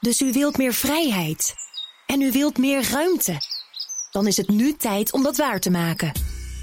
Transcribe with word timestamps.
Dus 0.00 0.20
u 0.20 0.32
wilt 0.32 0.56
meer 0.56 0.72
vrijheid. 0.72 1.54
En 2.06 2.20
u 2.20 2.32
wilt 2.32 2.58
meer 2.58 2.90
ruimte. 2.90 3.36
Dan 4.10 4.26
is 4.26 4.36
het 4.36 4.48
nu 4.48 4.76
tijd 4.76 5.12
om 5.12 5.22
dat 5.22 5.36
waar 5.36 5.60
te 5.60 5.70
maken. 5.70 6.12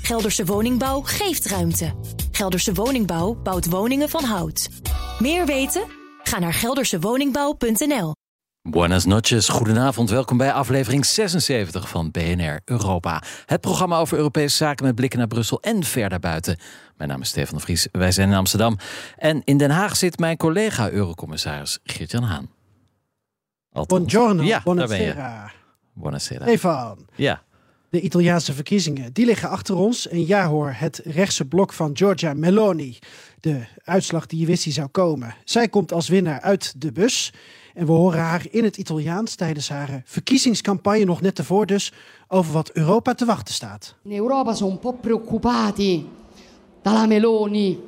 Gelderse 0.02 0.46
Woningbouw 0.46 1.02
geeft 1.02 1.46
ruimte. 1.46 1.94
Gelderse 2.32 2.74
Woningbouw 2.74 3.34
bouwt 3.34 3.70
woningen 3.70 4.10
van 4.10 4.24
hout. 4.24 4.70
Meer 5.20 5.46
weten? 5.46 5.84
Ga 6.24 6.40
naar 6.40 6.54
geldersewoningbouw.nl. 6.54 8.16
Buenas 8.62 9.06
noches, 9.06 9.50
goedenavond. 9.50 10.10
Welkom 10.10 10.38
bij 10.38 10.54
aflevering 10.54 11.06
76 11.06 11.90
van 11.90 12.12
BNR 12.12 12.62
Europa. 12.66 13.24
Het 13.46 13.62
programma 13.62 13.98
over 13.98 14.18
Europese 14.18 14.56
zaken 14.56 14.86
met 14.86 14.96
blikken 14.96 15.20
naar 15.20 15.28
Brussel 15.28 15.62
en 15.62 15.84
ver 15.84 16.10
daarbuiten. 16.10 16.58
Mijn 16.96 17.10
naam 17.10 17.22
is 17.22 17.30
Stefan 17.30 17.58
de 17.58 17.64
Vries, 17.64 17.88
wij 17.92 18.12
zijn 18.12 18.30
in 18.30 18.36
Amsterdam. 18.36 18.78
En 19.18 19.42
in 19.44 19.58
Den 19.58 19.70
Haag 19.70 19.96
zit 19.96 20.20
mijn 20.20 20.38
collega 20.38 20.90
Eurocommissaris 20.90 21.80
Geert-Jan 21.84 22.24
Haan. 22.24 22.57
Althans. 23.78 24.14
Buongiorno, 24.14 24.44
ja, 24.44 24.62
buonasera. 24.64 25.14
Daar 25.14 25.16
ben 25.16 25.52
je. 25.94 26.02
Buonasera. 26.02 26.46
Stefan, 26.46 26.98
Ja, 27.16 27.42
de 27.90 28.02
Italiaanse 28.02 28.54
verkiezingen, 28.54 29.14
die 29.14 29.26
liggen 29.26 29.50
achter 29.50 29.76
ons. 29.76 30.08
En 30.08 30.28
ja 30.28 30.48
hoor, 30.48 30.74
het 30.76 31.02
rechtse 31.04 31.46
blok 31.46 31.74
van 31.74 31.98
Giorgia 31.98 32.34
Meloni, 32.34 32.98
de 33.40 33.66
uitslag 33.84 34.26
die 34.26 34.40
je 34.40 34.46
wist 34.46 34.64
die 34.64 34.74
zou 34.74 34.88
komen. 34.88 35.36
Zij 35.44 35.68
komt 35.68 35.92
als 35.94 36.08
winnaar 36.08 36.42
uit 36.42 36.82
de 36.82 36.92
bus. 36.92 37.34
En 37.74 37.86
we 37.86 37.92
horen 37.92 38.20
haar 38.20 38.46
in 38.52 38.64
het 38.64 38.78
Italiaans 38.78 39.36
tijdens 39.36 39.70
haar 39.70 40.02
verkiezingscampagne 40.06 41.04
nog 41.06 41.22
net 41.22 41.38
ervoor 41.38 41.66
dus 41.66 41.94
over 42.28 42.54
wat 42.54 42.72
Europa 42.72 43.14
te 43.14 43.26
wachten 43.26 43.54
staat. 43.54 43.96
In 44.04 44.18
Europa 44.18 44.54
sono 44.54 44.72
un 44.72 44.80
po' 44.80 44.92
preoccupati 44.94 46.10
dalla 46.82 47.06
Meloni. 47.06 47.80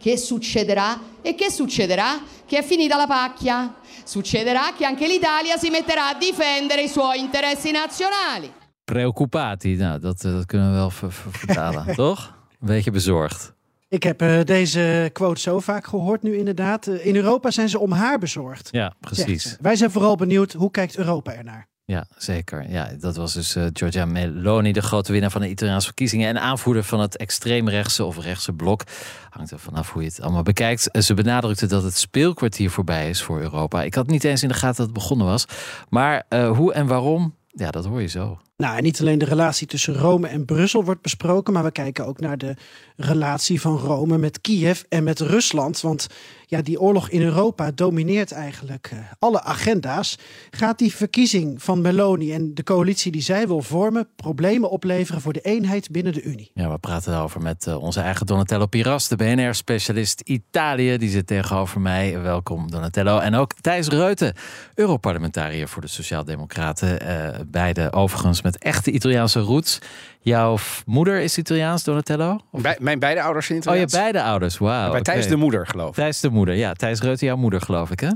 Che 0.00 0.16
succederà? 0.16 0.98
E 1.22 1.34
che 1.34 1.50
succederà? 1.50 2.18
Che 2.46 2.58
è 2.58 2.62
finita 2.62 2.96
la 2.96 3.06
pacchia. 3.06 3.74
Succederà 4.04 4.72
che 4.76 4.84
anche 4.86 5.06
l'Italia 5.06 5.56
si 5.58 5.68
metterà 5.70 6.08
a 6.08 6.14
difendere 6.14 6.82
i 6.82 6.88
suoi 6.88 7.18
interessi 7.20 7.70
nazionali. 7.70 8.50
preoccupati. 8.84 9.76
Nou, 9.76 9.98
dat, 10.00 10.24
eh, 10.24 10.30
dat 10.32 10.46
kunnen 10.46 10.70
we 10.70 10.74
wel 10.76 10.90
ver- 10.90 11.12
ver- 11.12 11.32
vertalen, 11.38 11.94
toch? 12.04 12.34
Een 12.60 12.66
beetje 12.66 12.90
bezorgd. 12.90 13.52
Ik 13.88 14.02
heb 14.02 14.22
eh, 14.22 14.40
deze 14.44 15.10
quote 15.12 15.40
zo 15.40 15.58
vaak 15.60 15.86
gehoord 15.86 16.22
nu 16.22 16.36
inderdaad. 16.36 16.86
Eh, 16.86 17.06
in 17.06 17.16
Europa 17.16 17.50
zijn 17.50 17.68
ze 17.68 17.78
om 17.78 17.92
haar 17.92 18.18
bezorgd. 18.18 18.68
Ja, 18.70 18.94
precies. 19.00 19.56
Wij 19.60 19.76
zijn 19.76 19.90
vooral 19.90 20.16
benieuwd, 20.16 20.52
hoe 20.52 20.70
kijkt 20.70 20.96
Europa 20.96 21.32
ernaar? 21.32 21.68
Ja, 21.90 22.06
zeker. 22.16 22.70
Ja, 22.70 22.90
dat 23.00 23.16
was 23.16 23.32
dus 23.32 23.56
eh, 23.56 23.64
Giorgia 23.72 24.04
Meloni, 24.06 24.72
de 24.72 24.82
grote 24.82 25.12
winnaar 25.12 25.30
van 25.30 25.40
de 25.40 25.48
Italiaanse 25.48 25.86
verkiezingen 25.86 26.28
en 26.28 26.40
aanvoerder 26.40 26.84
van 26.84 27.00
het 27.00 27.16
extreemrechtse 27.16 28.04
of 28.04 28.18
rechtse 28.18 28.52
blok. 28.52 28.82
Hangt 29.30 29.50
er 29.50 29.58
vanaf 29.58 29.92
hoe 29.92 30.02
je 30.02 30.08
het 30.08 30.20
allemaal 30.20 30.42
bekijkt. 30.42 30.90
Eh, 30.90 31.02
Ze 31.02 31.14
benadrukte 31.14 31.66
dat 31.66 31.82
het 31.82 31.96
speelkwartier 31.96 32.70
voorbij 32.70 33.08
is 33.08 33.22
voor 33.22 33.40
Europa. 33.40 33.82
Ik 33.82 33.94
had 33.94 34.06
niet 34.06 34.24
eens 34.24 34.42
in 34.42 34.48
de 34.48 34.54
gaten 34.54 34.76
dat 34.76 34.86
het 34.86 34.94
begonnen 34.94 35.26
was. 35.26 35.44
Maar 35.88 36.24
eh, 36.28 36.50
hoe 36.56 36.72
en 36.72 36.86
waarom, 36.86 37.34
ja, 37.48 37.70
dat 37.70 37.84
hoor 37.84 38.00
je 38.00 38.06
zo. 38.08 38.38
Nou, 38.60 38.76
en 38.76 38.82
niet 38.82 39.00
alleen 39.00 39.18
de 39.18 39.24
relatie 39.24 39.66
tussen 39.66 39.94
Rome 39.94 40.28
en 40.28 40.44
Brussel 40.44 40.84
wordt 40.84 41.02
besproken, 41.02 41.52
maar 41.52 41.64
we 41.64 41.70
kijken 41.70 42.06
ook 42.06 42.20
naar 42.20 42.38
de 42.38 42.56
relatie 42.96 43.60
van 43.60 43.76
Rome 43.76 44.18
met 44.18 44.40
Kiev 44.40 44.82
en 44.88 45.04
met 45.04 45.20
Rusland. 45.20 45.80
Want 45.80 46.06
ja, 46.46 46.62
die 46.62 46.80
oorlog 46.80 47.08
in 47.08 47.22
Europa 47.22 47.70
domineert 47.70 48.32
eigenlijk 48.32 48.88
eh, 48.92 48.98
alle 49.18 49.42
agenda's. 49.42 50.18
Gaat 50.50 50.78
die 50.78 50.94
verkiezing 50.94 51.62
van 51.62 51.80
Meloni 51.80 52.32
en 52.32 52.54
de 52.54 52.62
coalitie 52.62 53.12
die 53.12 53.22
zij 53.22 53.46
wil 53.46 53.62
vormen 53.62 54.08
problemen 54.16 54.70
opleveren 54.70 55.20
voor 55.20 55.32
de 55.32 55.40
eenheid 55.40 55.90
binnen 55.90 56.12
de 56.12 56.22
Unie? 56.22 56.50
Ja, 56.54 56.70
we 56.70 56.78
praten 56.78 57.12
daarover 57.12 57.40
met 57.40 57.66
eh, 57.66 57.82
onze 57.82 58.00
eigen 58.00 58.26
Donatello 58.26 58.66
Piras, 58.66 59.08
de 59.08 59.16
BNR-specialist 59.16 60.20
Italië. 60.20 60.96
Die 60.96 61.10
zit 61.10 61.26
tegenover 61.26 61.80
mij. 61.80 62.20
Welkom 62.20 62.70
Donatello. 62.70 63.18
En 63.18 63.34
ook 63.34 63.52
Thijs 63.60 63.88
Reuten, 63.88 64.34
Europarlementariër 64.74 65.68
voor 65.68 65.82
de 65.82 65.88
Sociaaldemocraten. 65.88 67.00
Eh 67.00 67.28
beide 67.46 67.92
overigens 67.92 68.42
met 68.42 68.49
echte 68.58 68.90
Italiaanse 68.90 69.40
roots. 69.40 69.78
Jouw 70.20 70.56
moeder 70.86 71.20
is 71.20 71.38
Italiaans, 71.38 71.84
Donatello? 71.84 72.38
Bij, 72.52 72.76
mijn 72.80 72.98
beide 72.98 73.22
ouders 73.22 73.46
zijn 73.46 73.58
Oh, 73.58 73.64
je 73.64 73.70
Italiaans. 73.70 73.92
beide 73.92 74.22
ouders, 74.22 74.58
wauw. 74.58 74.90
Bij 74.90 75.02
Thijs 75.02 75.26
de 75.28 75.36
moeder, 75.36 75.66
geloof 75.66 75.88
ik. 75.88 75.94
Thijs 75.94 76.20
de 76.20 76.30
moeder, 76.30 76.54
ja. 76.54 76.72
Thijs 76.72 77.00
Reuten, 77.00 77.26
jouw 77.26 77.36
moeder, 77.36 77.60
geloof 77.60 77.90
ik, 77.90 78.00
hè? 78.00 78.10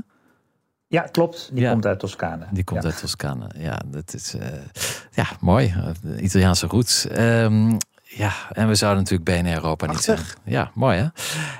Ja, 0.87 1.01
klopt. 1.01 1.49
Die 1.53 1.61
Ja. 1.63 1.71
komt 1.71 1.85
uit 1.85 1.99
Toscane. 1.99 2.45
Die 2.51 2.63
komt 2.63 2.83
Ja. 2.83 2.89
uit 2.89 2.99
Toscane. 2.99 3.49
Ja, 3.57 3.81
dat 3.85 4.13
is 4.13 4.33
eh, 4.35 4.47
ja, 5.11 5.25
mooi. 5.39 5.67
Eh, 5.77 5.85
de 6.01 6.21
Italiaanse 6.21 6.67
roots. 6.67 7.07
Ehm, 7.07 7.69
ja, 8.03 8.31
en 8.51 8.67
we 8.67 8.75
zouden 8.75 9.03
natuurlijk 9.03 9.29
BNR 9.41 9.53
Europa 9.53 9.85
niet 9.85 10.01
Prachtig. 10.05 10.25
zijn. 10.27 10.39
Ja, 10.55 10.71
mooi 10.73 10.97
hè? 10.97 11.03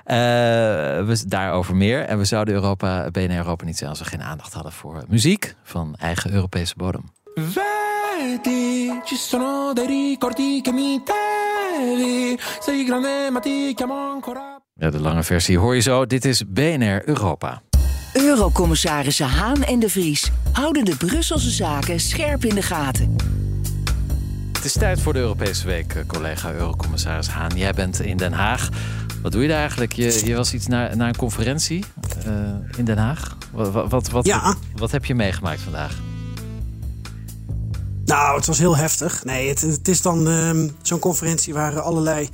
Eh, 0.04 1.06
we, 1.08 1.24
daarover 1.28 1.76
meer. 1.76 2.02
En 2.02 2.18
we 2.18 2.26
zouden 2.26 2.54
Europa, 2.54 3.12
BNR 3.12 3.36
Europa 3.38 3.66
niet 3.66 3.78
zijn 3.78 3.90
als 3.90 4.00
we 4.00 4.06
geen 4.06 4.24
aandacht 4.24 4.54
hadden 4.54 4.72
voor 4.72 5.04
muziek 5.08 5.56
van 5.64 5.96
eigen 6.00 6.32
Europese 6.34 6.74
bodem. 6.78 7.04
Ci 8.44 9.16
sono 9.16 9.72
dei 9.74 9.86
ricordi 9.88 10.60
che 10.62 10.72
mi 10.72 11.02
devi. 11.04 12.38
Sei 12.60 12.84
grande, 12.84 13.30
ma 13.32 13.40
ti 13.40 13.74
chiamo 13.76 14.12
ancora. 14.12 14.60
Ja, 14.74 14.90
de 14.90 15.00
lange 15.00 15.24
versie 15.24 15.58
hoor 15.58 15.76
je 15.76 15.82
zo. 15.82 16.06
Dit 16.06 16.26
is 16.26 16.44
BNR 16.48 17.02
Europa. 17.06 17.62
Eurocommissarissen 18.14 19.28
Haan 19.30 19.64
en 19.64 19.80
de 19.80 19.90
Vries 19.90 20.32
houden 20.52 20.86
de 20.86 20.96
Brusselse 20.96 21.50
zaken 21.50 22.00
scherp 22.00 22.46
in 22.46 22.56
de 22.56 22.62
gaten. 22.62 23.16
Het 24.54 24.66
is 24.66 24.74
tijd 24.74 25.02
voor 25.02 25.14
de 25.14 25.20
Europese 25.20 25.66
Week, 25.66 25.94
eh, 25.96 26.02
collega 26.08 26.52
Eurocommissaris 26.52 27.28
Haan. 27.28 27.52
Jij 27.58 27.74
bent 27.74 28.02
in 28.02 28.18
Den 28.18 28.34
Haag. 28.34 28.70
Wat 29.22 29.32
doe 29.32 29.42
je 29.42 29.48
daar 29.48 29.60
eigenlijk? 29.60 29.94
Je, 29.94 30.22
je 30.26 30.36
was 30.36 30.54
iets 30.54 30.68
naar, 30.68 30.98
naar 30.98 31.08
een 31.08 31.16
conferentie 31.16 31.86
eh, 32.26 32.34
in 32.78 32.86
Den 32.86 32.98
Haag. 32.98 33.38
Wat, 33.52 33.72
wat, 33.72 33.90
wat, 33.90 34.10
wat, 34.10 34.26
Ja. 34.26 34.56
wat 34.76 34.92
heb 34.92 35.06
je 35.06 35.16
meegemaakt 35.16 35.62
vandaag? 35.62 35.96
Nou, 38.06 38.36
het 38.38 38.46
was 38.46 38.58
heel 38.58 38.78
heftig. 38.78 39.24
Nee, 39.24 39.50
het, 39.50 39.62
het 39.62 39.88
is 39.88 40.02
dan 40.02 40.28
ehm, 40.28 40.70
zo'n 40.82 41.00
conferentie 41.00 41.54
waar 41.54 41.80
allerlei 41.80 42.30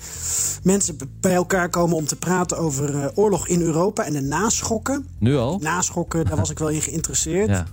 mensen 0.64 0.98
bij 1.20 1.34
elkaar 1.34 1.70
komen 1.70 1.96
om 1.96 2.06
te 2.06 2.16
praten 2.16 2.58
over 2.58 3.04
eh, 3.04 3.10
oorlog 3.16 3.48
in 3.48 3.62
Europa 3.62 4.06
en 4.06 4.14
de 4.14 4.22
naschokken. 4.22 5.08
Nu 5.20 5.38
al? 5.38 5.60
Naschokken, 5.62 6.26
daar 6.26 6.38
was 6.38 6.50
ik 6.50 6.60
wel 6.60 6.70
in 6.70 6.82
geïnteresseerd. 6.82 7.50
Ja. 7.50 7.66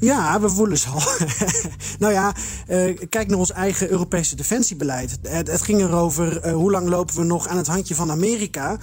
Ja, 0.00 0.40
we 0.40 0.48
voelen 0.48 0.78
ze 0.78 0.88
al. 0.88 1.02
nou 1.98 2.12
ja, 2.12 2.34
eh, 2.66 2.98
kijk 3.08 3.28
naar 3.28 3.38
ons 3.38 3.52
eigen 3.52 3.90
Europese 3.90 4.36
defensiebeleid. 4.36 5.18
Het, 5.22 5.62
ging 5.62 5.80
erover 5.80 6.40
eh, 6.40 6.52
hoe 6.52 6.70
lang 6.70 6.88
lopen 6.88 7.16
we 7.16 7.24
nog 7.24 7.48
aan 7.48 7.56
het 7.56 7.66
handje 7.66 7.94
van 7.94 8.10
Amerika. 8.10 8.76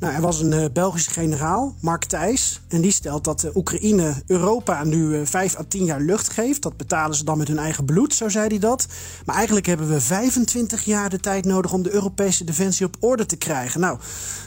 Nou, 0.00 0.14
er 0.14 0.20
was 0.20 0.40
een 0.40 0.52
eh, 0.52 0.64
Belgische 0.72 1.10
generaal, 1.10 1.74
Mark 1.80 2.04
Thijs. 2.04 2.60
En 2.68 2.80
die 2.80 2.92
stelt 2.92 3.24
dat 3.24 3.42
eh, 3.42 3.56
Oekraïne 3.56 4.14
Europa 4.26 4.84
nu 4.84 5.26
vijf 5.26 5.58
à 5.58 5.64
tien 5.68 5.84
jaar 5.84 6.00
lucht 6.00 6.32
geeft. 6.32 6.62
Dat 6.62 6.76
betalen 6.76 7.16
ze 7.16 7.24
dan 7.24 7.38
met 7.38 7.48
hun 7.48 7.58
eigen 7.58 7.84
bloed, 7.84 8.14
zo 8.14 8.28
zei 8.28 8.46
hij 8.46 8.58
dat. 8.58 8.86
Maar 9.24 9.36
eigenlijk 9.36 9.66
hebben 9.66 9.88
we 9.88 10.00
25 10.00 10.84
jaar 10.84 11.10
de 11.10 11.20
tijd 11.20 11.44
nodig 11.44 11.72
om 11.72 11.82
de 11.82 11.92
Europese 11.92 12.44
defensie 12.44 12.86
op 12.86 12.96
orde 13.00 13.26
te 13.26 13.36
krijgen. 13.36 13.80
Nou, 13.80 13.98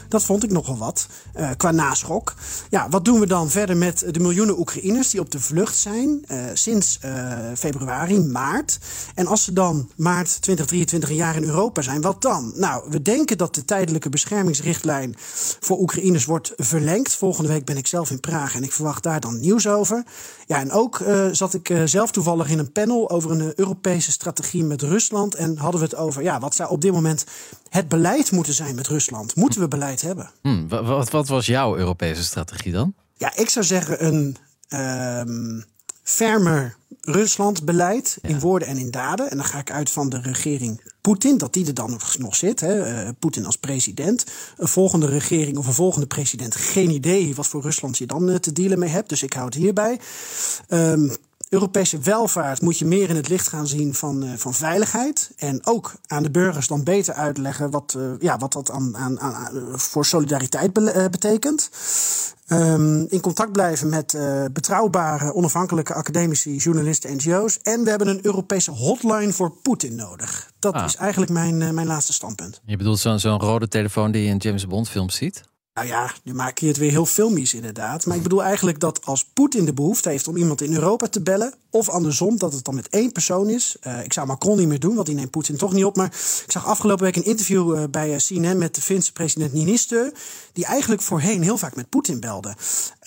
dat 0.08 0.24
vond 0.24 0.44
ik 0.44 0.50
nogal 0.50 0.76
wat, 0.76 1.08
qua 1.56 1.70
naschok. 1.70 2.34
Ja, 2.70 2.88
wat 2.88 3.04
doen 3.04 3.20
we 3.20 3.26
dan 3.26 3.50
verder 3.50 3.76
met 3.76 4.04
de 4.10 4.20
miljoenen 4.20 4.58
Oekraïners 4.58 5.10
die 5.10 5.20
op 5.20 5.30
de 5.30 5.40
vlucht 5.40 5.76
zijn 5.76 6.13
eh, 6.26 6.38
sinds 6.52 6.98
eh, 7.00 7.38
februari, 7.56 8.20
maart? 8.20 8.78
En 9.14 9.26
als 9.26 9.44
ze 9.44 9.52
dan 9.52 9.90
maart 9.96 10.26
2023 10.42 11.08
een 11.10 11.14
jaar 11.16 11.36
in 11.36 11.44
Europa 11.44 11.82
zijn, 11.82 12.00
wat 12.00 12.22
dan? 12.22 12.52
Nou, 12.56 12.90
we 12.90 13.02
denken 13.02 13.38
dat 13.38 13.54
de 13.54 13.64
tijdelijke 13.64 14.08
beschermingsrichtlijn 14.08 15.14
voor 15.60 15.78
Oekraïners 15.80 16.24
wordt 16.24 16.52
verlengd. 16.56 17.14
Volgende 17.14 17.48
week 17.48 17.64
ben 17.64 17.76
ik 17.76 17.86
zelf 17.86 18.10
in 18.10 18.20
Praag 18.20 18.54
en 18.54 18.62
ik 18.62 18.72
verwacht 18.72 19.02
daar 19.02 19.20
dan 19.20 19.40
nieuws 19.40 19.66
over. 19.66 20.04
Ja, 20.46 20.60
en 20.60 20.70
ook 20.72 21.00
eh, 21.00 21.28
zat 21.32 21.54
ik 21.54 21.72
zelf 21.84 22.10
toevallig 22.10 22.48
in 22.48 22.58
een 22.58 22.72
panel 22.72 23.10
over 23.10 23.30
een 23.30 23.52
Europese 23.56 24.10
strategie 24.12 24.64
met 24.64 24.82
Rusland. 24.82 25.34
En 25.34 25.56
hadden 25.58 25.80
we 25.80 25.86
het 25.86 25.96
over, 25.96 26.22
ja, 26.22 26.40
wat 26.40 26.54
zou 26.54 26.70
op 26.70 26.80
dit 26.80 26.92
moment 26.92 27.24
het 27.68 27.88
beleid 27.88 28.30
moeten 28.32 28.54
zijn 28.54 28.74
met 28.74 28.86
Rusland? 28.86 29.36
Moeten 29.36 29.60
we 29.60 29.68
beleid 29.68 30.00
hebben? 30.00 30.30
Hm, 30.42 30.68
wa- 30.68 30.82
wat, 30.82 31.10
wat 31.10 31.28
was 31.28 31.46
jouw 31.46 31.76
Europese 31.76 32.22
strategie 32.24 32.72
dan? 32.72 32.94
Ja, 33.16 33.36
ik 33.36 33.48
zou 33.48 33.64
zeggen 33.64 34.06
een 34.06 34.36
ehm 34.68 35.60
fermer 36.04 36.76
Rusland-beleid 37.00 38.18
in 38.22 38.40
woorden 38.40 38.68
en 38.68 38.76
in 38.76 38.90
daden. 38.90 39.30
En 39.30 39.36
dan 39.36 39.46
ga 39.46 39.58
ik 39.58 39.70
uit 39.70 39.90
van 39.90 40.08
de 40.08 40.20
regering 40.20 40.80
Poetin, 41.00 41.38
dat 41.38 41.52
die 41.52 41.66
er 41.66 41.74
dan 41.74 42.00
nog- 42.18 42.36
zit. 42.36 42.60
hè, 42.60 42.82
eh, 42.82 43.08
Poetin 43.18 43.46
als 43.46 43.56
president. 43.56 44.24
Een 44.56 44.68
volgende 44.68 45.06
regering 45.06 45.56
of 45.58 45.66
een 45.66 45.72
volgende 45.72 46.06
president, 46.06 46.56
geen 46.56 46.90
idee 46.90 47.34
wat 47.34 47.46
voor 47.46 47.62
Rusland 47.62 47.98
je 47.98 48.06
dan 48.06 48.30
eh, 48.30 48.36
te 48.36 48.52
dealen 48.52 48.78
mee 48.78 48.88
hebt. 48.90 49.08
Dus 49.08 49.22
ik 49.22 49.32
hou 49.32 49.44
het 49.46 49.54
hierbij. 49.54 50.00
Ehm, 50.68 51.08
Europese 51.54 51.98
welvaart 51.98 52.60
moet 52.60 52.78
je 52.78 52.84
meer 52.84 53.08
in 53.08 53.16
het 53.16 53.28
licht 53.28 53.48
gaan 53.48 53.66
zien 53.66 53.94
van, 53.94 54.22
eh, 54.22 54.30
van 54.36 54.54
veiligheid. 54.54 55.30
En 55.36 55.66
ook 55.66 55.92
aan 56.06 56.22
de 56.22 56.30
burgers 56.30 56.66
dan 56.66 56.82
beter 56.84 57.14
uitleggen 57.14 57.70
wat, 57.70 57.94
eh, 57.98 58.02
ja, 58.18 58.38
wat 58.38 58.52
dat 58.52 58.70
aan, 58.70 58.96
aan, 58.96 59.20
aan, 59.20 59.50
voor 59.72 60.04
solidariteit 60.04 60.72
be- 60.72 60.90
eh, 60.90 61.08
betekent. 61.10 61.70
Ehm, 62.46 63.00
in 63.08 63.20
contact 63.20 63.52
blijven 63.52 63.88
met 63.88 64.18
betrouwbare, 64.52 65.34
onafhankelijke 65.34 65.94
academici, 65.94 66.56
journalisten, 66.56 67.16
NGO's. 67.16 67.58
En 67.62 67.84
we 67.84 67.90
hebben 67.90 68.08
een 68.08 68.18
Europese 68.26 68.70
hotline 68.70 69.32
voor 69.32 69.50
Poetin 69.62 69.94
nodig. 69.94 70.50
Dat 70.58 70.74
Ah. 70.74 70.84
is 70.84 70.96
eigenlijk 70.96 71.32
mijn, 71.32 71.74
mijn 71.74 71.86
laatste 71.86 72.12
standpunt. 72.12 72.60
Je 72.64 72.76
bedoelt 72.76 72.98
zo'n 72.98 73.18
zo'n 73.18 73.40
rode 73.40 73.68
telefoon 73.68 74.10
die 74.12 74.22
je 74.22 74.28
in 74.28 74.36
James 74.36 74.66
Bond 74.66 74.88
films 74.88 75.14
ziet? 75.16 75.42
Nou 75.74 75.86
ja, 75.86 76.12
nu 76.22 76.34
maak 76.34 76.58
je 76.58 76.66
het 76.66 76.76
weer 76.76 76.90
heel 76.90 77.06
filmisch 77.06 77.54
inderdaad. 77.54 78.06
Maar 78.06 78.16
ik 78.16 78.22
bedoel 78.22 78.42
eigenlijk 78.42 78.80
dat 78.80 79.04
als 79.04 79.24
Poetin 79.24 79.64
de 79.64 79.72
behoefte 79.72 80.08
heeft 80.08 80.28
om 80.28 80.36
iemand 80.36 80.60
in 80.60 80.74
Europa 80.74 81.06
te 81.06 81.22
bellen, 81.22 81.54
of 81.70 81.88
andersom, 81.88 82.38
dat 82.38 82.52
het 82.52 82.64
dan 82.64 82.74
met 82.74 82.88
één 82.88 83.12
persoon 83.12 83.48
is. 83.48 83.76
Uh, 83.86 84.04
ik 84.04 84.12
zou 84.12 84.26
Macron 84.26 84.58
niet 84.58 84.68
meer 84.68 84.80
doen, 84.80 84.94
want 84.94 85.06
die 85.06 85.16
neemt 85.16 85.30
Poetin 85.30 85.56
toch 85.56 85.72
niet 85.72 85.84
op. 85.84 85.96
Maar 85.96 86.06
ik 86.44 86.52
zag 86.52 86.66
afgelopen 86.66 87.04
week 87.04 87.16
een 87.16 87.24
interview 87.24 87.76
uh, 87.76 87.84
bij 87.90 88.16
CNN 88.16 88.58
met 88.58 88.74
de 88.74 88.80
Finse 88.80 89.12
president 89.12 89.52
Niinistö, 89.52 90.16
die 90.52 90.64
eigenlijk 90.64 91.02
voorheen 91.02 91.42
heel 91.42 91.58
vaak 91.58 91.76
met 91.76 91.88
Poetin 91.88 92.20
belde. 92.20 92.54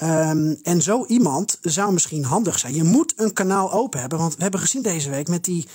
Um, 0.04 0.60
en 0.64 0.82
zo 0.82 1.06
iemand 1.06 1.58
zou 1.62 1.94
misschien 1.94 2.24
handig 2.24 2.60
zijn. 2.60 2.76
Je 2.76 2.84
moet 2.84 3.14
een 3.16 3.34
kanaal 3.34 3.72
open 3.72 4.00
hebben, 4.00 4.20
want 4.20 4.36
we 4.36 4.42
hebben 4.42 4.60
gezien 4.60 4.82
deze 4.82 5.10
week 5.10 5.28
met 5.28 5.44
die 5.44 5.68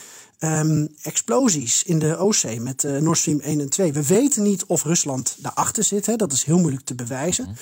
um, 0.44 0.88
explosies 1.02 1.82
in 1.82 1.98
de 1.98 2.16
Oostzee 2.16 2.60
met 2.60 2.84
uh, 2.84 2.98
Nord 2.98 3.18
Stream 3.18 3.40
1 3.40 3.60
en 3.60 3.68
2. 3.68 3.92
We 3.92 4.06
weten 4.06 4.42
niet 4.42 4.64
of 4.64 4.84
Rusland 4.84 5.36
daarachter 5.38 5.84
zit. 5.84 6.06
Hè. 6.06 6.16
Dat 6.16 6.32
is 6.32 6.44
heel 6.44 6.58
moeilijk 6.58 6.84
te 6.84 6.94
bewijzen. 6.94 7.44
Mhm. 7.44 7.54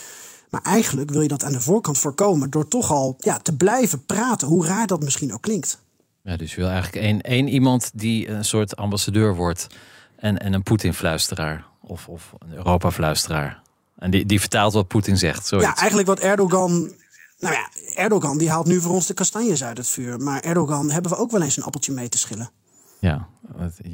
Maar 0.50 0.62
eigenlijk 0.62 1.10
wil 1.10 1.20
je 1.20 1.28
dat 1.28 1.44
aan 1.44 1.52
de 1.52 1.60
voorkant 1.60 1.98
voorkomen 1.98 2.50
door 2.50 2.68
toch 2.68 2.90
al 2.90 3.16
ja, 3.18 3.38
te 3.38 3.56
blijven 3.56 4.04
praten, 4.04 4.48
hoe 4.48 4.66
raar 4.66 4.86
dat 4.86 5.02
misschien 5.02 5.32
ook 5.32 5.42
klinkt. 5.42 5.82
Ja, 6.22 6.36
dus 6.36 6.50
je 6.50 6.60
wil 6.60 6.68
eigenlijk 6.68 7.04
één, 7.04 7.20
één 7.20 7.48
iemand 7.48 7.90
die 7.94 8.28
een 8.28 8.44
soort 8.44 8.76
ambassadeur 8.76 9.34
wordt 9.34 9.66
en, 10.16 10.38
en 10.38 10.52
een 10.52 10.62
Poetin-fluisteraar 10.62 11.66
of, 11.80 12.08
of 12.08 12.32
een 12.38 12.52
Europa-fluisteraar. 12.52 13.62
En 13.98 14.10
die, 14.10 14.26
die 14.26 14.40
vertaalt 14.40 14.72
wat 14.72 14.88
Poetin 14.88 15.18
zegt. 15.18 15.46
Zoiets. 15.46 15.68
Ja, 15.68 15.76
eigenlijk 15.76 16.08
wat 16.08 16.18
Erdogan 16.18 16.92
nou 17.40 17.54
ja, 17.54 17.70
Erdogan 17.94 18.38
die 18.38 18.50
haalt 18.50 18.66
nu 18.66 18.80
voor 18.80 18.92
ons 18.92 19.06
de 19.06 19.14
kastanjes 19.14 19.64
uit 19.64 19.76
het 19.76 19.88
vuur. 19.88 20.18
Maar 20.18 20.40
Erdogan 20.40 20.90
hebben 20.90 21.10
we 21.10 21.16
ook 21.16 21.30
wel 21.30 21.42
eens 21.42 21.56
een 21.56 21.62
appeltje 21.62 21.92
mee 21.92 22.08
te 22.08 22.18
schillen. 22.18 22.50
Ja, 23.00 23.28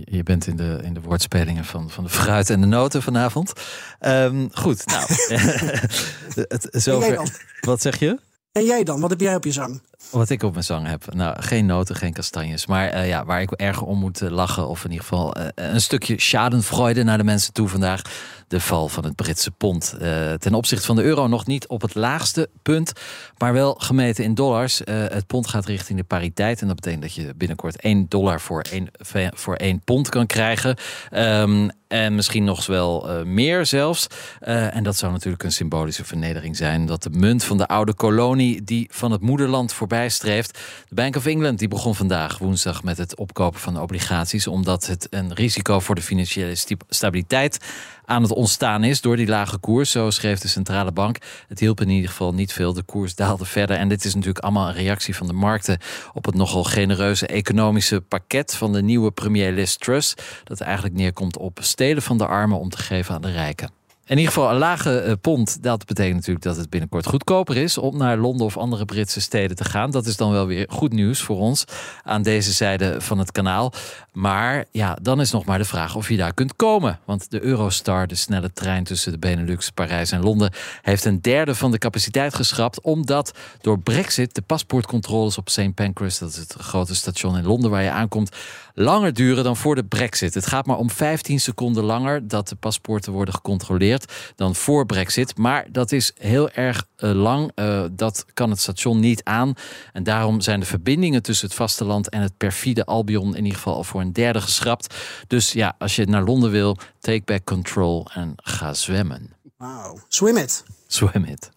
je 0.05 0.23
bent 0.23 0.47
in 0.47 0.57
de, 0.57 0.81
in 0.83 0.95
de 0.95 1.01
woordspelingen 1.01 1.65
van, 1.65 1.91
van 1.91 2.05
de 2.05 2.11
fruit 2.11 2.51
en 2.51 2.61
de 2.61 2.67
noten 2.67 3.03
vanavond. 3.03 3.53
Um, 4.01 4.49
goed, 4.53 4.87
nou. 4.87 5.07
het, 6.49 6.69
zover. 6.71 7.31
Wat 7.61 7.83
zeg 7.83 7.99
je? 7.99 8.19
En 8.53 8.65
jij 8.65 8.85
dan? 8.85 9.01
Wat 9.01 9.11
heb 9.11 9.21
jij 9.21 9.35
op 9.35 9.45
je 9.45 9.53
zang? 9.53 9.83
Wat 10.11 10.31
ik 10.31 10.43
op 10.43 10.53
mijn 10.53 10.65
zang 10.65 10.87
heb. 10.87 11.15
Nou, 11.15 11.43
geen 11.43 11.67
noten, 11.67 11.97
geen 11.97 12.13
kastanjes. 12.13 12.67
Maar 12.67 12.95
uh, 12.95 13.09
ja, 13.09 13.25
waar 13.25 13.41
ik 13.41 13.51
erg 13.51 13.83
om 13.83 13.99
moet 13.99 14.23
eh, 14.23 14.31
lachen, 14.31 14.69
of 14.69 14.85
in 14.85 14.91
ieder 14.91 15.07
geval 15.07 15.39
uh, 15.39 15.47
een 15.55 15.81
stukje 15.81 16.21
schadenfreude 16.21 17.03
naar 17.03 17.19
de 17.19 17.25
mensen 17.25 17.53
toe 17.53 17.69
vandaag 17.69 18.03
de 18.49 18.61
val 18.61 18.89
van 18.89 19.05
het 19.05 19.15
Britse 19.15 19.51
pond. 19.51 19.95
Uh, 20.03 20.33
ten 20.33 20.55
opzichte 20.55 20.87
van 20.87 20.97
de 20.97 21.03
euro 21.03 21.27
nog 21.27 21.47
niet 21.47 21.67
op 21.67 21.83
het 21.83 21.95
laagste 21.95 22.49
punt, 22.63 22.93
maar 23.39 23.53
wel 23.53 23.75
gemeten 23.75 24.25
in 24.25 24.35
dollars. 24.35 24.81
Uh, 24.81 24.87
het 24.97 25.27
pond 25.27 25.49
gaat 25.49 25.67
richting 25.67 25.99
de 25.99 26.05
pariteit 26.05 26.61
en 26.61 26.67
dat 26.67 26.77
betekent 26.77 27.03
dat 27.03 27.15
je 27.15 27.35
binnenkort 27.37 27.81
1 27.81 28.07
dollar 28.09 28.41
voor 28.41 28.65
1, 28.71 28.89
voor 29.35 29.55
1 29.55 29.81
pond 29.81 30.09
kan 30.09 30.27
krijgen. 30.27 30.77
Um, 31.11 31.71
en 31.89 32.15
misschien 32.15 32.45
nog 32.45 32.67
wel 32.67 33.11
uh, 33.11 33.27
meer 33.27 33.67
zelfs. 33.67 34.07
En 34.41 34.83
dat 34.83 34.97
zou 34.97 35.13
natuurlijk 35.13 35.43
een 35.43 35.53
symbolische 35.53 36.05
vernedering 36.05 36.57
zijn. 36.57 36.87
Dat 36.87 37.03
de 37.03 37.11
munt 37.11 37.45
van 37.45 37.57
de 37.57 37.67
oude 37.67 37.95
kolonie 37.95 38.65
die 38.65 38.89
van 38.93 39.11
het 39.11 39.21
moederland 39.21 39.73
voorbij 39.73 40.09
streeft. 40.09 40.59
De 40.89 40.95
Bank 40.95 41.17
of 41.17 41.27
England 41.27 41.59
die 41.59 41.69
begon 41.69 41.95
vandaag 41.95 42.39
woensdag 42.39 42.83
met 42.83 42.99
het 42.99 43.17
opkopen 43.17 43.61
van 43.61 43.81
obligaties. 43.81 44.47
Omdat 44.47 44.87
het 44.87 45.07
een 45.11 45.35
risico 45.35 45.81
voor 45.81 45.95
de 45.95 46.03
financiële 46.03 46.57
stabiliteit 46.89 47.59
aan 48.07 48.23
het 48.23 48.33
ontstaan 48.33 48.85
is 48.85 49.01
door 49.01 49.17
die 49.17 49.27
lage 49.27 49.59
koers. 49.59 49.91
Zo 49.91 50.11
schreef 50.11 50.39
de 50.39 50.49
centrale 50.49 50.93
bank. 50.93 51.19
Het 51.49 51.61
hielp 51.61 51.81
in 51.81 51.89
ieder 51.89 52.11
geval 52.11 52.35
niet 52.35 52.53
veel. 52.53 52.73
De 52.73 52.83
koers 52.83 53.15
daalde 53.15 53.45
verder. 53.45 53.77
En 53.77 53.89
dit 53.89 54.05
is 54.05 54.15
natuurlijk 54.15 54.45
allemaal 54.45 54.69
een 54.69 54.75
reactie 54.75 55.17
van 55.17 55.27
de 55.27 55.33
markten 55.33 55.79
op 56.13 56.25
het 56.25 56.35
nogal 56.35 56.65
genereuze 56.65 57.27
economische 57.27 58.01
pakket 58.01 58.55
van 58.55 58.73
de 58.73 58.83
nieuwe 58.83 59.11
premier 59.11 59.53
Liz 59.53 59.75
Truss. 59.75 60.15
Dat 60.45 60.61
eigenlijk 60.61 60.95
neerkomt 60.95 61.39
op 61.39 61.59
stelen 61.63 62.03
van 62.03 62.19
de 62.19 62.27
armen 62.27 62.59
om 62.59 62.69
te 62.69 62.79
geven 62.79 63.15
aan 63.15 63.23
de 63.23 63.33
rijken. 63.33 63.71
In 64.09 64.19
ieder 64.19 64.33
geval 64.33 64.51
een 64.51 64.59
lage 64.59 65.05
uh, 65.07 65.13
pond, 65.21 65.63
dat 65.63 65.85
betekent 65.85 66.15
natuurlijk 66.15 66.45
dat 66.45 66.57
het 66.57 66.71
binnenkort 66.71 67.07
goedkoper 67.07 67.57
is 67.57 67.79
om 67.79 67.97
naar 67.97 68.17
Londen 68.17 68.47
of 68.47 68.57
andere 68.57 68.85
Britse 68.85 69.21
steden 69.21 69.57
te 69.57 69.65
gaan. 69.65 69.91
Dat 69.91 70.07
is 70.07 70.17
dan 70.17 70.31
wel 70.31 70.47
weer 70.47 70.67
goed 70.69 70.93
nieuws 70.93 71.21
voor 71.21 71.39
ons 71.39 71.65
aan 72.03 72.23
deze 72.23 72.53
zijde 72.53 73.01
van 73.01 73.19
het 73.19 73.33
kanaal. 73.33 73.73
Maar 74.13 74.65
ja, 74.71 74.99
dan 75.03 75.21
is 75.21 75.31
nog 75.31 75.45
maar 75.45 75.59
de 75.59 75.65
vraag 75.65 75.95
of 75.95 76.09
je 76.09 76.17
daar 76.17 76.35
kunt 76.35 76.57
komen. 76.57 76.99
Want 77.05 77.31
de 77.31 77.43
Eurostar, 77.43 78.07
de 78.07 78.15
snelle 78.15 78.53
trein 78.53 78.85
tussen 78.85 79.13
de 79.13 79.19
Benelux, 79.19 79.71
Parijs 79.71 80.11
en 80.11 80.23
Londen, 80.23 80.53
heeft 80.83 81.05
een 81.05 81.21
derde 81.21 81.55
van 81.55 81.71
de 81.71 81.79
capaciteit 81.79 82.35
geschrapt. 82.35 82.81
Omdat 82.81 83.39
door 83.61 83.79
Brexit 83.79 84.35
de 84.35 84.43
paspoortcontroles 84.43 85.39
op 85.39 85.49
St. 85.49 85.75
Pancras, 85.75 86.19
dat 86.19 86.31
is 86.31 86.37
het 86.37 86.55
grote 86.59 86.95
station 86.95 87.37
in 87.37 87.47
Londen 87.47 87.71
waar 87.71 87.83
je 87.83 87.91
aankomt, 87.91 88.37
langer 88.75 89.13
duren 89.13 89.45
dan 89.45 89.57
voor 89.57 89.75
de 89.75 89.85
Brexit. 89.85 90.35
Het 90.35 90.47
gaat 90.47 90.67
maar 90.67 90.79
om 90.79 90.91
15 90.91 91.41
seconden 91.41 91.85
langer 91.85 92.29
dat 92.29 92.49
de 92.49 92.57
paspoorten 92.57 93.13
worden 93.13 93.35
gecontroleerd 93.35 93.96
dan 94.35 94.55
voor 94.55 94.87
Brexit. 94.87 95.39
Maar 95.39 95.67
dat 95.71 95.93
is 95.93 96.13
heel 96.19 96.51
erg 96.51 96.87
uh, 96.99 97.13
lang. 97.13 97.51
Uh, 97.55 97.85
dat 97.91 98.25
kan 98.35 98.51
het 98.51 98.61
station 98.61 99.01
niet 99.01 99.25
aan. 99.25 99.55
En 99.93 100.03
daarom 100.03 100.41
zijn 100.41 100.61
de 100.61 100.67
verbindingen 100.67 101.23
tussen 101.23 101.47
het 101.47 101.57
vasteland 101.57 102.09
en 102.09 102.21
het 102.21 102.37
perfide 102.37 102.85
Albion 102.85 103.37
in 103.37 103.45
ieder 103.45 103.59
geval 103.59 103.85
voor 103.85 104.01
een 104.01 104.13
derde 104.13 104.41
geschrapt. 104.41 104.95
Dus 105.27 105.53
ja, 105.53 105.75
als 105.79 105.97
je 105.97 106.07
naar 106.07 106.25
Londen 106.25 106.51
wil, 106.51 106.77
take 107.01 107.23
back 107.25 107.45
control 107.45 108.07
en 108.15 108.33
ga 108.37 108.75
zwemmen. 108.75 109.35
Wauw, 109.57 109.99
swim 110.09 110.37
it. 110.37 110.65
Swim 110.87 111.25
it. 111.25 111.51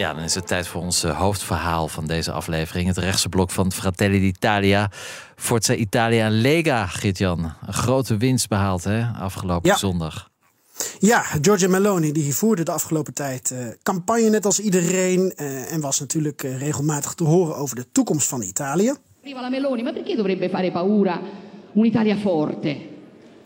Ja, 0.00 0.14
dan 0.14 0.22
is 0.22 0.34
het 0.34 0.46
tijd 0.46 0.66
voor 0.66 0.82
ons 0.82 1.02
hoofdverhaal 1.02 1.88
van 1.88 2.06
deze 2.06 2.32
aflevering. 2.32 2.86
Het 2.86 2.98
rechtse 2.98 3.28
blok 3.28 3.50
van 3.50 3.72
Fratelli 3.72 4.20
d'Italia. 4.20 4.90
Forza 5.36 5.74
Italia 5.74 6.28
Lega, 6.30 6.86
Gert-Jan. 6.86 7.52
Een 7.66 7.72
grote 7.72 8.16
winst 8.16 8.48
behaald 8.48 8.84
hè, 8.84 9.06
afgelopen 9.06 9.78
zondag. 9.78 10.30
Ja, 10.98 11.22
Giorgia 11.40 11.68
Meloni 11.68 12.12
die 12.12 12.34
voerde 12.34 12.62
de 12.62 12.70
afgelopen 12.70 13.14
tijd 13.14 13.50
uh, 13.50 13.58
campagne 13.82 14.28
net 14.28 14.44
als 14.44 14.60
iedereen. 14.60 15.32
Uh, 15.36 15.72
en 15.72 15.80
was 15.80 16.00
natuurlijk 16.00 16.42
uh, 16.42 16.58
regelmatig 16.58 17.14
te 17.14 17.24
horen 17.24 17.56
over 17.56 17.76
de 17.76 17.90
toekomst 17.92 18.28
van 18.28 18.42
Italië. 18.42 18.94
Arriva 19.22 19.40
la 19.40 19.48
Meloni, 19.48 19.82
ma 19.82 19.92
perché 19.92 20.16
dovrebbe 20.16 20.48
fare 20.48 20.70
paura 20.70 21.20
un'Italia 21.74 22.16
forte? 22.16 22.89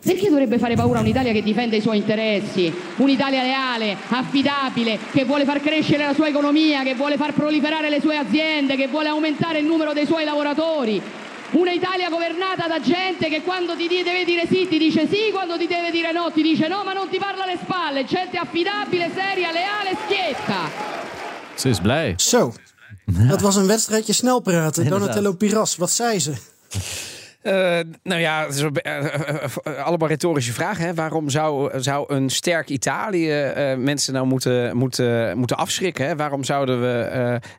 Perché 0.05 0.29
dovrebbe 0.29 0.59
fare 0.59 0.75
paura 0.75 0.99
un'Italia 0.99 1.31
che 1.31 1.41
difende 1.41 1.77
i 1.77 1.81
suoi 1.81 1.97
interessi? 1.97 2.71
Un'Italia 2.97 3.41
leale, 3.41 3.97
affidabile, 4.09 4.99
che 5.11 5.25
vuole 5.25 5.45
far 5.45 5.59
crescere 5.59 6.05
la 6.05 6.13
sua 6.13 6.27
economia, 6.27 6.83
che 6.83 6.93
vuole 6.93 7.17
far 7.17 7.33
proliferare 7.33 7.89
le 7.89 7.99
sue 7.99 8.15
aziende, 8.15 8.75
che 8.75 8.87
vuole 8.87 9.07
aumentare 9.07 9.59
il 9.59 9.65
numero 9.65 9.93
dei 9.93 10.05
suoi 10.05 10.23
lavoratori. 10.23 11.01
Una 11.53 11.71
Italia 11.71 12.09
governata 12.09 12.67
da 12.67 12.79
gente 12.79 13.29
che 13.29 13.41
quando 13.41 13.75
ti 13.75 13.87
deve 13.87 14.25
dire 14.25 14.45
sì 14.45 14.67
ti 14.67 14.77
dice 14.77 15.07
sì, 15.07 15.31
quando 15.31 15.57
ti 15.57 15.65
deve 15.65 15.89
dire 15.89 16.11
no 16.11 16.31
ti 16.31 16.43
dice 16.43 16.67
no, 16.67 16.83
ma 16.83 16.93
non 16.93 17.09
ti 17.09 17.17
parla 17.17 17.43
alle 17.43 17.57
spalle. 17.59 18.05
Gente 18.05 18.37
affidabile, 18.37 19.09
seria, 19.11 19.51
leale, 19.51 19.97
schietta. 20.05 20.69
Ze 21.55 21.69
is 21.69 21.79
blij. 21.79 22.13
Zo, 22.17 22.53
dat 23.05 23.41
was 23.41 23.55
een 23.55 23.67
wedstrijdje 23.67 24.13
snel 24.13 24.39
praten. 24.39 24.89
Donatello 24.89 25.33
Piras, 25.33 25.75
wat 25.77 25.91
zei 25.91 26.19
ze? 26.19 26.33
Uh, 27.45 27.79
nou 28.03 28.21
ja, 28.21 28.45
het 28.45 28.55
is 28.55 28.61
uh, 28.61 29.85
allemaal 29.85 30.07
retorische 30.07 30.53
vragen. 30.53 30.85
Hè? 30.85 30.93
Waarom 30.93 31.29
zou, 31.29 31.79
zou 31.81 32.13
een 32.13 32.29
sterk 32.29 32.69
Italië 32.69 33.53
mensen 33.77 34.13
nou 34.13 34.25
moeten, 34.25 34.77
moeten, 34.77 35.37
moeten 35.37 35.57
afschrikken? 35.57 36.07
Hè? 36.07 36.15
Waarom 36.15 36.43
zouden 36.43 36.81
we 36.81 37.09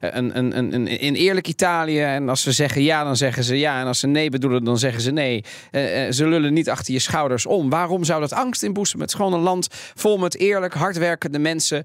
een, 0.00 0.38
een, 0.38 0.58
een, 0.58 0.74
een, 0.74 1.04
een 1.06 1.14
eerlijk 1.14 1.48
Italië 1.48 2.00
en 2.00 2.28
als 2.28 2.42
ze 2.42 2.52
zeggen 2.52 2.82
ja, 2.82 3.04
dan 3.04 3.16
zeggen 3.16 3.44
ze 3.44 3.58
ja. 3.58 3.80
En 3.80 3.86
als 3.86 3.98
ze 3.98 4.06
nee 4.06 4.30
bedoelen, 4.30 4.64
dan 4.64 4.78
zeggen 4.78 5.02
ze 5.02 5.10
nee. 5.10 5.44
ze 6.10 6.26
lullen 6.26 6.52
niet 6.52 6.70
achter 6.70 6.92
je 6.92 6.98
schouders 6.98 7.46
om. 7.46 7.70
Waarom 7.70 8.04
zou 8.04 8.20
dat 8.20 8.32
angst 8.32 8.62
inboezemen? 8.62 9.02
Het 9.02 9.10
is 9.10 9.16
gewoon 9.16 9.32
een 9.32 9.40
land 9.40 9.68
vol 9.94 10.18
met 10.18 10.38
eerlijk, 10.38 10.74
hardwerkende 10.74 11.38
mensen 11.38 11.84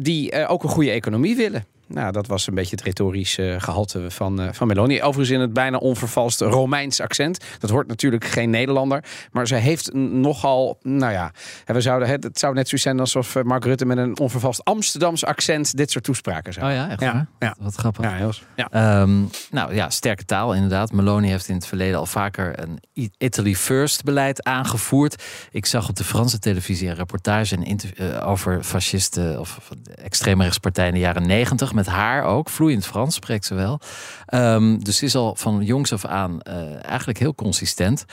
die 0.00 0.46
ook 0.46 0.62
een 0.62 0.68
goede 0.68 0.90
economie 0.90 1.36
willen. 1.36 1.75
Nou, 1.88 2.12
dat 2.12 2.26
was 2.26 2.46
een 2.46 2.54
beetje 2.54 2.76
het 2.76 2.84
retorische 2.84 3.56
gehalte 3.58 4.10
van, 4.10 4.40
uh, 4.40 4.48
van 4.52 4.66
Meloni. 4.66 5.02
Overigens 5.02 5.30
in 5.30 5.40
het 5.40 5.52
bijna 5.52 5.76
onvervalste 5.76 6.44
Romeins 6.44 7.00
accent. 7.00 7.44
Dat 7.58 7.70
hoort 7.70 7.86
natuurlijk 7.86 8.24
geen 8.24 8.50
Nederlander. 8.50 9.04
Maar 9.32 9.46
ze 9.46 9.54
heeft 9.54 9.92
nogal, 9.92 10.78
nou 10.82 11.12
ja, 11.12 11.32
we 11.64 11.80
zouden, 11.80 12.08
het 12.08 12.38
zou 12.38 12.54
net 12.54 12.68
zo 12.68 12.76
zijn 12.76 13.00
alsof 13.00 13.36
eh, 13.36 13.42
Mark 13.42 13.64
Rutte 13.64 13.86
met 13.86 13.98
een 13.98 14.18
onvervalst 14.18 14.64
Amsterdams 14.64 15.24
accent 15.24 15.76
dit 15.76 15.90
soort 15.90 16.04
toespraken 16.04 16.52
zou. 16.52 16.66
Oh 16.66 16.72
ja, 16.72 16.88
echt 16.88 17.00
ja, 17.00 17.26
ja. 17.38 17.56
Wat 17.60 17.74
grappig. 17.74 18.04
Ja, 18.04 18.12
heel, 18.12 18.32
ja. 18.56 19.00
Um, 19.00 19.30
nou 19.50 19.74
ja, 19.74 19.90
sterke 19.90 20.24
taal 20.24 20.54
inderdaad. 20.54 20.92
Meloni 20.92 21.28
heeft 21.28 21.48
in 21.48 21.54
het 21.54 21.66
verleden 21.66 21.98
al 21.98 22.06
vaker 22.06 22.60
een 22.60 22.80
Italy 23.18 23.54
First 23.54 24.04
beleid 24.04 24.44
aangevoerd. 24.44 25.22
Ik 25.50 25.66
zag 25.66 25.88
op 25.88 25.96
de 25.96 26.04
Franse 26.04 26.38
televisie 26.38 26.88
een 26.88 26.94
reportage 26.94 27.56
een 27.56 27.80
uh, 27.96 28.28
over 28.28 28.62
fascisten 28.62 29.40
of 29.40 29.70
extreme 29.94 30.42
rechtspartijen 30.42 30.88
in 30.88 30.94
de 30.94 31.00
jaren 31.00 31.26
negentig 31.26 31.74
met 31.76 31.86
haar 31.86 32.24
ook. 32.24 32.48
Vloeiend 32.48 32.86
Frans 32.86 33.14
spreekt 33.14 33.44
ze 33.44 33.54
wel. 33.54 33.80
Um, 34.34 34.84
dus 34.84 35.02
is 35.02 35.14
al 35.14 35.34
van 35.34 35.64
jongs 35.64 35.92
af 35.92 36.04
aan 36.04 36.38
uh, 36.48 36.84
eigenlijk 36.84 37.18
heel 37.18 37.34
consistent. 37.34 38.04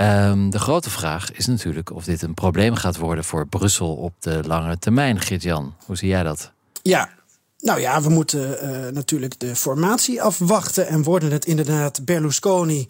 Um, 0.00 0.50
de 0.50 0.58
grote 0.58 0.90
vraag 0.90 1.32
is 1.32 1.46
natuurlijk 1.46 1.92
of 1.92 2.04
dit 2.04 2.22
een 2.22 2.34
probleem 2.34 2.74
gaat 2.74 2.96
worden 2.96 3.24
voor 3.24 3.46
Brussel 3.46 3.94
op 3.94 4.12
de 4.18 4.40
lange 4.46 4.78
termijn. 4.78 5.20
Gert-Jan, 5.20 5.74
hoe 5.84 5.96
zie 5.96 6.08
jij 6.08 6.22
dat? 6.22 6.52
Ja, 6.82 7.08
nou 7.58 7.80
ja, 7.80 8.02
we 8.02 8.08
moeten 8.08 8.58
uh, 8.62 8.92
natuurlijk 8.92 9.40
de 9.40 9.56
formatie 9.56 10.22
afwachten. 10.22 10.86
En 10.86 11.02
worden 11.02 11.30
het 11.32 11.44
inderdaad 11.44 12.04
Berlusconi 12.04 12.88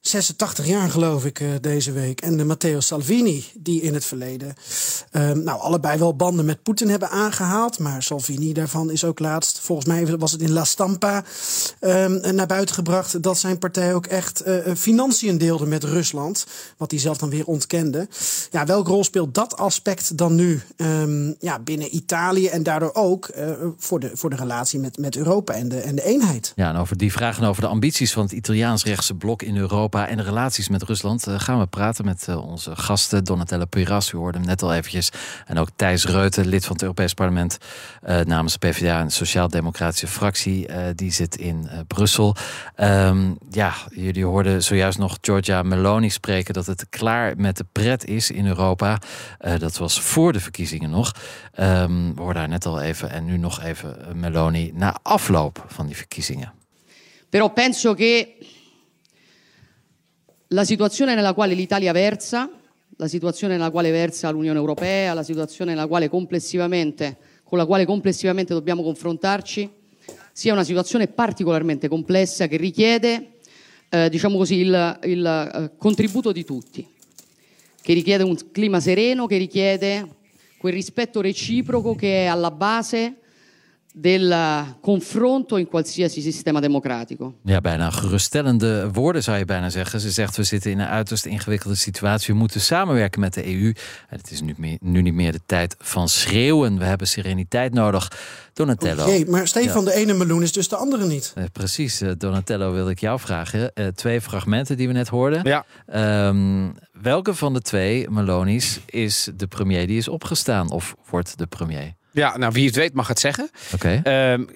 86 0.00 0.66
jaar 0.66 0.90
geloof 0.90 1.24
ik 1.24 1.40
uh, 1.40 1.48
deze 1.60 1.92
week. 1.92 2.20
En 2.20 2.36
de 2.36 2.44
Matteo 2.44 2.80
Salvini, 2.80 3.44
die 3.54 3.82
in 3.82 3.94
het 3.94 4.04
verleden 4.04 4.54
um, 5.12 5.42
nou, 5.42 5.60
allebei 5.60 5.98
wel 5.98 6.16
banden 6.16 6.44
met 6.44 6.62
Poetin 6.62 6.88
hebben 6.88 7.10
aangehaald. 7.10 7.78
Maar 7.78 8.02
Salvini 8.02 8.52
daarvan 8.52 8.90
is 8.90 9.04
ook 9.04 9.18
laatst, 9.18 9.58
volgens 9.60 9.88
mij 9.88 10.16
was 10.16 10.32
het 10.32 10.40
in 10.40 10.52
La 10.52 10.64
Stampa, 10.64 11.24
um, 11.80 12.34
naar 12.34 12.46
buiten 12.46 12.74
gebracht 12.74 13.22
dat 13.22 13.38
zijn 13.38 13.58
partij 13.58 13.94
ook 13.94 14.06
echt 14.06 14.46
uh, 14.46 14.74
financiën 14.76 15.38
deelde 15.38 15.66
met 15.66 15.84
Rusland. 15.84 16.46
Wat 16.76 16.90
hij 16.90 17.00
zelf 17.00 17.18
dan 17.18 17.30
weer 17.30 17.46
ontkende. 17.46 18.08
Ja, 18.50 18.66
welke 18.66 18.90
rol 18.90 19.04
speelt 19.04 19.34
dat 19.34 19.56
aspect 19.56 20.16
dan 20.16 20.34
nu 20.34 20.62
um, 20.76 21.36
ja, 21.38 21.58
binnen 21.58 21.96
Italië 21.96 22.46
en 22.46 22.62
daardoor 22.62 22.94
ook 22.94 23.30
voor, 23.78 24.00
de, 24.00 24.10
voor 24.14 24.30
de 24.30 24.36
relatie 24.36 24.78
met, 24.78 24.98
met 24.98 25.16
Europa 25.16 25.54
en 25.54 25.68
de, 25.68 25.80
en 25.80 25.94
de 25.94 26.04
eenheid? 26.04 26.52
Ja, 26.56 26.68
en 26.68 26.76
over 26.76 26.96
die 26.96 27.12
vragen 27.12 27.44
over 27.44 27.62
de 27.62 27.68
ambities 27.68 28.12
van 28.12 28.22
het 28.22 28.32
Italiaans-rechtse 28.32 29.14
blok 29.14 29.42
in 29.42 29.56
Europa 29.56 29.87
en 29.90 30.16
de 30.16 30.22
relaties 30.22 30.68
met 30.68 30.82
Rusland 30.82 31.28
uh, 31.28 31.34
gaan 31.38 31.58
we 31.58 31.66
praten 31.66 32.04
met 32.04 32.26
uh, 32.28 32.48
onze 32.48 32.76
gasten. 32.76 33.24
Donatella 33.24 33.64
Piras, 33.64 34.12
u 34.12 34.16
hoorde 34.16 34.38
hem 34.38 34.46
net 34.46 34.62
al 34.62 34.74
eventjes. 34.74 35.10
En 35.46 35.58
ook 35.58 35.68
Thijs 35.76 36.04
Reuten, 36.04 36.46
lid 36.46 36.64
van 36.64 36.72
het 36.72 36.82
Europees 36.82 37.14
Parlement 37.14 37.58
uh, 38.08 38.20
namens 38.20 38.56
PvdA 38.56 39.00
en 39.00 39.10
Sociaal-Democratische 39.10 40.06
Fractie. 40.06 40.68
die 40.94 41.12
zit 41.12 41.36
in 41.36 41.68
Brussel. 41.86 42.36
Um, 42.76 43.38
ja, 43.50 43.74
jullie 43.90 44.24
hoorden 44.24 44.62
zojuist 44.62 44.98
nog 44.98 45.18
Giorgia 45.20 45.62
Meloni 45.62 46.10
spreken 46.10 46.54
dat 46.54 46.66
het 46.66 46.86
klaar 46.90 47.36
met 47.36 47.56
de 47.56 47.64
pret 47.72 48.04
is 48.04 48.30
in 48.30 48.46
Europa. 48.46 48.98
dat 49.58 49.76
was 49.76 50.00
voor 50.00 50.32
de 50.32 50.40
verkiezingen 50.40 50.90
nog. 50.90 51.12
Um, 51.60 52.14
we 52.14 52.20
hoorden 52.20 52.40
haar 52.40 52.50
net 52.50 52.66
al 52.66 52.80
even 52.80 53.10
en 53.10 53.24
nu 53.24 53.36
nog 53.36 53.62
even 53.62 53.96
Meloni 54.14 54.70
na 54.74 54.96
afloop 55.02 55.64
van 55.66 55.86
die 55.86 55.96
verkiezingen. 55.96 56.52
Però 57.30 57.52
penso 57.52 57.94
che 57.94 58.36
la 60.48 60.64
situazione 60.64 61.14
nella 61.14 61.34
quale 61.34 61.54
l'Italia 61.54 61.92
versa, 61.92 62.48
la 62.96 63.08
situazione 63.08 63.56
nella 63.56 63.70
quale 63.70 63.90
versa 63.90 64.30
l'Unione 64.30 64.58
Europea, 64.58 65.12
la 65.12 65.22
situazione 65.22 65.74
quale 65.86 66.08
con 67.44 67.58
la 67.58 67.66
quale 67.66 67.84
complessivamente 67.84 68.54
dobbiamo 68.54 68.82
confrontarci, 68.82 69.70
sia 70.32 70.52
una 70.52 70.64
situazione 70.64 71.08
particolarmente 71.08 71.88
complessa 71.88 72.46
che 72.46 72.56
richiede, 72.56 73.32
eh, 73.90 74.08
diciamo 74.08 74.36
così, 74.36 74.56
il, 74.56 74.98
il 75.04 75.26
eh, 75.26 75.70
contributo 75.76 76.32
di 76.32 76.44
tutti, 76.44 76.86
che 77.80 77.92
richiede 77.92 78.22
un 78.22 78.36
clima 78.50 78.80
sereno, 78.80 79.26
che 79.26 79.36
richiede 79.36 80.16
quel 80.56 80.72
rispetto 80.72 81.20
reciproco 81.20 81.94
che 81.94 82.24
è 82.24 82.26
alla 82.26 82.50
base 82.50 83.16
del 83.94 84.34
confronto 84.80 85.56
in 85.56 85.68
qualsiasi 85.68 86.20
sistema 86.20 86.60
democratico. 86.60 87.34
Ja, 87.44 87.60
bijna 87.60 87.90
geruststellende 87.90 88.90
woorden 88.92 89.22
zou 89.22 89.38
je 89.38 89.44
bijna 89.44 89.70
zeggen. 89.70 90.00
Ze 90.00 90.10
zegt 90.10 90.36
we 90.36 90.42
zitten 90.42 90.70
in 90.70 90.78
een 90.78 90.86
uiterst 90.86 91.26
ingewikkelde 91.26 91.76
situatie. 91.76 92.34
We 92.34 92.40
moeten 92.40 92.60
samenwerken 92.60 93.20
met 93.20 93.34
de 93.34 93.46
EU. 93.46 93.72
En 94.08 94.16
het 94.16 94.30
is 94.30 94.40
nu, 94.40 94.54
meer, 94.56 94.76
nu 94.80 95.02
niet 95.02 95.14
meer 95.14 95.32
de 95.32 95.40
tijd 95.46 95.76
van 95.78 96.08
schreeuwen. 96.08 96.78
We 96.78 96.84
hebben 96.84 97.06
sereniteit 97.06 97.74
nodig. 97.74 98.12
Donatello. 98.52 99.24
Maar 99.26 99.46
Stefan, 99.48 99.84
ja. 99.84 99.90
de 99.90 99.96
ene 99.96 100.12
meloen 100.12 100.42
is 100.42 100.52
dus 100.52 100.68
de 100.68 100.76
andere 100.76 101.06
niet. 101.06 101.32
Eh, 101.34 101.44
precies, 101.52 102.02
uh, 102.02 102.10
Donatello 102.18 102.72
wil 102.72 102.88
ik 102.88 103.00
jou 103.00 103.20
vragen. 103.20 103.70
Uh, 103.74 103.86
twee 103.86 104.20
fragmenten 104.20 104.76
die 104.76 104.86
we 104.86 104.92
net 104.92 105.08
hoorden. 105.08 105.40
Ja. 105.44 105.64
Um, 106.28 106.74
welke 106.92 107.34
van 107.34 107.54
de 107.54 107.60
twee 107.60 108.10
Meloni's 108.10 108.80
is 108.86 109.30
de 109.36 109.46
premier 109.46 109.86
die 109.86 109.96
is 109.96 110.08
opgestaan 110.08 110.70
of 110.70 110.94
wordt 111.10 111.38
de 111.38 111.46
premier? 111.46 111.97
Ja, 112.18 112.36
nou 112.36 112.52
wie 112.52 112.66
het 112.66 112.76
weet 112.76 112.94
mag 112.94 113.08
het 113.08 113.18
zeggen. 113.18 113.50
Oké. 113.74 114.00
Okay. 114.02 114.38
Uh, 114.38 114.46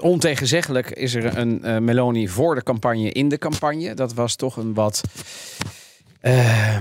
ontegenzeggelijk 0.00 0.90
is 0.90 1.14
er 1.14 1.38
een 1.38 1.60
uh, 1.64 1.78
Meloni 1.78 2.28
voor 2.28 2.54
de 2.54 2.62
campagne 2.62 3.10
in 3.10 3.28
de 3.28 3.38
campagne. 3.38 3.94
Dat 3.94 4.14
was 4.14 4.36
toch 4.36 4.56
een 4.56 4.74
wat 4.74 5.02
uh, 6.22 6.76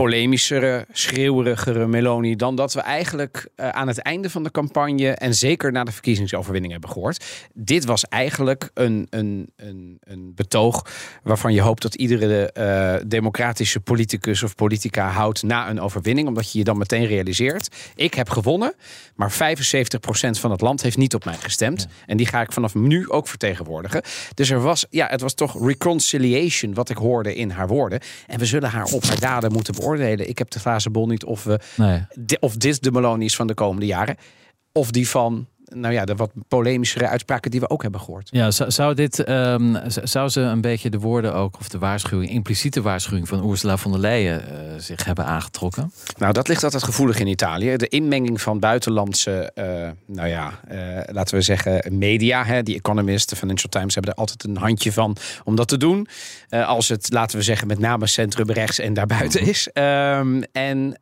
polemischere, 0.00 0.86
schreeuwerigere 0.92 1.86
Meloni 1.86 2.36
dan 2.36 2.56
dat 2.56 2.72
we 2.72 2.80
eigenlijk 2.80 3.48
uh, 3.56 3.68
aan 3.68 3.88
het 3.88 3.98
einde 3.98 4.30
van 4.30 4.42
de 4.42 4.50
campagne 4.50 5.10
en 5.10 5.34
zeker 5.34 5.72
na 5.72 5.84
de 5.84 5.92
verkiezingsoverwinning 5.92 6.72
hebben 6.72 6.90
gehoord. 6.90 7.24
Dit 7.54 7.84
was 7.84 8.04
eigenlijk 8.04 8.70
een, 8.74 9.06
een, 9.10 9.52
een, 9.56 9.98
een 10.00 10.32
betoog 10.34 10.86
waarvan 11.22 11.52
je 11.52 11.60
hoopt 11.60 11.82
dat 11.82 11.94
iedere 11.94 12.54
uh, 12.58 13.08
democratische 13.08 13.80
politicus 13.80 14.42
of 14.42 14.54
politica 14.54 15.08
houdt 15.08 15.42
na 15.42 15.70
een 15.70 15.80
overwinning, 15.80 16.28
omdat 16.28 16.52
je 16.52 16.58
je 16.58 16.64
dan 16.64 16.78
meteen 16.78 17.06
realiseert: 17.06 17.76
ik 17.94 18.14
heb 18.14 18.30
gewonnen, 18.30 18.74
maar 19.14 19.32
75% 19.32 19.36
van 20.30 20.50
het 20.50 20.60
land 20.60 20.82
heeft 20.82 20.96
niet 20.96 21.14
op 21.14 21.24
mij 21.24 21.36
gestemd. 21.36 21.80
Ja. 21.80 21.88
En 22.06 22.16
die 22.16 22.26
ga 22.26 22.40
ik 22.40 22.52
vanaf 22.52 22.74
nu 22.74 23.08
ook 23.08 23.28
vertegenwoordigen. 23.28 24.02
Dus 24.34 24.50
er 24.50 24.60
was, 24.60 24.86
ja, 24.90 25.06
het 25.06 25.20
was 25.20 25.34
toch 25.34 25.66
reconciliation 25.66 26.74
wat 26.74 26.90
ik 26.90 26.96
hoorde 26.96 27.34
in 27.34 27.50
haar 27.50 27.68
woorden. 27.68 28.00
En 28.26 28.38
we 28.38 28.46
zullen 28.46 28.70
haar 28.70 28.84
op 28.84 29.04
haar 29.04 29.20
daden 29.20 29.52
moeten 29.52 29.74
beoordelen. 29.74 29.88
Ik 29.98 30.38
heb 30.38 30.50
de 30.50 30.58
glazen 30.58 30.92
bol 30.92 31.06
niet 31.06 31.24
of, 31.24 31.44
we, 31.44 31.60
nee. 31.76 32.06
of 32.40 32.56
dit 32.56 32.82
de 32.82 32.92
Meloni 32.92 33.24
is 33.24 33.36
van 33.36 33.46
de 33.46 33.54
komende 33.54 33.86
jaren. 33.86 34.16
Of 34.72 34.90
die 34.90 35.08
van 35.08 35.46
nou 35.74 35.94
ja, 35.94 36.04
de 36.04 36.14
wat 36.14 36.30
polemischere 36.48 37.08
uitspraken 37.08 37.50
die 37.50 37.60
we 37.60 37.70
ook 37.70 37.82
hebben 37.82 38.00
gehoord. 38.00 38.28
Ja, 38.32 38.50
zou, 38.50 38.70
zou 38.70 38.94
dit, 38.94 39.28
um, 39.28 39.76
zou 39.86 40.28
ze 40.28 40.40
een 40.40 40.60
beetje 40.60 40.90
de 40.90 40.98
woorden 40.98 41.34
ook, 41.34 41.58
of 41.58 41.68
de 41.68 41.78
waarschuwing, 41.78 42.30
impliciete 42.30 42.82
waarschuwing 42.82 43.28
van 43.28 43.50
Ursula 43.50 43.76
von 43.76 43.90
der 43.90 44.00
Leyen 44.00 44.42
uh, 44.42 44.58
zich 44.78 45.04
hebben 45.04 45.24
aangetrokken? 45.24 45.92
Nou, 46.18 46.32
dat 46.32 46.48
ligt 46.48 46.64
altijd 46.64 46.82
gevoelig 46.82 47.18
in 47.18 47.26
Italië. 47.26 47.76
De 47.76 47.88
inmenging 47.88 48.40
van 48.40 48.58
buitenlandse, 48.58 49.52
uh, 49.54 49.64
nou 50.16 50.28
ja, 50.28 50.60
uh, 50.70 51.00
laten 51.14 51.34
we 51.34 51.42
zeggen, 51.42 51.98
media. 51.98 52.44
Hè, 52.44 52.62
die 52.62 52.76
Economist, 52.76 53.28
de 53.30 53.36
Financial 53.36 53.70
Times 53.70 53.94
hebben 53.94 54.12
er 54.12 54.18
altijd 54.18 54.44
een 54.44 54.56
handje 54.56 54.92
van 54.92 55.16
om 55.44 55.56
dat 55.56 55.68
te 55.68 55.76
doen. 55.76 56.08
als 56.50 56.88
het, 56.88 57.12
laten 57.12 57.38
we 57.38 57.42
zeggen, 57.42 57.66
met 57.66 57.78
name 57.78 58.06
centrum 58.06 58.50
rechts 58.50 58.78
en 58.78 58.94
daarbuiten 58.94 59.40
is. 59.40 59.68
Um, 59.74 60.42
en 60.52 60.96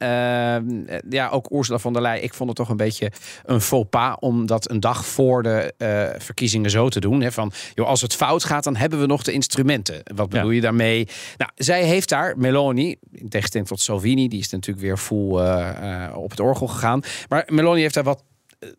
ja, 1.09 1.29
ook 1.29 1.51
Ursula 1.51 1.79
von 1.79 1.93
der 1.93 2.03
Leyen, 2.03 2.23
ik 2.23 2.35
vond 2.35 2.49
het 2.49 2.59
toch 2.59 2.69
een 2.69 2.77
beetje 2.77 3.13
een 3.45 3.61
faux 3.61 3.87
pas, 3.91 4.17
omdat 4.19 4.58
een 4.65 4.81
dag 4.81 5.07
voor 5.07 5.43
de 5.43 5.75
uh, 5.79 6.21
verkiezingen 6.21 6.71
zo 6.71 6.89
te 6.89 7.01
doen. 7.01 7.21
Hè, 7.21 7.33
van, 7.33 7.53
joh, 7.75 7.87
als 7.87 8.01
het 8.01 8.15
fout 8.15 8.45
gaat, 8.45 8.65
dan 8.65 8.77
hebben 8.77 9.01
we 9.01 9.07
nog 9.07 9.23
de 9.23 9.33
instrumenten. 9.33 10.01
Wat 10.15 10.29
bedoel 10.29 10.49
ja. 10.49 10.55
je 10.55 10.61
daarmee? 10.61 11.09
Nou, 11.37 11.51
zij 11.55 11.85
heeft 11.85 12.09
daar, 12.09 12.39
Meloni, 12.39 12.97
in 13.13 13.29
tegenstelling 13.29 13.69
tot 13.69 13.81
Salvini, 13.81 14.29
die 14.29 14.41
is 14.41 14.51
natuurlijk 14.51 14.87
weer 14.87 14.97
full 14.97 15.41
uh, 15.41 15.71
uh, 15.83 16.17
op 16.17 16.31
het 16.31 16.41
orgel 16.41 16.67
gegaan. 16.67 17.03
Maar 17.29 17.49
Meloni 17.53 17.81
heeft 17.81 17.95
daar 17.95 18.05
wat, 18.05 18.23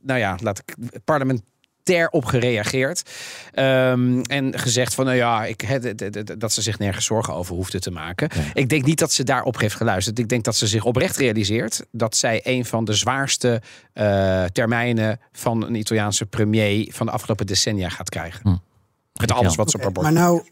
nou 0.01 0.19
ja, 0.19 0.38
laat 0.41 0.59
ik 0.59 0.75
parlement 1.03 1.41
op 2.12 2.25
gereageerd. 2.25 3.01
Um, 3.55 4.22
en 4.22 4.60
gezegd 4.60 4.93
van, 4.93 5.05
nou 5.05 5.17
ja, 5.17 5.46
ik, 5.46 5.62
he, 5.62 5.96
dat 6.38 6.53
ze 6.53 6.62
zich 6.62 6.79
nergens 6.79 7.05
zorgen 7.05 7.34
over 7.34 7.55
hoefde 7.55 7.79
te 7.79 7.91
maken. 7.91 8.29
Ja. 8.36 8.41
Ik 8.53 8.69
denk 8.69 8.86
niet 8.86 9.00
dat 9.00 9.12
ze 9.12 9.24
daarop 9.24 9.60
heeft 9.60 9.75
geluisterd. 9.75 10.19
Ik 10.19 10.29
denk 10.29 10.43
dat 10.43 10.55
ze 10.55 10.67
zich 10.67 10.86
oprecht 10.86 11.17
realiseert 11.17 11.86
dat 11.91 12.15
zij 12.15 12.41
een 12.43 12.65
van 12.65 12.86
de 12.86 12.93
zwaarste 12.93 13.62
uh, 13.93 14.43
termijnen 14.43 15.19
van 15.31 15.65
een 15.65 15.75
Italiaanse 15.75 16.25
premier 16.25 16.88
van 16.91 17.05
de 17.05 17.12
afgelopen 17.12 17.46
decennia 17.46 17.89
gaat 17.89 18.10
krijgen. 18.10 18.41
Hm. 18.43 18.55
Met 19.19 19.31
alles 19.31 19.55
wat 19.55 19.69
ze 19.69 19.77
op 19.77 19.84
haar 19.84 19.91
bord 19.91 20.05
Maar 20.05 20.15
nou, 20.15 20.43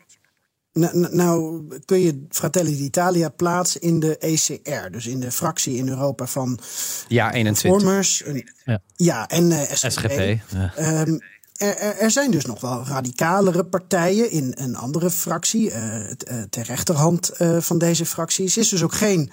nou, 0.78 1.16
nou 1.16 1.64
kun 1.86 2.00
je 2.00 2.26
Fratelli 2.30 2.78
d'Italia 2.78 3.30
plaatsen 3.30 3.82
in 3.82 4.00
de 4.00 4.18
ECR, 4.18 4.90
dus 4.92 5.08
in 5.08 5.20
de 5.20 5.32
fractie 5.32 5.78
in 5.78 5.90
Europa 5.90 6.28
van 6.28 6.60
ja, 7.08 7.34
21. 7.34 7.82
Formers. 7.82 8.24
Ja, 8.66 8.80
ja 8.96 9.28
en 9.28 9.52
uh, 9.52 9.62
SGP. 9.62 9.92
SGP 9.92 10.40
ja. 10.50 11.02
um, 11.02 11.20
er, 11.58 11.78
er, 11.78 12.12
zijn 12.12 12.32
dus 12.32 12.46
nog 12.46 12.62
wel 12.62 12.84
radicalere 12.86 13.66
partijen 13.66 14.32
in 14.32 14.54
een 14.58 14.76
andere 14.76 15.10
fractie, 15.10 15.72
uh, 15.72 15.76
ter 16.50 16.64
rechterhand 16.64 17.32
uh, 17.42 17.58
van 17.62 17.78
deze 17.78 18.06
fractie. 18.06 18.48
Ze 18.48 18.60
is 18.60 18.70
dus 18.70 18.84
ook 18.84 18.94
geen 18.94 19.32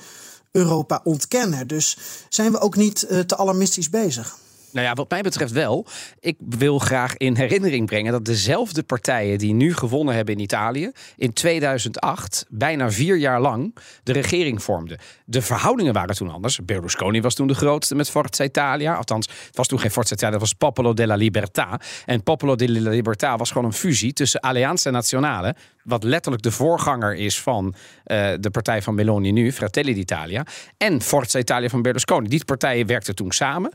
Europa-ontkenner. 0.50 1.66
Dus 1.66 1.98
zijn 2.28 2.52
we 2.52 2.60
ook 2.60 2.76
niet 2.76 3.06
uh, 3.10 3.20
te 3.20 3.36
alarmistisch 3.36 3.90
bezig? 3.90 4.36
Nou 4.75 4.87
ja, 4.87 4.95
wat 4.95 5.11
mij 5.11 5.23
betreft 5.23 5.52
wel. 5.52 5.87
Ik 6.21 6.37
wil 6.38 6.78
graag 6.78 7.16
in 7.16 7.37
herinnering 7.37 7.87
brengen 7.87 8.12
dat 8.12 8.25
dezelfde 8.25 8.83
partijen 8.83 9.38
die 9.38 9.54
nu 9.54 9.75
gewonnen 9.75 10.14
hebben 10.14 10.35
in 10.35 10.40
Italië, 10.40 10.90
in 11.16 11.33
2008, 11.33 12.47
bijna 12.49 12.90
vier 12.90 13.16
jaar 13.16 13.40
lang, 13.40 13.76
de 14.02 14.12
regering 14.12 14.62
vormden. 14.62 14.99
De 15.25 15.43
verhoudingen 15.43 15.93
waren 15.93 16.14
toen 16.14 16.31
anders. 16.31 16.64
Berlusconi 16.64 17.21
was 17.21 17.35
toen 17.35 17.47
de 17.47 17.54
grootste 17.54 17.95
met 17.95 18.11
Forza 18.11 18.45
Italia. 18.45 18.95
Althans, 18.95 19.28
het 19.47 19.57
was 19.57 19.69
toen 19.69 19.81
geen 19.81 19.90
Forza 19.90 20.14
Italia, 20.14 20.33
het 20.33 20.43
was 20.43 20.52
Popolo 20.52 20.93
della 20.93 21.16
Libertà. 21.16 21.85
En 22.04 22.23
Popolo 22.23 22.54
della 22.54 22.90
Libertà 22.90 23.37
was 23.37 23.50
gewoon 23.50 23.66
een 23.66 23.73
fusie 23.73 24.12
tussen 24.12 24.40
Alleanza 24.40 24.90
Nazionale, 24.90 25.54
wat 25.85 26.05
letterlijk 26.05 26.43
de 26.43 26.50
voorganger 26.50 27.14
is 27.14 27.41
van 27.41 27.67
uh, 27.67 28.33
de 28.41 28.50
partij 28.50 28.83
van 28.83 28.95
Meloni 28.95 29.33
nu, 29.33 29.53
Fratelli 29.53 29.95
d'Italia, 29.95 30.47
en 30.76 31.03
Forza 31.03 31.38
Italia 31.38 31.69
van 31.69 31.83
Berlusconi. 31.83 32.29
Die 32.29 32.45
partijen 32.45 32.87
werkten 32.87 33.14
toen 33.14 33.33
samen. 33.33 33.73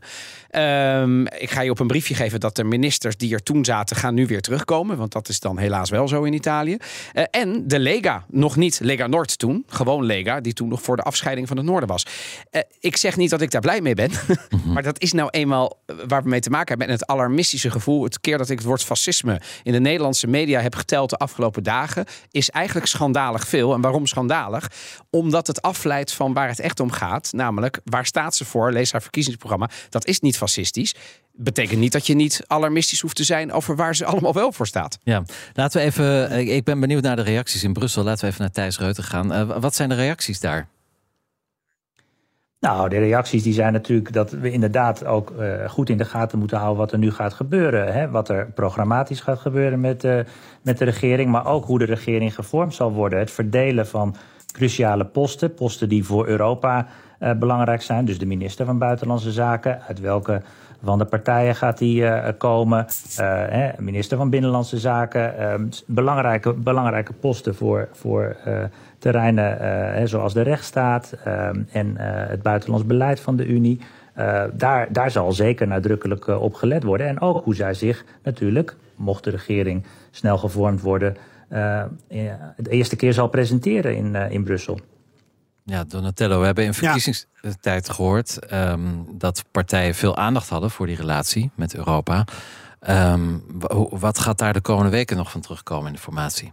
Um, 0.50 1.26
ik 1.26 1.50
ga 1.50 1.60
je 1.60 1.70
op 1.70 1.78
een 1.78 1.86
briefje 1.86 2.14
geven 2.14 2.40
dat 2.40 2.56
de 2.56 2.64
ministers 2.64 3.16
die 3.16 3.34
er 3.34 3.42
toen 3.42 3.64
zaten, 3.64 3.96
gaan 3.96 4.14
nu 4.14 4.26
weer 4.26 4.40
terugkomen. 4.40 4.96
Want 4.96 5.12
dat 5.12 5.28
is 5.28 5.40
dan 5.40 5.58
helaas 5.58 5.90
wel 5.90 6.08
zo 6.08 6.22
in 6.22 6.32
Italië. 6.32 6.76
Uh, 7.14 7.24
en 7.30 7.68
de 7.68 7.78
Lega, 7.78 8.24
nog 8.28 8.56
niet 8.56 8.80
Lega 8.82 9.06
Nord 9.06 9.38
toen, 9.38 9.64
gewoon 9.66 10.04
Lega, 10.04 10.40
die 10.40 10.52
toen 10.52 10.68
nog 10.68 10.82
voor 10.82 10.96
de 10.96 11.02
afscheiding 11.02 11.48
van 11.48 11.56
het 11.56 11.66
noorden 11.66 11.88
was. 11.88 12.06
Uh, 12.50 12.60
ik 12.80 12.96
zeg 12.96 13.16
niet 13.16 13.30
dat 13.30 13.40
ik 13.40 13.50
daar 13.50 13.60
blij 13.60 13.80
mee 13.80 13.94
ben, 13.94 14.10
maar 14.72 14.82
dat 14.82 15.00
is 15.00 15.12
nou 15.12 15.28
eenmaal 15.30 15.78
waar 16.08 16.22
we 16.22 16.28
mee 16.28 16.40
te 16.40 16.50
maken 16.50 16.68
hebben. 16.68 16.86
En 16.86 16.92
het 16.92 17.06
alarmistische 17.06 17.70
gevoel, 17.70 18.04
het 18.04 18.20
keer 18.20 18.38
dat 18.38 18.50
ik 18.50 18.58
het 18.58 18.66
woord 18.66 18.82
fascisme 18.82 19.40
in 19.62 19.72
de 19.72 19.80
Nederlandse 19.80 20.26
media 20.26 20.60
heb 20.60 20.74
geteld 20.74 21.10
de 21.10 21.16
afgelopen 21.16 21.62
dagen. 21.62 21.99
Is 22.30 22.50
eigenlijk 22.50 22.86
schandalig 22.86 23.48
veel. 23.48 23.74
En 23.74 23.80
waarom 23.80 24.06
schandalig? 24.06 24.70
Omdat 25.10 25.46
het 25.46 25.62
afleidt 25.62 26.12
van 26.12 26.32
waar 26.32 26.48
het 26.48 26.60
echt 26.60 26.80
om 26.80 26.90
gaat. 26.90 27.32
Namelijk, 27.32 27.80
waar 27.84 28.06
staat 28.06 28.36
ze 28.36 28.44
voor? 28.44 28.72
Lees 28.72 28.92
haar 28.92 29.02
verkiezingsprogramma. 29.02 29.70
Dat 29.88 30.06
is 30.06 30.20
niet 30.20 30.36
fascistisch. 30.36 30.94
Betekent 31.32 31.80
niet 31.80 31.92
dat 31.92 32.06
je 32.06 32.14
niet 32.14 32.42
alarmistisch 32.46 33.00
hoeft 33.00 33.16
te 33.16 33.24
zijn 33.24 33.52
over 33.52 33.76
waar 33.76 33.96
ze 33.96 34.04
allemaal 34.04 34.32
wel 34.32 34.52
voor 34.52 34.66
staat. 34.66 34.98
Ja, 35.02 35.22
laten 35.52 35.80
we 35.80 35.86
even. 35.86 36.32
Ik 36.38 36.48
ik 36.48 36.64
ben 36.64 36.80
benieuwd 36.80 37.02
naar 37.02 37.16
de 37.16 37.22
reacties 37.22 37.64
in 37.64 37.72
Brussel. 37.72 38.04
Laten 38.04 38.20
we 38.20 38.26
even 38.26 38.40
naar 38.40 38.50
Thijs 38.50 38.78
Reuter 38.78 39.04
gaan. 39.04 39.32
Eh, 39.32 39.60
wat 39.60 39.74
zijn 39.74 39.88
de 39.88 39.94
reacties 39.94 40.40
daar? 40.40 40.68
Nou, 42.60 42.88
de 42.88 42.98
reacties 42.98 43.42
die 43.42 43.52
zijn 43.52 43.72
natuurlijk 43.72 44.12
dat 44.12 44.30
we 44.30 44.50
inderdaad 44.50 45.04
ook 45.04 45.30
uh, 45.38 45.68
goed 45.68 45.88
in 45.88 45.98
de 45.98 46.04
gaten 46.04 46.38
moeten 46.38 46.58
houden 46.58 46.78
wat 46.78 46.92
er 46.92 46.98
nu 46.98 47.10
gaat 47.10 47.32
gebeuren. 47.32 47.92
Hè? 47.92 48.10
Wat 48.10 48.28
er 48.28 48.46
programmatisch 48.54 49.20
gaat 49.20 49.38
gebeuren 49.38 49.80
met, 49.80 50.04
uh, 50.04 50.20
met 50.62 50.78
de 50.78 50.84
regering, 50.84 51.30
maar 51.30 51.46
ook 51.46 51.64
hoe 51.64 51.78
de 51.78 51.84
regering 51.84 52.34
gevormd 52.34 52.74
zal 52.74 52.92
worden. 52.92 53.18
Het 53.18 53.30
verdelen 53.30 53.86
van 53.86 54.14
cruciale 54.52 55.04
posten, 55.04 55.54
posten 55.54 55.88
die 55.88 56.04
voor 56.04 56.26
Europa 56.26 56.86
uh, 57.20 57.32
belangrijk 57.32 57.82
zijn. 57.82 58.04
Dus 58.04 58.18
de 58.18 58.26
minister 58.26 58.66
van 58.66 58.78
Buitenlandse 58.78 59.32
Zaken, 59.32 59.82
uit 59.82 60.00
welke 60.00 60.42
van 60.82 60.98
de 60.98 61.04
partijen 61.04 61.54
gaat 61.54 61.78
die 61.78 62.04
komen. 62.36 62.86
Hè, 63.16 63.70
minister 63.78 64.16
van 64.16 64.30
Binnenlandse 64.30 64.78
Zaken. 64.78 65.34
Uh, 65.38 65.54
belangrijke, 65.86 66.52
belangrijke 66.52 67.12
posten 67.12 67.54
voor, 67.54 67.88
voor 67.92 68.36
terreinen 69.00 69.56
hè, 69.94 70.06
zoals 70.06 70.34
de 70.34 70.42
rechtsstaat 70.42 71.14
ehm, 71.24 71.62
en 71.72 71.96
het 72.28 72.42
buitenlands 72.42 72.86
beleid 72.86 73.20
van 73.20 73.36
de 73.36 73.46
Unie. 73.46 73.80
daar, 74.52 74.92
daar 74.92 75.10
zal 75.10 75.32
zeker 75.32 75.66
nadrukkelijk 75.66 76.26
op 76.26 76.54
gelet 76.54 76.82
worden. 76.82 77.06
En 77.06 77.20
ook 77.20 77.44
hoe 77.44 77.54
zij 77.54 77.74
zich 77.74 78.04
natuurlijk, 78.22 78.76
mocht 78.96 79.24
de 79.24 79.30
regering 79.30 79.86
snel 80.10 80.38
gevormd 80.38 80.80
worden, 80.80 81.16
de 82.56 82.68
eerste 82.68 82.96
keer 82.96 83.12
zal 83.12 83.28
presenteren 83.28 83.96
in, 83.96 84.14
in 84.14 84.44
Brussel. 84.44 84.78
Ja, 85.64 85.84
Donatello, 85.84 86.40
we 86.40 86.46
hebben 86.46 86.64
in 86.64 86.74
verkiezingstijd 86.74 87.86
ja. 87.86 87.92
gehoord 87.92 88.52
um, 88.52 89.06
dat 89.12 89.44
partijen 89.50 89.94
veel 89.94 90.16
aandacht 90.16 90.48
hadden 90.48 90.70
voor 90.70 90.86
die 90.86 90.96
relatie 90.96 91.50
met 91.54 91.74
Europa. 91.74 92.24
Um, 92.88 93.44
wat 93.90 94.18
gaat 94.18 94.38
daar 94.38 94.52
de 94.52 94.60
komende 94.60 94.90
weken 94.90 95.16
nog 95.16 95.30
van 95.30 95.40
terugkomen 95.40 95.86
in 95.86 95.92
de 95.92 95.98
formatie? 95.98 96.52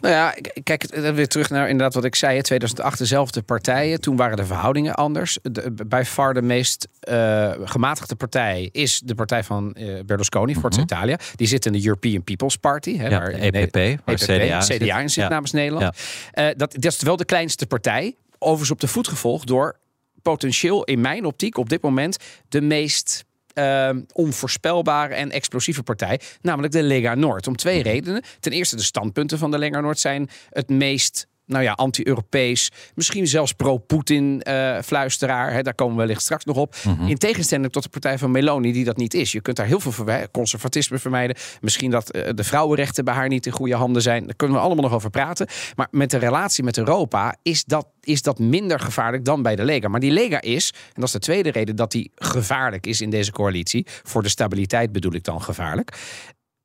Nou 0.00 0.14
ja, 0.14 0.34
kijk 0.62 0.94
weer 0.94 1.28
terug 1.28 1.50
naar 1.50 1.68
inderdaad 1.68 1.94
wat 1.94 2.04
ik 2.04 2.14
zei. 2.14 2.40
2008 2.40 2.98
dezelfde 2.98 3.42
partijen. 3.42 4.00
Toen 4.00 4.16
waren 4.16 4.36
de 4.36 4.44
verhoudingen 4.44 4.94
anders. 4.94 5.38
De, 5.42 5.74
bij 5.86 6.04
far 6.04 6.34
de 6.34 6.42
meest 6.42 6.88
uh, 7.08 7.52
gematigde 7.64 8.14
partij 8.14 8.68
is 8.72 9.00
de 9.04 9.14
partij 9.14 9.44
van 9.44 9.76
uh, 9.78 10.00
Berlusconi, 10.06 10.52
Forza 10.52 10.68
mm 10.68 10.74
-hmm. 10.74 10.82
Italia. 10.82 11.18
Die 11.36 11.46
zit 11.46 11.66
in 11.66 11.72
de 11.72 11.84
European 11.84 12.22
People's 12.22 12.56
Party. 12.56 12.96
Hè, 12.96 13.08
ja, 13.08 13.18
waar 13.18 13.30
EPP, 13.30 13.76
EPP, 13.76 14.00
waar 14.04 14.14
CDA, 14.14 14.58
CDA 14.58 14.98
in 14.98 15.10
zit 15.10 15.22
ja. 15.22 15.28
namens 15.28 15.52
Nederland. 15.52 15.96
Ja. 16.32 16.48
Uh, 16.48 16.54
dat, 16.56 16.72
dat 16.72 16.92
is 16.92 17.02
wel 17.02 17.16
de 17.16 17.24
kleinste 17.24 17.66
partij. 17.66 18.14
Overigens 18.38 18.70
op 18.70 18.80
de 18.80 18.88
voet 18.88 19.08
gevolgd 19.08 19.46
door 19.46 19.76
potentieel 20.22 20.84
in 20.84 21.00
mijn 21.00 21.24
optiek 21.24 21.58
op 21.58 21.68
dit 21.68 21.82
moment 21.82 22.16
de 22.48 22.60
meest 22.60 23.24
uh, 23.54 23.90
onvoorspelbare 24.12 25.14
en 25.14 25.30
explosieve 25.30 25.82
partij, 25.82 26.20
namelijk 26.40 26.72
de 26.72 26.82
Lega 26.82 27.14
Noord. 27.14 27.46
Om 27.46 27.56
twee 27.56 27.82
redenen. 27.82 28.22
Ten 28.40 28.52
eerste, 28.52 28.76
de 28.76 28.82
standpunten 28.82 29.38
van 29.38 29.50
de 29.50 29.58
Lega 29.58 29.80
Noord 29.80 29.98
zijn 29.98 30.30
het 30.50 30.68
meest 30.68 31.26
nou 31.52 31.64
ja, 31.64 31.72
anti-Europees, 31.72 32.70
misschien 32.94 33.26
zelfs 33.26 33.52
pro-Poetin-fluisteraar. 33.52 35.56
Uh, 35.56 35.62
daar 35.62 35.74
komen 35.74 35.96
we 35.96 36.00
wellicht 36.00 36.22
straks 36.22 36.44
nog 36.44 36.56
op. 36.56 36.74
Mm 36.84 36.96
-hmm. 36.96 37.08
In 37.08 37.18
tegenstelling 37.18 37.72
tot 37.72 37.82
de 37.82 37.88
partij 37.88 38.18
van 38.18 38.30
Meloni, 38.30 38.72
die 38.72 38.84
dat 38.84 38.96
niet 38.96 39.14
is. 39.14 39.32
Je 39.32 39.40
kunt 39.40 39.56
daar 39.56 39.66
heel 39.66 39.80
veel 39.80 40.06
conservatisme 40.30 40.98
vermijden. 40.98 41.36
Misschien 41.60 41.90
dat 41.90 42.16
uh, 42.16 42.28
de 42.34 42.44
vrouwenrechten 42.44 43.04
bij 43.04 43.14
haar 43.14 43.28
niet 43.28 43.46
in 43.46 43.52
goede 43.52 43.74
handen 43.74 44.02
zijn. 44.02 44.26
Daar 44.26 44.36
kunnen 44.36 44.56
we 44.56 44.62
allemaal 44.62 44.84
nog 44.84 44.92
over 44.92 45.10
praten. 45.10 45.46
Maar 45.76 45.88
met 45.90 46.10
de 46.10 46.18
relatie 46.18 46.64
met 46.64 46.78
Europa 46.78 47.36
is 47.42 47.64
dat, 47.64 47.86
is 48.00 48.22
dat 48.22 48.38
minder 48.38 48.80
gevaarlijk 48.80 49.24
dan 49.24 49.42
bij 49.42 49.56
de 49.56 49.64
Lega. 49.64 49.88
Maar 49.88 50.00
die 50.00 50.12
Lega 50.12 50.40
is, 50.40 50.70
en 50.70 50.92
dat 50.94 51.04
is 51.04 51.12
de 51.12 51.18
tweede 51.18 51.50
reden 51.50 51.76
dat 51.76 51.92
die 51.92 52.10
gevaarlijk 52.14 52.86
is 52.86 53.00
in 53.00 53.10
deze 53.10 53.32
coalitie. 53.32 53.86
Voor 54.02 54.22
de 54.22 54.28
stabiliteit 54.28 54.92
bedoel 54.92 55.12
ik 55.12 55.24
dan 55.24 55.42
gevaarlijk 55.42 55.92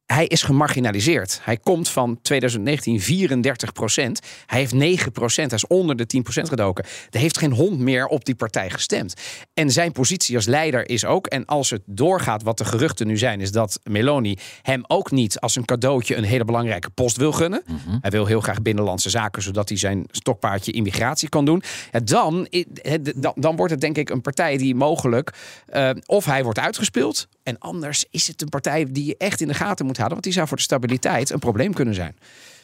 hij 0.08 0.28
is 0.28 0.44
gemarginaliseerd. 0.44 1.40
Hij 1.44 1.58
komt 1.58 1.90
van 1.90 2.20
2019 2.22 3.02
34 3.02 3.72
procent. 3.72 4.20
Hij 4.46 4.60
heeft 4.60 4.74
9 4.74 5.12
procent. 5.12 5.50
Hij 5.50 5.60
is 5.64 5.68
onder 5.78 5.96
de 5.96 6.06
10 6.06 6.24
procent 6.24 6.50
gedoken. 6.50 6.86
Er 7.10 7.20
heeft 7.20 7.38
geen 7.38 7.52
hond 7.52 7.80
meer 7.80 8.06
op 8.06 8.26
die 8.26 8.36
partij 8.36 8.70
gestemd. 8.70 9.14
En 9.54 9.72
zijn 9.72 9.92
positie 9.92 10.36
als 10.36 10.46
leider 10.46 10.90
is 10.90 11.06
ook... 11.06 11.28
en 11.28 11.46
als 11.46 11.70
het 11.70 11.82
doorgaat 11.86 12.44
wat 12.44 12.58
de 12.58 12.66
geruchten 12.66 13.08
nu 13.08 13.18
zijn... 13.18 13.42
is 13.42 13.52
dat 13.52 13.80
Meloni 13.84 14.38
hem 14.62 14.84
ook 14.88 15.12
niet 15.12 15.40
als 15.40 15.56
een 15.56 15.66
cadeautje... 15.66 16.16
een 16.16 16.24
hele 16.24 16.46
belangrijke 16.46 16.90
post 16.90 17.18
wil 17.18 17.32
gunnen. 17.32 17.62
Mm 17.66 17.80
-hmm. 17.86 17.98
Hij 18.02 18.12
wil 18.12 18.26
heel 18.26 18.42
graag 18.42 18.62
binnenlandse 18.62 19.10
zaken... 19.10 19.42
zodat 19.42 19.70
hij 19.70 19.78
zijn 19.78 20.06
stokpaardje 20.12 20.72
immigratie 20.72 21.30
kan 21.30 21.46
doen. 21.46 21.64
Ja, 21.92 22.00
dan, 22.00 22.48
dan, 23.36 23.56
wordt 23.56 23.72
het 23.72 23.82
denk 23.82 23.98
ik 23.98 24.10
een 24.10 24.22
partij 24.22 24.58
die 24.58 24.76
mogelijk... 24.76 25.34
Uh, 25.74 25.90
of 26.06 26.26
hij 26.26 26.44
wordt 26.44 26.60
uitgespeeld... 26.60 27.28
en 27.44 27.58
anders 27.60 28.06
is 28.12 28.28
het 28.28 28.42
een 28.42 28.50
partij 28.50 28.86
die 28.90 29.06
je 29.06 29.16
echt 29.18 29.42
in 29.42 29.48
de 29.48 29.54
gaten 29.54 29.86
moet 29.86 29.97
houden. 29.98 30.22
Want 30.22 30.24
die 30.24 30.34
zou 30.34 30.48
voor 30.48 30.58
de 30.58 30.64
stabiliteit 30.64 31.30
een 31.30 31.40
probleem 31.40 31.74
kunnen 31.74 31.94
zijn. 31.94 32.16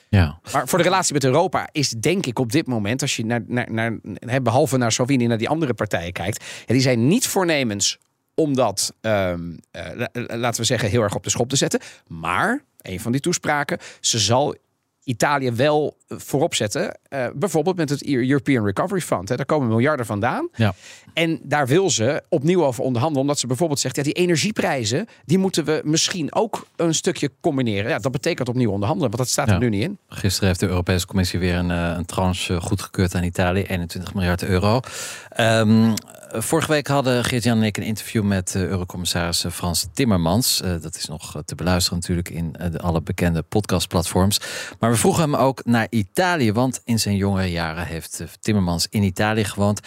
Ja. 0.09 0.39
Maar 0.51 0.67
voor 0.67 0.77
de 0.77 0.83
relatie 0.83 1.13
met 1.13 1.23
Europa 1.23 1.69
is 1.71 1.89
denk 1.89 2.25
ik 2.25 2.39
op 2.39 2.51
dit 2.51 2.67
moment, 2.67 3.01
als 3.01 3.15
je 3.15 3.25
naar, 3.25 3.41
naar, 3.47 3.99
naar 4.01 4.41
behalve 4.41 4.77
naar 4.77 4.91
Salvini, 4.91 5.27
naar 5.27 5.37
die 5.37 5.49
andere 5.49 5.73
partijen 5.73 6.11
kijkt, 6.11 6.43
ja, 6.65 6.73
die 6.73 6.81
zijn 6.81 7.07
niet 7.07 7.27
voornemens 7.27 7.97
om 8.35 8.55
dat, 8.55 8.93
um, 9.01 9.59
uh, 9.71 10.05
laten 10.13 10.61
we 10.61 10.67
zeggen, 10.67 10.89
heel 10.89 11.01
erg 11.01 11.15
op 11.15 11.23
de 11.23 11.29
schop 11.29 11.49
te 11.49 11.55
zetten. 11.55 11.79
Maar, 12.07 12.63
een 12.81 12.99
van 12.99 13.11
die 13.11 13.21
toespraken, 13.21 13.77
ze 13.99 14.19
zal 14.19 14.55
Italië 15.03 15.51
wel 15.51 15.97
voorop 16.07 16.55
zetten. 16.55 16.99
Uh, 17.09 17.25
bijvoorbeeld 17.35 17.75
met 17.75 17.89
het 17.89 18.07
European 18.07 18.65
Recovery 18.65 19.01
Fund. 19.01 19.29
Hè. 19.29 19.35
Daar 19.35 19.45
komen 19.45 19.67
miljarden 19.67 20.05
vandaan. 20.05 20.49
Ja. 20.55 20.73
En 21.13 21.39
daar 21.43 21.67
wil 21.67 21.89
ze 21.89 22.23
opnieuw 22.29 22.65
over 22.65 22.83
onderhandelen. 22.83 23.21
Omdat 23.21 23.39
ze 23.39 23.47
bijvoorbeeld 23.47 23.79
zegt, 23.79 23.95
ja, 23.95 24.03
die 24.03 24.13
energieprijzen... 24.13 25.07
die 25.25 25.37
moeten 25.37 25.65
we 25.65 25.81
misschien 25.83 26.35
ook 26.35 26.67
een 26.75 26.93
stukje 26.93 27.31
combineren. 27.41 27.89
Ja, 27.89 27.99
dat 27.99 28.11
betekent 28.11 28.49
opnieuw 28.49 28.71
onderhandelen. 28.71 29.11
Want 29.11 29.23
dat 29.23 29.31
staat 29.31 29.47
ja. 29.47 29.53
er 29.53 29.59
nu 29.59 29.69
niet 29.69 29.83
in. 29.83 29.97
Gisteren 30.07 30.47
heeft 30.47 30.59
de 30.59 30.67
Europese 30.67 31.07
Commissie 31.07 31.39
weer 31.39 31.55
een, 31.55 31.69
een 31.69 32.05
tranche 32.05 32.61
goedgekeurd 32.61 33.15
aan 33.15 33.23
Italië. 33.23 33.63
21 33.63 34.13
miljard 34.13 34.43
euro. 34.43 34.79
Um, 35.39 35.93
Vorige 36.35 36.71
week 36.71 36.87
hadden 36.87 37.23
Geert-Jan 37.23 37.57
en 37.57 37.63
ik 37.63 37.77
een 37.77 37.83
interview 37.83 38.23
met 38.23 38.53
uh, 38.55 38.63
Eurocommissaris 38.63 39.45
Frans 39.51 39.87
Timmermans. 39.93 40.61
Dat 40.81 40.95
is 40.95 41.05
nog 41.05 41.41
te 41.45 41.55
beluisteren 41.55 41.99
natuurlijk 41.99 42.29
in 42.29 42.77
alle 42.77 43.01
bekende 43.01 43.41
podcastplatforms. 43.41 44.39
Maar 44.79 44.91
we 44.91 44.97
vroegen 44.97 45.21
hem 45.21 45.35
ook 45.35 45.65
naar 45.65 45.87
Italië, 45.89 46.51
want 46.51 46.81
in 46.85 46.99
zijn 46.99 47.15
jongere 47.15 47.51
jaren 47.51 47.85
heeft 47.85 48.23
Timmermans 48.39 48.87
in 48.89 49.03
Italië 49.03 49.43
gewoond. 49.43 49.79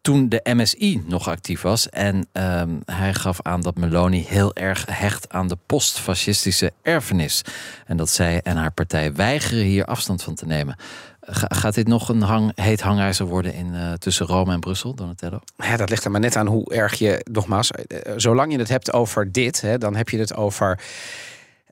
Toen 0.00 0.28
de 0.28 0.40
MSI 0.54 1.02
nog 1.06 1.28
actief 1.28 1.60
was. 1.60 1.88
En 1.88 2.28
um, 2.32 2.82
hij 2.84 3.14
gaf 3.14 3.42
aan 3.42 3.60
dat 3.60 3.76
Meloni 3.76 4.24
heel 4.28 4.54
erg 4.54 4.84
hecht 4.90 5.32
aan 5.32 5.48
de 5.48 5.58
postfascistische 5.66 6.72
erfenis. 6.82 7.42
En 7.86 7.96
dat 7.96 8.10
zij 8.10 8.40
en 8.42 8.56
haar 8.56 8.72
partij 8.72 9.14
weigeren 9.14 9.64
hier 9.64 9.84
afstand 9.84 10.22
van 10.22 10.34
te 10.34 10.46
nemen. 10.46 10.76
Gaat 11.22 11.74
dit 11.74 11.88
nog 11.88 12.08
een 12.08 12.22
hang, 12.22 12.52
heet 12.54 12.80
hangijzer 12.80 13.26
worden 13.26 13.54
in, 13.54 13.74
uh, 13.74 13.92
tussen 13.92 14.26
Rome 14.26 14.52
en 14.52 14.60
Brussel, 14.60 14.94
Donatello? 14.94 15.40
Ja, 15.56 15.76
dat 15.76 15.90
ligt 15.90 16.04
er 16.04 16.10
maar 16.10 16.20
net 16.20 16.36
aan 16.36 16.46
hoe 16.46 16.74
erg 16.74 16.94
je, 16.94 17.26
nogmaals, 17.32 17.70
uh, 17.70 17.98
zolang 18.16 18.52
je 18.52 18.58
het 18.58 18.68
hebt 18.68 18.92
over 18.92 19.32
dit, 19.32 19.60
hè, 19.60 19.78
dan 19.78 19.96
heb 19.96 20.08
je 20.08 20.18
het 20.18 20.34
over. 20.34 20.80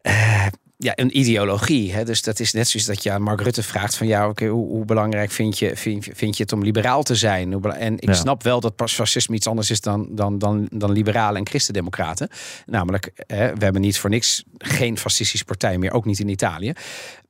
Uh, 0.03 0.47
ja, 0.79 0.93
een 0.95 1.19
ideologie. 1.19 1.93
Hè? 1.93 2.05
Dus 2.05 2.23
dat 2.23 2.41
is 2.41 2.53
net 2.53 2.69
zoals 2.69 2.87
dat 2.87 3.03
je 3.03 3.11
aan 3.11 3.23
Mark 3.23 3.41
Rutte 3.41 3.63
vraagt 3.63 3.97
van 3.97 4.07
ja, 4.07 4.29
okay, 4.29 4.49
hoe, 4.49 4.69
hoe, 4.69 4.85
belangrijk 4.85 5.31
vind 5.31 5.59
je, 5.59 5.77
vind, 5.77 6.09
vind 6.13 6.37
je 6.37 6.43
het 6.43 6.53
om 6.53 6.63
liberaal 6.63 7.03
te 7.03 7.15
zijn? 7.15 7.63
En 7.63 7.95
ik 7.95 8.09
ja. 8.09 8.15
snap 8.15 8.43
wel 8.43 8.61
dat 8.61 8.77
pas 8.77 8.95
fascisme 8.95 9.35
iets 9.35 9.47
anders 9.47 9.71
is 9.71 9.81
dan, 9.81 10.09
dan, 10.11 10.39
dan, 10.39 10.69
dan 10.73 10.93
liberalen 10.93 11.37
en 11.37 11.47
christendemocraten. 11.47 12.29
Namelijk, 12.67 13.11
hè, 13.27 13.55
we 13.55 13.65
hebben 13.65 13.83
niet 13.83 13.99
voor 13.99 14.11
niks 14.11 14.45
geen 14.59 14.99
fascistische 14.99 15.45
partij 15.45 15.79
meer, 15.79 15.93
ook 15.93 16.05
niet 16.05 16.19
in 16.19 16.29
Italië. 16.29 16.73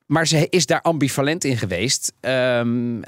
Maar 0.09 0.27
ze 0.27 0.47
is 0.51 0.67
daar 0.67 0.81
ambivalent 0.81 1.45
in 1.45 1.57
geweest. 1.57 2.13
Um, 2.21 3.03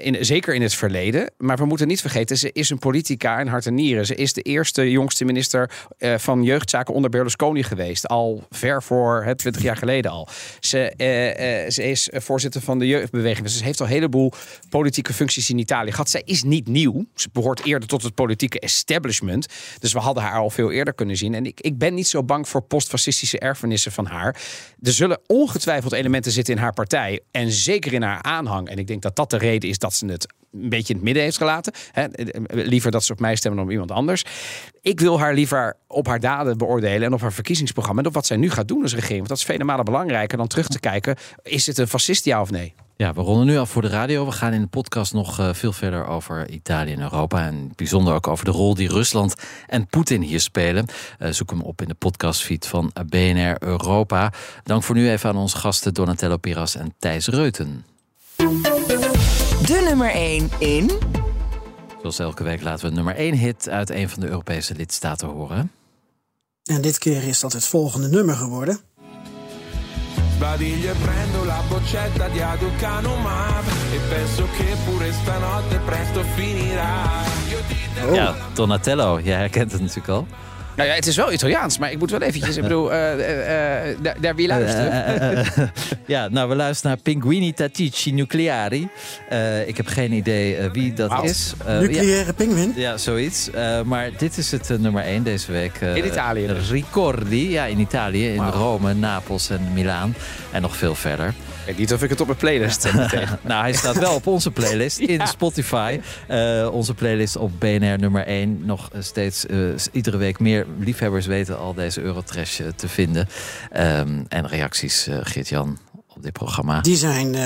in, 0.00 0.24
zeker 0.24 0.54
in 0.54 0.62
het 0.62 0.74
verleden. 0.74 1.30
Maar 1.38 1.56
we 1.56 1.64
moeten 1.64 1.88
niet 1.88 2.00
vergeten, 2.00 2.36
ze 2.36 2.50
is 2.52 2.70
een 2.70 2.78
politica 2.78 3.40
in 3.40 3.46
hart 3.46 3.66
en 3.66 3.74
nieren. 3.74 4.06
Ze 4.06 4.14
is 4.14 4.32
de 4.32 4.42
eerste 4.42 4.90
jongste 4.90 5.24
minister 5.24 5.70
uh, 5.98 6.18
van 6.18 6.42
jeugdzaken 6.42 6.94
onder 6.94 7.10
Berlusconi 7.10 7.62
geweest. 7.62 8.08
Al 8.08 8.46
ver 8.50 8.82
voor 8.82 9.24
het 9.24 9.38
20 9.38 9.62
jaar 9.62 9.76
geleden 9.76 10.10
al. 10.10 10.28
Ze, 10.60 10.92
uh, 10.96 11.70
ze 11.70 11.82
is 11.82 12.08
voorzitter 12.12 12.60
van 12.60 12.78
de 12.78 12.86
jeugdbeweging. 12.86 13.46
Dus 13.46 13.58
ze 13.58 13.64
heeft 13.64 13.80
al 13.80 13.86
een 13.86 13.92
heleboel 13.92 14.32
politieke 14.68 15.12
functies 15.12 15.50
in 15.50 15.58
Italië 15.58 15.90
gehad. 15.90 16.10
Zij 16.10 16.22
is 16.24 16.42
niet 16.42 16.68
nieuw. 16.68 17.04
Ze 17.14 17.28
behoort 17.32 17.64
eerder 17.64 17.88
tot 17.88 18.02
het 18.02 18.14
politieke 18.14 18.60
establishment. 18.60 19.46
Dus 19.78 19.92
we 19.92 19.98
hadden 19.98 20.22
haar 20.22 20.40
al 20.40 20.50
veel 20.50 20.70
eerder 20.70 20.94
kunnen 20.94 21.16
zien. 21.16 21.34
En 21.34 21.46
ik, 21.46 21.60
ik 21.60 21.78
ben 21.78 21.94
niet 21.94 22.08
zo 22.08 22.22
bang 22.22 22.48
voor 22.48 22.62
postfascistische 22.62 23.38
erfenissen 23.38 23.92
van 23.92 24.06
haar. 24.06 24.42
Er 24.82 24.92
zullen 24.92 25.20
ongetwijfeld 25.26 25.92
elementen 25.92 26.22
elementen 26.24 26.32
zitten 26.32 26.54
in 26.54 26.60
haar 26.60 26.72
partij. 26.72 27.20
En 27.30 27.50
zeker 27.50 27.92
in 27.92 28.02
haar 28.02 28.22
aanhang. 28.22 28.68
En 28.68 28.78
ik 28.78 28.86
denk 28.86 29.02
dat 29.02 29.16
dat 29.16 29.30
de 29.30 29.36
reden 29.36 29.68
is 29.68 29.78
dat 29.78 29.94
ze 29.94 30.06
het 30.06 30.26
een 30.52 30.68
beetje 30.68 30.88
in 30.88 30.94
het 30.94 31.04
midden 31.04 31.22
heeft 31.22 31.36
gelaten. 31.36 31.72
Liever 32.46 32.90
dat 32.90 33.04
ze 33.04 33.12
op 33.12 33.20
mij 33.20 33.36
stemmen 33.36 33.58
dan 33.58 33.66
op 33.68 33.72
iemand 33.72 33.90
anders. 33.90 34.24
Ik 34.80 35.00
wil 35.00 35.18
haar 35.18 35.34
liever 35.34 35.76
op 35.86 36.06
haar 36.06 36.20
daden 36.20 36.58
beoordelen 36.58 37.02
en 37.02 37.12
op 37.12 37.20
haar 37.20 37.32
verkiezingsprogramma. 37.32 38.00
En 38.00 38.06
op 38.06 38.14
wat 38.14 38.26
zij 38.26 38.36
nu 38.36 38.50
gaat 38.50 38.68
doen 38.68 38.82
als 38.82 38.94
regering. 38.94 39.18
Want 39.18 39.28
dat 39.28 39.38
is 39.38 39.44
vele 39.44 39.64
malen 39.64 39.84
belangrijker 39.84 40.38
dan 40.38 40.46
terug 40.46 40.68
te 40.68 40.80
kijken. 40.80 41.16
Is 41.42 41.66
het 41.66 41.78
een 41.78 41.88
fascist 41.88 42.24
ja 42.24 42.40
of 42.40 42.50
nee? 42.50 42.74
Ja, 42.96 43.12
we 43.12 43.20
ronden 43.20 43.46
nu 43.46 43.56
af 43.56 43.70
voor 43.70 43.82
de 43.82 43.88
radio. 43.88 44.26
We 44.26 44.32
gaan 44.32 44.52
in 44.52 44.60
de 44.60 44.66
podcast 44.66 45.12
nog 45.12 45.40
uh, 45.40 45.54
veel 45.54 45.72
verder 45.72 46.06
over 46.06 46.50
Italië 46.50 46.92
en 46.92 47.00
Europa. 47.00 47.46
En 47.46 47.72
bijzonder 47.76 48.14
ook 48.14 48.26
over 48.26 48.44
de 48.44 48.50
rol 48.50 48.74
die 48.74 48.88
Rusland 48.88 49.34
en 49.66 49.86
Poetin 49.86 50.22
hier 50.22 50.40
spelen. 50.40 50.86
Uh, 51.18 51.30
zoek 51.30 51.50
hem 51.50 51.60
op 51.60 51.82
in 51.82 51.88
de 51.88 51.94
podcastfeed 51.94 52.66
van 52.66 52.92
BNR 53.06 53.56
Europa. 53.62 54.32
Dank 54.62 54.82
voor 54.82 54.94
nu 54.94 55.10
even 55.10 55.28
aan 55.28 55.36
onze 55.36 55.56
gasten 55.56 55.94
Donatello 55.94 56.36
Piras 56.36 56.74
en 56.76 56.94
Thijs 56.98 57.26
Reuten. 57.26 57.84
De 58.36 59.84
nummer 59.88 60.10
1 60.10 60.50
in. 60.58 60.90
Zoals 62.00 62.18
elke 62.18 62.44
week 62.44 62.62
laten 62.62 62.88
we 62.88 62.94
nummer 62.94 63.14
1 63.14 63.34
hit 63.34 63.68
uit 63.68 63.90
een 63.90 64.08
van 64.08 64.20
de 64.20 64.28
Europese 64.28 64.74
lidstaten 64.74 65.28
horen. 65.28 65.70
En 66.64 66.80
dit 66.80 66.98
keer 66.98 67.22
is 67.22 67.40
dat 67.40 67.52
het 67.52 67.66
volgende 67.66 68.08
nummer 68.08 68.34
geworden. 68.34 68.80
Sbadiglio 70.34 70.90
e 70.90 70.94
prendo 70.94 71.44
la 71.44 71.62
boccetta 71.68 72.26
di 72.28 72.40
aducanumab 72.40 73.64
E 73.92 73.98
penso 74.08 74.48
che 74.56 74.76
pure 74.84 75.12
stanotte 75.12 75.78
presto 75.78 76.22
finirà 76.34 77.22
oh. 78.08 78.14
Ja, 78.14 78.34
Donatello, 78.54 79.20
jij 79.20 79.38
herkent 79.38 79.72
het 79.72 79.80
natuurlijk 79.80 80.08
al. 80.08 80.26
Nou 80.76 80.88
ja, 80.88 80.94
het 80.94 81.06
is 81.06 81.16
wel 81.16 81.32
Italiaans, 81.32 81.78
maar 81.78 81.92
ik 81.92 81.98
moet 81.98 82.10
wel 82.10 82.20
eventjes, 82.20 82.56
ik 82.56 82.62
bedoel, 82.68 82.92
uh, 82.92 82.98
uh, 82.98 83.96
daar, 84.02 84.16
daar 84.20 84.34
weer 84.34 84.48
luisteren. 84.48 85.72
ja, 86.06 86.28
nou, 86.28 86.48
we 86.48 86.54
luisteren 86.54 86.90
naar 86.90 87.00
Pinguini 87.02 87.52
Tattici 87.52 88.12
Nucleari. 88.12 88.88
ik 89.66 89.76
heb 89.76 89.86
geen 89.86 90.12
idee 90.12 90.70
wie 90.70 90.92
dat 90.92 91.10
wow. 91.10 91.24
is. 91.24 91.52
Nucleaire 91.66 92.24
ja, 92.26 92.32
pinguïn? 92.32 92.72
Ja, 92.76 92.96
zoiets. 92.96 93.50
maar 93.84 94.10
dit 94.16 94.38
is 94.38 94.50
het 94.50 94.68
nummer 94.80 95.04
1 95.04 95.22
deze 95.22 95.52
week. 95.52 95.80
in 95.80 96.06
Italië. 96.06 96.46
Ricordi, 96.70 97.50
ja, 97.50 97.64
in 97.64 97.78
Italië, 97.78 98.28
in 98.28 98.44
wow. 98.44 98.54
Rome, 98.54 98.94
Napels 98.94 99.50
en 99.50 99.72
Milaan. 99.72 100.14
En 100.52 100.62
nog 100.62 100.76
veel 100.76 100.94
verder. 100.94 101.34
Ik 101.64 101.70
weet 101.70 101.78
niet 101.78 101.92
of 101.92 102.02
ik 102.02 102.10
het 102.10 102.20
op 102.20 102.26
mijn 102.26 102.38
playlist 102.38 102.82
heb 102.82 102.94
nou, 103.42 103.62
hij 103.62 103.72
staat 103.72 103.98
wel 103.98 104.14
op 104.14 104.26
onze 104.26 104.50
playlist 104.50 104.98
in 104.98 105.26
Spotify. 105.36 106.00
Uh, 106.30 106.68
onze 106.72 106.94
playlist 106.94 107.36
op 107.36 107.50
BNR 107.58 107.98
nummer 107.98 108.26
1. 108.26 108.64
Nog 108.64 108.90
steeds 108.98 109.44
uh, 109.46 109.74
iedere 109.92 110.16
week 110.16 110.40
meer 110.40 110.66
liefhebbers 110.78 111.26
weten 111.26 111.58
al 111.58 111.74
deze 111.74 112.00
Eurotrash 112.00 112.60
uh, 112.60 112.66
te 112.76 112.88
vinden. 112.88 113.28
Um, 113.76 114.24
en 114.28 114.46
reacties, 114.46 115.08
Geert-Jan, 115.10 115.78
op 116.08 116.22
dit 116.22 116.32
programma. 116.32 116.80
Die 116.80 116.96
zijn 116.96 117.36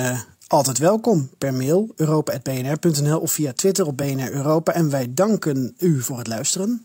altijd 0.46 0.78
welkom 0.78 1.30
per 1.38 1.54
mail 1.54 1.92
europa.bnr.nl 1.96 3.18
of 3.18 3.32
via 3.32 3.52
Twitter 3.52 3.86
op 3.86 3.96
BNR 3.96 4.32
Europa. 4.32 4.72
En 4.72 4.90
wij 4.90 5.06
danken 5.10 5.74
u 5.78 6.02
voor 6.02 6.18
het 6.18 6.26
luisteren. 6.26 6.82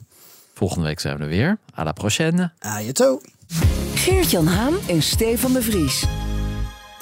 Volgende 0.54 0.86
week 0.86 1.00
zijn 1.00 1.18
we 1.18 1.24
er 1.24 1.30
weer. 1.30 1.58
À 1.80 1.84
la 1.84 1.92
prochaine. 1.92 2.52
Ajeto. 2.60 3.22
Geert-Jan 3.96 4.48
Haan 4.48 4.74
en 4.88 5.02
Stefan 5.02 5.54
de 5.54 5.62
Vries. 5.62 6.06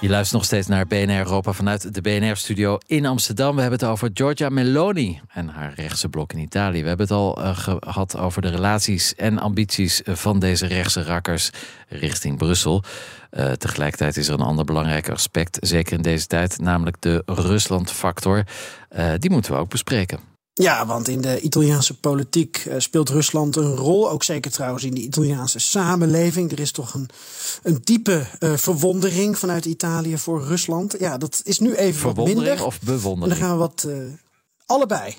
Je 0.02 0.10
luistert 0.10 0.34
nog 0.34 0.46
steeds 0.46 0.68
naar 0.68 0.88
BNR 0.88 1.18
Europa 1.18 1.54
vanuit 1.54 1.94
de 1.94 2.02
BNR-studio 2.02 2.78
in 2.86 3.06
Amsterdam. 3.06 3.56
We 3.56 3.62
hebben 3.62 3.80
het 3.80 3.90
over 3.90 4.10
Giorgia 4.14 4.50
Meloni 4.50 5.22
en 5.28 5.48
haar 5.48 5.74
rechtse 5.76 6.10
blok 6.10 6.34
in 6.34 6.40
Italië. 6.40 6.82
We 6.82 6.88
hebben 6.88 7.08
het 7.08 7.16
al 7.16 7.40
uh, 7.40 7.58
gehad 7.58 8.18
over 8.18 8.42
de 8.42 8.50
relaties 8.50 9.16
en 9.16 9.40
ambities 9.40 10.02
van 10.06 10.40
deze 10.40 10.66
rechtse 10.66 11.04
rakkers 11.04 11.50
richting 11.88 12.38
Brussel. 12.38 12.84
Uh, 13.32 13.52
tegelijkertijd 13.52 14.18
is 14.18 14.28
er 14.28 14.34
een 14.34 14.40
ander 14.40 14.66
belangrijk 14.66 15.10
aspect, 15.10 15.58
zeker 15.60 15.94
in 15.94 16.02
deze 16.02 16.28
tijd, 16.28 16.60
namelijk 16.60 16.98
de 17.00 17.24
Rusland-factor. 17.26 18.44
Uh, 18.98 19.12
die 19.18 19.30
moeten 19.30 19.52
we 19.52 19.58
ook 19.58 19.70
bespreken. 19.70 20.31
Ja, 20.54 20.86
want 20.86 21.08
in 21.08 21.22
de 21.22 21.40
Italiaanse 21.40 22.00
politiek 22.00 22.66
uh, 22.68 22.76
speelt 22.78 23.10
Rusland 23.10 23.56
een 23.56 23.76
rol. 23.76 24.10
Ook 24.10 24.24
zeker 24.24 24.52
trouwens 24.52 24.84
in 24.84 24.94
de 24.94 25.02
Italiaanse 25.02 25.60
samenleving. 25.60 26.52
Er 26.52 26.60
is 26.60 26.72
toch 26.72 26.94
een, 26.94 27.10
een 27.64 27.80
diepe 27.84 28.26
uh, 28.40 28.58
verwondering 28.58 29.38
vanuit 29.38 29.66
Italië 29.66 30.18
voor 30.18 30.44
Rusland. 30.44 30.96
Ja, 31.00 31.18
dat 31.18 31.42
is 31.44 31.60
nu 31.60 31.76
even 31.76 32.16
wat 32.16 32.26
minder. 32.26 32.66
of 32.66 32.80
bewondering? 32.82 33.34
En 33.34 33.40
dan 33.40 33.48
gaan 33.48 33.58
we 33.58 33.64
wat. 33.64 33.86
Uh, 33.88 33.96
allebei. 34.72 35.16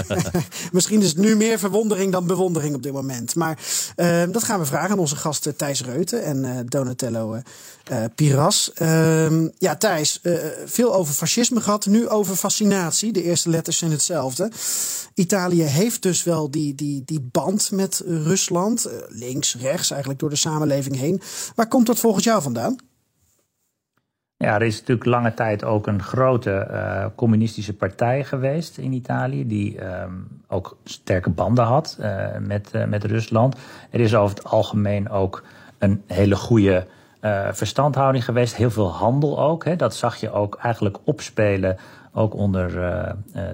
Misschien 0.72 1.00
is 1.00 1.08
het 1.08 1.18
nu 1.18 1.36
meer 1.36 1.58
verwondering 1.58 2.12
dan 2.12 2.26
bewondering 2.26 2.74
op 2.74 2.82
dit 2.82 2.92
moment. 2.92 3.34
Maar 3.34 3.58
uh, 3.96 4.22
dat 4.30 4.44
gaan 4.44 4.60
we 4.60 4.66
vragen 4.66 4.90
aan 4.90 4.98
onze 4.98 5.16
gasten 5.16 5.56
Thijs 5.56 5.84
Reuten 5.84 6.24
en 6.24 6.44
uh, 6.44 6.58
Donatello 6.64 7.34
uh, 7.34 8.04
Piras. 8.14 8.72
Ehm, 8.74 9.48
ja, 9.58 9.76
Thijs, 9.76 10.20
veel 10.64 10.94
over 10.94 11.14
fascisme 11.14 11.60
gehad, 11.60 11.86
nu 11.86 12.08
over 12.08 12.36
fascinatie. 12.36 13.12
De 13.12 13.22
eerste 13.22 13.50
letters 13.50 13.78
zijn 13.78 13.90
hetzelfde. 13.90 14.50
Italië 15.14 15.62
heeft 15.62 16.02
dus 16.02 16.22
wel 16.22 16.50
die, 16.50 16.74
die, 16.74 17.02
die 17.04 17.28
band 17.32 17.70
met 17.70 18.02
Rusland, 18.06 18.88
links, 19.08 19.54
rechts, 19.54 19.90
eigenlijk 19.90 20.20
door 20.20 20.30
de 20.30 20.36
samenleving 20.36 20.96
heen. 20.96 21.22
Waar 21.54 21.68
komt 21.68 21.86
dat 21.86 21.98
volgens 21.98 22.24
jou 22.24 22.42
vandaan? 22.42 22.89
Ja, 24.42 24.54
er 24.54 24.62
is 24.62 24.78
natuurlijk 24.78 25.06
lange 25.06 25.34
tijd 25.34 25.64
ook 25.64 25.86
een 25.86 26.02
grote 26.02 26.68
uh, 26.70 27.04
communistische 27.14 27.76
partij 27.76 28.24
geweest 28.24 28.78
in 28.78 28.92
Italië, 28.92 29.46
die 29.46 29.84
um, 29.84 30.28
ook 30.48 30.76
sterke 30.84 31.30
banden 31.30 31.64
had 31.64 31.98
uh, 32.00 32.26
met, 32.38 32.70
uh, 32.74 32.84
met 32.84 33.04
Rusland. 33.04 33.56
Er 33.90 34.00
is 34.00 34.14
over 34.14 34.36
het 34.36 34.46
algemeen 34.46 35.10
ook 35.10 35.44
een 35.78 36.02
hele 36.06 36.36
goede 36.36 36.86
verstandhouding 37.52 38.24
geweest, 38.24 38.56
heel 38.56 38.70
veel 38.70 38.92
handel 38.92 39.40
ook. 39.40 39.64
Hè. 39.64 39.76
Dat 39.76 39.94
zag 39.94 40.16
je 40.16 40.32
ook 40.32 40.58
eigenlijk 40.62 40.98
opspelen, 41.04 41.76
ook 42.12 42.34
onder 42.34 42.72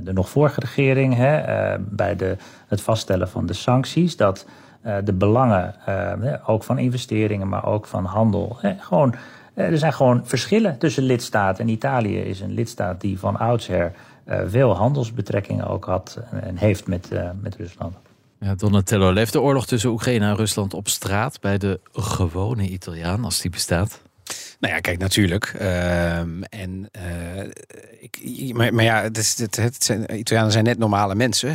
de 0.02 0.12
nog 0.12 0.28
vorige 0.28 0.60
regering, 0.60 1.14
hè, 1.14 1.42
bij 1.78 2.16
de, 2.16 2.36
het 2.66 2.80
vaststellen 2.80 3.28
van 3.28 3.46
de 3.46 3.52
sancties. 3.52 4.16
Dat 4.16 4.46
de 5.04 5.12
belangen, 5.12 5.74
ook 6.46 6.64
van 6.64 6.78
investeringen, 6.78 7.48
maar 7.48 7.66
ook 7.66 7.86
van 7.86 8.04
handel, 8.04 8.56
gewoon 8.78 9.14
eh, 9.14 9.20
er 9.56 9.78
zijn 9.78 9.92
gewoon 9.92 10.20
verschillen 10.24 10.78
tussen 10.78 11.02
lidstaten. 11.02 11.64
En 11.64 11.70
Italië 11.70 12.18
is 12.18 12.40
een 12.40 12.52
lidstaat 12.52 13.00
die 13.00 13.18
van 13.18 13.36
oudsher 13.36 13.92
uh, 14.28 14.40
veel 14.46 14.76
handelsbetrekkingen 14.76 15.66
ook 15.66 15.84
had 15.84 16.20
en 16.30 16.56
heeft 16.56 16.86
met, 16.86 17.08
uh, 17.12 17.30
met 17.40 17.56
Rusland. 17.56 17.96
Ja, 18.40 18.54
Donatello, 18.54 19.12
leeft 19.12 19.32
de 19.32 19.40
oorlog 19.40 19.66
tussen 19.66 19.90
Oekraïne 19.90 20.24
en 20.24 20.36
Rusland 20.36 20.74
op 20.74 20.88
straat 20.88 21.40
bij 21.40 21.58
de 21.58 21.80
gewone 21.92 22.68
Italiaan, 22.68 23.24
als 23.24 23.40
die 23.40 23.50
bestaat? 23.50 24.02
Nou 24.60 24.74
ja, 24.74 24.80
kijk, 24.80 24.98
natuurlijk. 24.98 25.54
Uh, 25.60 26.18
en, 26.18 26.88
uh, 26.96 27.42
ik, 28.00 28.54
maar, 28.54 28.74
maar, 28.74 28.84
ja, 28.84 29.02
het, 29.02 29.18
is, 29.18 29.38
het, 29.38 29.56
het 29.56 29.84
zijn, 29.84 30.18
Italianen 30.18 30.52
zijn 30.52 30.64
net 30.64 30.78
normale 30.78 31.14
mensen. 31.14 31.54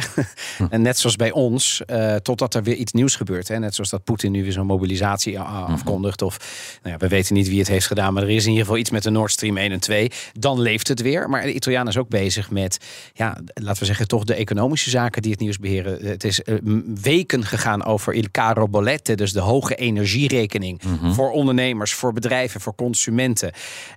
Hm. 0.58 0.66
en 0.70 0.82
net 0.82 0.98
zoals 0.98 1.16
bij 1.16 1.32
ons, 1.32 1.82
uh, 1.88 2.16
totdat 2.16 2.54
er 2.54 2.64
weer 2.64 2.76
iets 2.76 2.92
nieuws 2.92 3.16
gebeurt. 3.16 3.48
Hè? 3.48 3.60
Net 3.60 3.76
zoals 3.76 3.90
dat 3.90 4.04
Poetin 4.04 4.32
nu 4.32 4.44
weer 4.44 4.52
zo'n 4.52 4.66
mobilisatie 4.66 5.38
hm. 5.38 5.44
afkondigt. 5.44 6.22
Of 6.22 6.38
nou 6.82 6.94
ja, 6.94 7.00
we 7.00 7.08
weten 7.08 7.34
niet 7.34 7.48
wie 7.48 7.60
het 7.60 7.68
heeft 7.68 7.88
gedaan, 7.88 8.14
maar 8.14 8.24
er 8.24 8.30
is 8.30 8.44
in 8.44 8.50
ieder 8.50 8.66
geval 8.66 8.80
iets 8.80 8.90
met 8.90 9.04
de 9.04 9.10
Nord 9.10 9.32
Stream 9.32 9.58
1 9.58 9.72
en 9.72 9.80
2. 9.80 10.12
Dan 10.34 10.60
leeft 10.60 10.88
het 10.88 11.02
weer. 11.02 11.30
Maar 11.30 11.42
de 11.42 11.54
Italianen 11.54 11.88
is 11.88 11.98
ook 11.98 12.10
bezig 12.10 12.52
met, 12.52 12.78
ja, 13.14 13.38
laten 13.54 13.80
we 13.80 13.86
zeggen, 13.86 14.08
toch 14.08 14.24
de 14.24 14.34
economische 14.34 14.90
zaken 14.90 15.22
die 15.22 15.32
het 15.32 15.40
nieuws 15.40 15.60
beheren. 15.60 16.06
Het 16.06 16.24
is 16.24 16.42
uh, 16.46 16.56
weken 17.02 17.46
gegaan 17.46 17.86
over 17.86 18.14
il 18.14 18.26
caro 18.32 18.68
bollette, 18.68 19.16
dus 19.16 19.34
de 19.34 19.40
hoge 19.40 19.76
energierekening. 19.76 20.84
Mm 20.84 20.98
-hmm. 20.98 21.14
Voor 21.14 21.32
ondernemers, 21.32 21.94
voor 21.94 22.14
bedrijven, 22.14 22.62
voor 22.62 22.76
consumenten. 22.76 22.90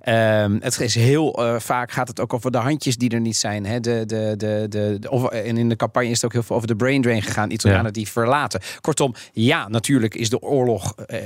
Um, 0.09 0.59
het 0.61 0.81
is 0.81 0.95
heel 0.95 1.43
uh, 1.43 1.59
vaak 1.59 1.93
gaat 1.93 2.09
het 2.09 2.21
ook 2.21 2.33
over 2.33 2.51
de 2.51 2.59
handjes 2.59 2.97
die 2.97 3.11
er 3.11 3.21
niet 3.21 3.37
zijn. 3.37 3.67
Hè? 3.67 3.81
De, 3.81 4.07
de, 4.07 4.35
de, 4.37 4.67
de, 4.69 4.97
de 5.01 5.11
of, 5.11 5.31
en 5.31 5.57
in 5.57 5.69
de 5.69 5.77
campagne 5.77 6.09
is 6.09 6.15
het 6.15 6.25
ook 6.25 6.33
heel 6.33 6.43
veel 6.43 6.57
over 6.57 6.69
de 6.69 6.77
brain 6.77 7.03
drain 7.03 7.23
gegaan. 7.23 7.51
Italianen 7.51 7.87
ja. 7.87 7.91
die 7.93 8.09
verlaten. 8.09 8.61
Kortom, 8.81 9.15
ja, 9.33 9.69
natuurlijk 9.69 10.15
is 10.15 10.31
de 10.31 10.41
oorlog 10.41 10.95
uh, 11.07 11.21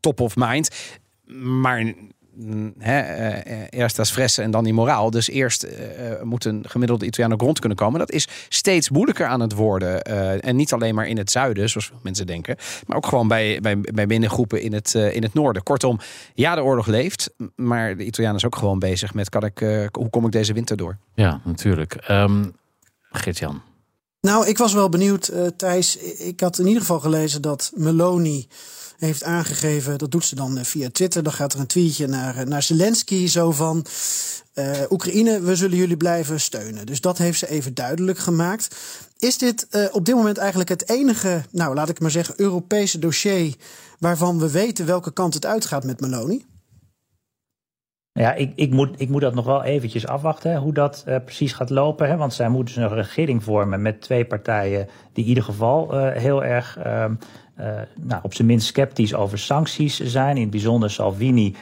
top 0.00 0.20
of 0.20 0.36
mind. 0.36 0.68
Maar 1.40 1.92
He, 2.78 3.00
uh, 3.00 3.66
eerst 3.70 3.98
als 3.98 4.10
fressen 4.10 4.44
en 4.44 4.50
dan 4.50 4.64
die 4.64 4.72
moraal. 4.72 5.10
Dus 5.10 5.28
eerst 5.28 5.64
uh, 5.64 5.70
moet 6.22 6.44
een 6.44 6.64
gemiddelde 6.68 7.06
Italiaan 7.06 7.32
ook 7.32 7.40
rond 7.40 7.58
kunnen 7.58 7.78
komen. 7.78 7.98
Dat 7.98 8.10
is 8.10 8.28
steeds 8.48 8.90
moeilijker 8.90 9.26
aan 9.26 9.40
het 9.40 9.52
worden. 9.52 10.10
Uh, 10.10 10.44
en 10.44 10.56
niet 10.56 10.72
alleen 10.72 10.94
maar 10.94 11.06
in 11.06 11.18
het 11.18 11.30
zuiden, 11.30 11.68
zoals 11.68 11.92
mensen 12.02 12.26
denken. 12.26 12.56
Maar 12.86 12.96
ook 12.96 13.06
gewoon 13.06 13.28
bij, 13.28 13.60
bij, 13.60 13.80
bij 13.80 14.06
binnengroepen 14.06 14.62
in 14.62 14.72
het, 14.72 14.94
in 14.94 15.22
het 15.22 15.34
noorden. 15.34 15.62
Kortom, 15.62 16.00
ja, 16.34 16.54
de 16.54 16.62
oorlog 16.62 16.86
leeft. 16.86 17.34
Maar 17.56 17.96
de 17.96 18.04
Italiaan 18.04 18.34
is 18.34 18.44
ook 18.44 18.56
gewoon 18.56 18.78
bezig 18.78 19.14
met... 19.14 19.28
Kan 19.28 19.44
ik, 19.44 19.58
hoe 19.92 20.10
kom 20.10 20.26
ik 20.26 20.32
deze 20.32 20.52
winter 20.52 20.76
door? 20.76 20.98
Ja, 21.14 21.40
natuurlijk. 21.44 22.08
Um, 22.10 22.52
Geert-Jan. 23.10 23.62
Nou, 24.20 24.46
ik 24.46 24.58
was 24.58 24.72
wel 24.72 24.88
benieuwd, 24.88 25.32
Thijs. 25.56 25.96
Ik 26.18 26.40
had 26.40 26.58
in 26.58 26.66
ieder 26.66 26.80
geval 26.80 27.00
gelezen 27.00 27.42
dat 27.42 27.72
Meloni 27.74 28.48
heeft 29.02 29.24
aangegeven, 29.24 29.98
dat 29.98 30.10
doet 30.10 30.24
ze 30.24 30.34
dan 30.34 30.58
eh, 30.58 30.64
via 30.64 30.90
Twitter. 30.90 31.22
Dan 31.22 31.32
gaat 31.32 31.52
er 31.52 31.60
een 31.60 31.66
tweetje 31.66 32.06
naar, 32.06 32.36
eh, 32.36 32.46
naar 32.46 32.62
Zelensky 32.62 33.26
zo 33.26 33.50
van... 33.50 33.86
Uh, 34.54 34.70
Oekraïne, 34.90 35.40
we 35.40 35.56
zullen 35.56 35.76
jullie 35.76 35.96
blijven 35.96 36.40
steunen. 36.40 36.86
Dus 36.86 37.00
dat 37.00 37.18
heeft 37.18 37.38
ze 37.38 37.48
even 37.48 37.74
duidelijk 37.74 38.18
gemaakt. 38.18 38.76
Is 39.18 39.38
dit 39.38 39.88
op 39.92 40.04
dit 40.04 40.14
moment 40.14 40.38
eigenlijk 40.38 40.68
het 40.68 40.88
enige, 40.88 41.42
nou 41.50 41.74
laat 41.74 41.88
ik 41.88 42.00
maar 42.00 42.10
zeggen, 42.10 42.34
Europese 42.40 42.98
dossier 42.98 43.54
waarvan 43.98 44.38
we 44.38 44.50
weten 44.50 44.86
welke 44.86 45.12
kant 45.12 45.34
het 45.34 45.46
uitgaat 45.46 45.84
met 45.84 46.00
Meloni? 46.00 46.44
Ja, 48.12 48.34
ik, 48.34 48.52
ik, 48.54 48.70
moet, 48.70 49.00
ik 49.00 49.08
moet 49.08 49.20
dat 49.20 49.34
nog 49.34 49.44
wel 49.44 49.62
eventjes 49.62 50.06
afwachten, 50.06 50.56
hoe 50.56 50.72
dat 50.72 51.04
precies 51.24 51.52
gaat 51.52 51.70
lopen. 51.70 52.08
Hè? 52.08 52.16
Want 52.16 52.34
zij 52.34 52.48
moeten 52.48 52.74
dus 52.74 52.84
een 52.84 52.94
regering 52.94 53.44
vormen 53.44 53.82
met 53.82 54.00
twee 54.00 54.24
partijen 54.24 54.88
die 55.12 55.22
in 55.24 55.28
ieder 55.28 55.44
geval 55.44 55.98
heel 55.98 56.44
erg 56.44 56.78
uh, 57.60 57.66
nou, 58.00 58.20
op 58.22 58.34
zijn 58.34 58.48
minst 58.48 58.66
sceptisch 58.66 59.14
over 59.14 59.38
sancties 59.38 60.00
zijn. 60.00 60.36
In 60.36 60.42
het 60.42 60.50
bijzonder 60.50 60.90
Salvini 60.90 61.56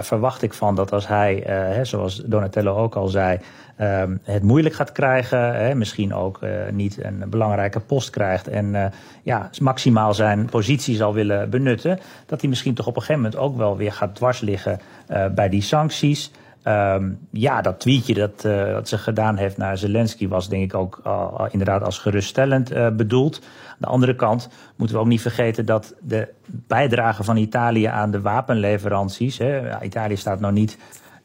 verwacht 0.00 0.42
ik 0.42 0.54
van 0.54 0.74
dat 0.74 0.92
als 0.92 1.08
hij, 1.08 1.42
hè, 1.46 1.84
zoals 1.84 2.22
Donatello 2.24 2.76
ook 2.76 2.94
al 2.94 3.08
zei, 3.08 3.38
Ehm, 3.80 4.16
het 4.22 4.42
moeilijk 4.42 4.74
gaat 4.74 4.92
krijgen. 4.92 5.54
Hè, 5.54 5.74
misschien 5.74 6.14
ook 6.14 6.42
uh, 6.42 6.50
niet 6.72 7.04
een 7.04 7.24
belangrijke 7.28 7.80
post 7.80 8.10
krijgt. 8.10 8.48
En 8.48 8.74
uh, 8.74 8.84
ja, 9.22 9.50
maximaal 9.60 10.14
zijn 10.14 10.44
positie 10.44 10.96
zal 10.96 11.14
willen 11.14 11.50
benutten. 11.50 11.98
Dat 12.26 12.40
hij 12.40 12.50
misschien 12.50 12.74
toch 12.74 12.86
op 12.86 12.96
een 12.96 13.02
gegeven 13.02 13.22
moment 13.22 13.40
ook 13.40 13.56
wel 13.56 13.76
weer 13.76 13.92
gaat 13.92 14.14
dwars 14.14 14.40
liggen 14.40 14.80
uh, 15.10 15.26
bij 15.26 15.48
die 15.48 15.62
sancties. 15.62 16.30
Um, 16.64 17.18
ja, 17.30 17.60
dat 17.60 17.80
tweetje 17.80 18.14
dat, 18.14 18.40
dat 18.72 18.88
ze 18.88 18.98
gedaan 18.98 19.36
heeft 19.36 19.56
naar 19.56 19.78
Zelensky 19.78 20.28
was 20.28 20.48
denk 20.48 20.62
ik 20.62 20.74
ook 20.74 21.02
inderdaad 21.50 21.82
als 21.82 21.98
geruststellend 21.98 22.96
bedoeld. 22.96 23.40
Aan 23.68 23.76
de 23.78 23.86
andere 23.86 24.16
kant 24.16 24.48
moeten 24.76 24.96
we 24.96 25.02
ook 25.02 25.08
niet 25.08 25.20
vergeten 25.20 25.66
dat 25.66 25.94
de 26.00 26.28
bijdrage 26.46 27.24
van 27.24 27.36
Italië 27.36 27.84
aan 27.84 28.10
de 28.10 28.20
wapenleveranties. 28.20 29.38
Hè, 29.38 29.82
Italië 29.82 30.16
staat 30.16 30.40
nou 30.40 30.52
niet 30.52 30.78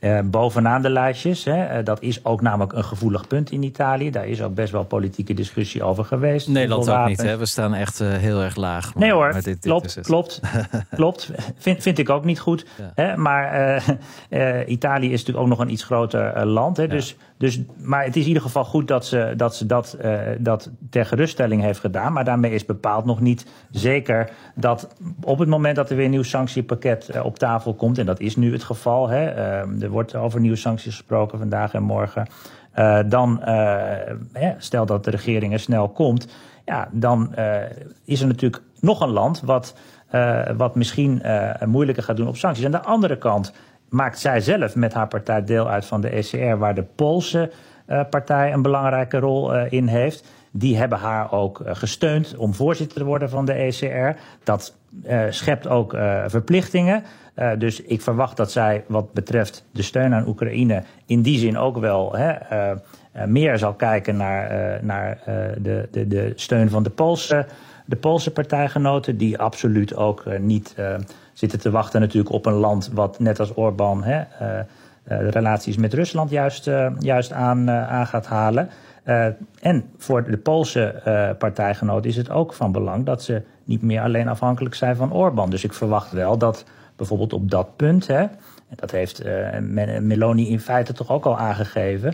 uh, 0.06 0.20
bovenaan 0.24 0.82
de 0.82 0.89
lijstjes. 0.89 1.44
Hè. 1.44 1.78
Uh, 1.78 1.86
dat 1.86 2.02
is 2.02 2.26
ook 2.26 2.41
namelijk 2.41 2.74
een 2.74 2.84
gevoelig 2.84 3.28
punt 3.28 3.52
in 3.52 3.63
Italië. 3.63 4.12
Daar 4.12 4.28
is 4.28 4.41
ook 4.41 4.54
best 4.54 4.72
wel 4.72 4.84
politieke 4.84 5.34
discussie 5.34 5.84
over 5.84 6.06
geweest. 6.06 6.48
Nederland 6.48 6.89
ook 6.89 7.08
niet, 7.08 7.22
hè? 7.22 7.38
We 7.38 7.46
staan 7.46 7.74
echt 7.74 8.02
uh, 8.02 8.13
heel 8.13 8.41
erg 8.41 8.56
laag. 8.56 8.94
Maar, 8.94 9.04
nee 9.04 9.12
hoor, 9.12 9.34
dit, 9.34 9.44
dit 9.44 9.60
klopt, 9.60 10.00
klopt, 10.02 10.39
klopt. 10.96 11.32
Vind, 11.58 11.82
vind 11.82 11.98
ik 11.98 12.10
ook 12.10 12.26
niet 12.26 12.39
goed. 12.39 12.65
Ja. 12.78 12.91
Hè. 12.96 13.18
Maar 13.18 13.84
Italië 14.68 15.12
is 15.12 15.20
natuurlijk 15.20 15.46
ook 15.46 15.48
nog 15.48 15.60
een 15.60 15.72
iets 15.72 15.84
groter 15.84 16.46
land. 16.46 16.78
Hè. 16.78 16.84
Ja. 16.84 16.89
Dus, 16.89 17.15
dus, 17.38 17.62
maar 17.78 18.04
het 18.04 18.15
is 18.15 18.21
in 18.21 18.28
ieder 18.28 18.43
geval 18.43 18.65
goed 18.65 18.88
dat 18.88 19.06
ze 19.06 19.34
dat, 19.38 19.56
ze 19.56 19.65
dat, 19.65 19.98
dat 20.39 20.71
ter 20.89 21.06
geruststelling 21.06 21.62
heeft 21.62 21.80
gedaan. 21.80 22.13
Maar 22.13 22.24
daarmee 22.24 22.52
is 22.52 22.65
bepaald 22.65 23.06
nog 23.06 23.21
niet 23.21 23.45
zeker 23.71 24.30
dat 24.56 24.95
op 25.21 25.39
het 25.39 25.50
moment 25.50 25.76
dat 25.76 25.89
er 25.89 25.95
weer 25.95 26.06
een 26.06 26.12
nieuw 26.12 26.24
sanctiepakket 26.24 27.21
op 27.24 27.38
tafel 27.38 27.74
komt... 27.74 27.98
en 27.98 28.06
dat 28.06 28.19
is 28.19 28.36
nu 28.36 28.52
het 28.52 28.63
geval... 28.63 29.08
Hè, 29.08 29.26
er 29.82 29.89
wordt 29.89 30.15
over 30.15 30.39
nieuwe 30.39 30.58
sancties 30.58 30.95
gesproken 30.95 31.38
vandaag 31.38 31.74
en 31.74 31.84
morgen. 31.84 32.28
Uh, 32.76 33.00
dan, 33.06 33.41
stel 34.58 34.86
dat 34.86 35.04
de 35.04 35.12
regering 35.12 35.54
er 35.54 35.60
snel 35.60 35.89
komt, 35.89 36.28
ja, 36.65 36.89
dan 36.91 37.36
is 38.06 38.21
er 38.21 38.28
natuurlijk 38.28 38.63
nog 38.80 39.02
een 39.02 39.10
land 39.10 39.41
wat, 39.41 39.76
wat 40.58 40.76
misschien 40.76 41.21
moeilijker 41.65 42.04
gaat 42.04 42.17
doen 42.17 42.28
op 42.28 42.38
sancties. 42.38 42.65
Aan 42.65 42.71
de 42.71 42.84
andere 42.84 43.17
kant 43.17 43.54
maakt 43.95 44.19
zij 44.19 44.41
zelf 44.41 44.75
met 44.75 44.93
haar 44.93 45.08
partij 45.08 45.43
deel 45.43 45.69
uit 45.69 45.86
van 45.86 46.01
de 46.01 46.10
ECR, 46.10 46.58
waar 46.58 46.75
de 46.75 46.86
Poolse 46.95 47.51
partij 48.10 48.53
een 48.53 48.62
belangrijke 48.62 49.17
rol 49.17 49.55
in 49.55 49.88
heeft. 49.88 50.27
Die 50.51 50.77
hebben 50.77 50.97
haar 50.97 51.31
ook 51.31 51.62
gesteund 51.65 52.36
om 52.38 52.53
voorzitter 52.53 52.97
te 52.97 53.03
worden 53.03 53.29
van 53.29 53.45
de 53.45 53.53
ECR. 53.53 54.19
Dat 54.43 54.75
schept 55.29 55.67
ook 55.67 55.97
verplichtingen. 56.27 57.03
Dus 57.58 57.81
ik 57.81 58.01
verwacht 58.01 58.38
dat 58.38 58.51
zij 58.51 58.84
wat 58.88 59.13
betreft 59.13 59.65
de 59.71 59.81
steun 59.81 60.13
aan 60.13 60.27
Oekraïne 60.27 60.84
in 61.05 61.21
die 61.21 61.39
zin 61.39 61.58
ook 61.58 61.77
wel 61.77 62.15
hè, 62.15 62.36
meer 63.27 63.58
zal 63.58 63.73
kijken 63.73 64.17
naar, 64.17 64.79
naar 64.84 65.17
de, 65.58 65.88
de, 65.91 66.08
de 66.08 66.34
steun 66.36 66.69
van 66.69 66.84
de 66.84 66.89
Poolse, 66.89 67.45
de 67.86 67.95
Poolse 67.95 68.31
partijgenoten, 68.31 69.17
die 69.17 69.38
absoluut 69.38 69.95
ook 69.95 70.23
niet 70.39 70.75
zitten 71.36 71.60
te 71.60 71.71
wachten 71.71 72.02
natuurlijk 72.02 72.34
op 72.34 72.45
een 72.45 72.54
land 72.54 72.89
wat 72.93 73.19
net 73.19 73.39
als 73.39 73.56
Orbán 73.56 74.04
hè, 74.04 74.24
de 75.04 75.30
relaties 75.30 75.78
met 75.78 75.93
Rusland 75.93 76.30
juist, 76.30 76.69
juist 77.00 77.32
aan, 77.32 77.69
aan 77.69 78.08
gaat 78.08 78.26
halen. 78.26 78.69
en 79.62 79.84
voor 79.98 80.24
de 80.24 80.38
Poolse 80.38 81.02
partijgenoten 81.39 82.10
is 82.10 82.15
het 82.15 82.30
ook 82.30 82.54
van 82.54 82.71
belang 82.71 83.06
dat 83.06 83.24
ze 83.24 83.41
niet 83.63 83.82
meer 83.82 84.02
alleen 84.02 84.28
afhankelijk 84.28 84.76
zijn 84.76 84.95
van 84.95 85.13
Orbán. 85.13 85.50
Dus 85.50 85.63
ik 85.63 85.74
verwacht 85.74 86.12
wel 86.12 86.38
dat 86.38 86.65
bijvoorbeeld 86.95 87.34
op 87.34 87.52
dat 87.52 87.76
punt. 87.76 88.08
Hè, 88.08 88.26
dat 88.76 88.91
heeft 88.91 89.24
Meloni 90.02 90.50
in 90.50 90.60
feite 90.60 90.93
toch 90.93 91.12
ook 91.12 91.26
al 91.26 91.38
aangegeven. 91.38 92.13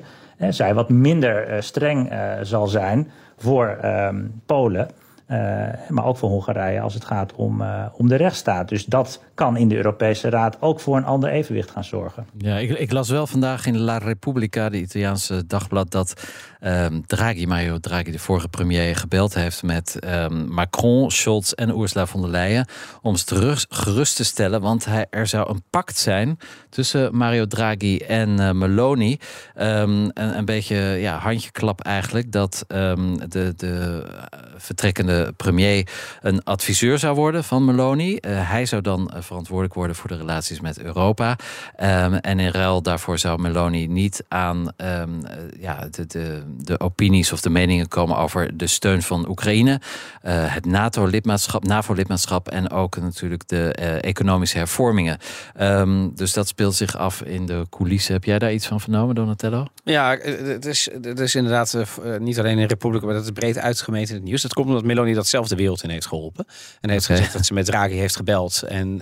Zij 0.49 0.73
wat 0.73 0.89
minder 0.89 1.63
streng 1.63 2.13
zal 2.41 2.67
zijn 2.67 3.12
voor 3.38 3.77
um, 3.86 4.41
Polen. 4.45 4.89
Maar 5.89 6.05
ook 6.05 6.17
voor 6.17 6.29
Hongarije 6.29 6.81
als 6.81 6.93
het 6.93 7.05
gaat 7.05 7.33
om, 7.33 7.63
om 7.93 8.07
de 8.07 8.15
rechtsstaat. 8.15 8.69
Dus 8.69 8.85
dat 8.85 9.23
kan 9.41 9.58
in 9.58 9.67
de 9.67 9.75
Europese 9.75 10.30
Raad 10.30 10.58
ook 10.60 10.80
voor 10.80 10.97
een 10.97 11.06
ander 11.06 11.30
evenwicht 11.30 11.71
gaan 11.71 11.84
zorgen. 11.84 12.27
Ja, 12.38 12.58
ik, 12.58 12.69
ik 12.69 12.91
las 12.91 13.10
wel 13.10 13.27
vandaag 13.27 13.65
in 13.65 13.77
La 13.77 13.97
Repubblica, 13.97 14.69
de 14.69 14.77
Italiaanse 14.77 15.47
dagblad, 15.47 15.91
dat 15.91 16.13
um, 16.62 17.06
Draghi, 17.06 17.45
Mario 17.45 17.80
Draghi, 17.80 18.12
de 18.12 18.19
vorige 18.19 18.47
premier, 18.47 18.95
gebeld 18.95 19.34
heeft 19.34 19.63
met 19.63 19.99
um, 20.04 20.54
Macron, 20.54 21.12
Scholz 21.12 21.51
en 21.51 21.80
Ursula 21.80 22.06
von 22.06 22.21
der 22.21 22.30
Leyen 22.30 22.65
om 23.01 23.15
ze 23.15 23.25
terug, 23.25 23.65
gerust 23.69 24.15
te 24.15 24.23
stellen, 24.23 24.62
want 24.62 24.86
hij, 24.86 25.06
er 25.10 25.27
zou 25.27 25.49
een 25.49 25.63
pact 25.69 25.97
zijn 25.97 26.38
tussen 26.69 27.15
Mario 27.15 27.47
Draghi 27.47 27.97
en 27.97 28.30
uh, 28.30 28.51
Meloni. 28.51 29.17
Um, 29.56 30.12
een, 30.13 30.38
een, 30.38 30.45
beetje 30.45 30.75
ja, 30.75 31.17
handjeklap 31.17 31.82
eigenlijk, 31.82 32.32
dat 32.32 32.65
de, 32.67 33.54
de 33.56 34.06
vertrekkende 34.56 35.34
premier 35.38 35.88
een 36.21 36.43
adviseur 36.43 36.99
zou 36.99 37.15
worden 37.15 37.43
van 37.43 37.65
Meloni. 37.65 38.12
Uh, 38.12 38.49
hij 38.49 38.65
zou 38.65 38.82
dan 38.82 39.12
verantwoordelijk 39.31 39.75
worden 39.75 39.95
voor 39.95 40.09
de 40.09 40.17
relaties 40.17 40.59
met 40.59 40.79
Europa. 40.79 41.29
Um, 41.31 42.13
en 42.13 42.39
in 42.39 42.51
ruil 42.51 42.81
daarvoor 42.81 43.19
zou 43.19 43.41
Meloni 43.41 43.87
niet 43.87 44.23
aan 44.27 44.71
um, 44.77 45.21
ja, 45.59 45.87
de, 45.91 46.05
de, 46.05 46.43
de, 46.57 46.79
opinies 46.79 47.31
of 47.31 47.41
de 47.41 47.49
meningen 47.49 47.87
komen 47.87 48.17
over 48.17 48.57
de 48.57 48.67
steun 48.67 49.01
van 49.01 49.29
Oekraïne, 49.29 49.71
uh, 49.71 49.79
het 50.53 50.65
NATO-lidmaatschap, 50.65 51.63
NAVO-lidmaatschap 51.63 52.49
en 52.49 52.69
ook 52.69 52.97
natuurlijk 52.97 53.47
de 53.47 53.75
uh, 53.79 54.03
economische 54.03 54.57
hervormingen. 54.57 55.17
Um, 55.61 56.15
dus 56.15 56.33
dat 56.33 56.47
speelt 56.47 56.75
zich 56.75 56.97
af 56.97 57.21
in 57.21 57.45
de 57.45 57.65
coulissen. 57.69 58.13
Heb 58.13 58.23
jij 58.23 58.39
daar 58.39 58.53
iets 58.53 58.67
van 58.67 58.81
vernomen, 58.81 59.15
Donatello? 59.15 59.65
Ja, 59.83 60.17
het 60.17 60.65
is, 60.65 60.89
het 61.01 61.19
is 61.19 61.35
inderdaad 61.35 61.73
uh, 61.73 62.17
niet 62.17 62.39
alleen 62.39 62.59
in 62.59 62.67
Republiek, 62.67 63.01
maar 63.01 63.13
dat 63.13 63.23
is 63.23 63.31
breed 63.31 63.57
uitgemeten 63.57 64.09
in 64.09 64.15
het 64.15 64.23
nieuws. 64.23 64.41
Dat 64.41 64.53
komt 64.53 64.67
omdat 64.67 64.83
Meloni 64.83 65.13
dat 65.13 65.27
zelf 65.27 65.47
de 65.47 65.55
wereld 65.55 65.83
in 65.83 65.89
heeft 65.89 66.07
geholpen. 66.07 66.45
En 66.81 66.89
heeft 66.89 67.03
okay. 67.03 67.15
gezegd 67.15 67.33
dat 67.35 67.45
ze 67.45 67.53
met 67.53 67.65
Draghi 67.65 67.95
heeft 67.95 68.15
gebeld 68.15 68.61
en 68.61 69.01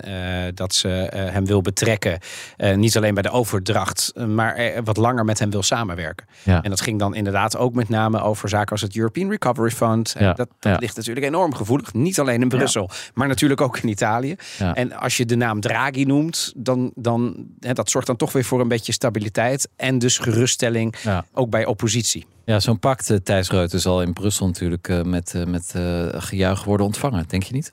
dat 0.54 0.74
ze 0.74 0.88
uh, 1.14 1.32
hem 1.32 1.46
wil 1.46 1.60
betrekken. 1.60 2.18
Uh, 2.58 2.74
niet 2.74 2.96
alleen 2.96 3.14
bij 3.14 3.22
de 3.22 3.30
overdracht, 3.30 4.12
maar 4.26 4.82
wat 4.84 4.96
langer 4.96 5.24
met 5.24 5.38
hem 5.38 5.50
wil 5.50 5.62
samenwerken. 5.62 6.26
Ja. 6.42 6.62
En 6.62 6.70
dat 6.70 6.80
ging 6.80 6.98
dan 6.98 7.14
inderdaad 7.14 7.56
ook 7.56 7.74
met 7.74 7.88
name 7.88 8.20
over 8.20 8.48
zaken 8.48 8.70
als 8.70 8.80
het 8.80 8.96
European 8.96 9.30
Recovery 9.30 9.70
Fund. 9.70 10.14
Ja. 10.18 10.32
Dat, 10.32 10.48
dat 10.58 10.80
ligt 10.80 10.96
natuurlijk 10.96 11.26
enorm 11.26 11.54
gevoelig. 11.54 11.92
Niet 11.92 12.20
alleen 12.20 12.42
in 12.42 12.48
Brussel, 12.48 12.90
maar 13.14 13.28
natuurlijk 13.28 13.60
ook 13.60 13.78
in 13.78 13.88
Italië. 13.88 14.36
En 14.74 14.92
als 14.92 15.16
je 15.16 15.24
de 15.24 15.36
naam 15.36 15.60
Draghi 15.60 16.04
noemt, 16.04 16.52
dan, 16.56 16.92
dan 16.94 17.46
hè, 17.60 17.72
dat 17.72 17.90
zorgt 17.90 18.06
dan 18.06 18.16
toch 18.16 18.32
weer 18.32 18.44
voor 18.44 18.60
een 18.60 18.68
beetje 18.68 18.92
stabiliteit. 18.92 19.68
En 19.76 19.98
dus 19.98 20.18
geruststelling 20.18 20.94
ook 21.32 21.50
bij 21.50 21.64
oppositie. 21.64 22.26
Ja, 22.44 22.60
zo'n 22.60 22.78
pact, 22.78 23.24
Thijs 23.24 23.50
Reuten, 23.50 23.80
zal 23.80 24.02
in 24.02 24.12
Brussel 24.12 24.46
natuurlijk 24.46 25.04
met, 25.04 25.32
uh, 25.36 25.44
met 25.44 25.74
gejuich 26.22 26.64
worden 26.64 26.86
ontvangen, 26.86 27.24
denk 27.28 27.42
je 27.42 27.52
niet? 27.52 27.70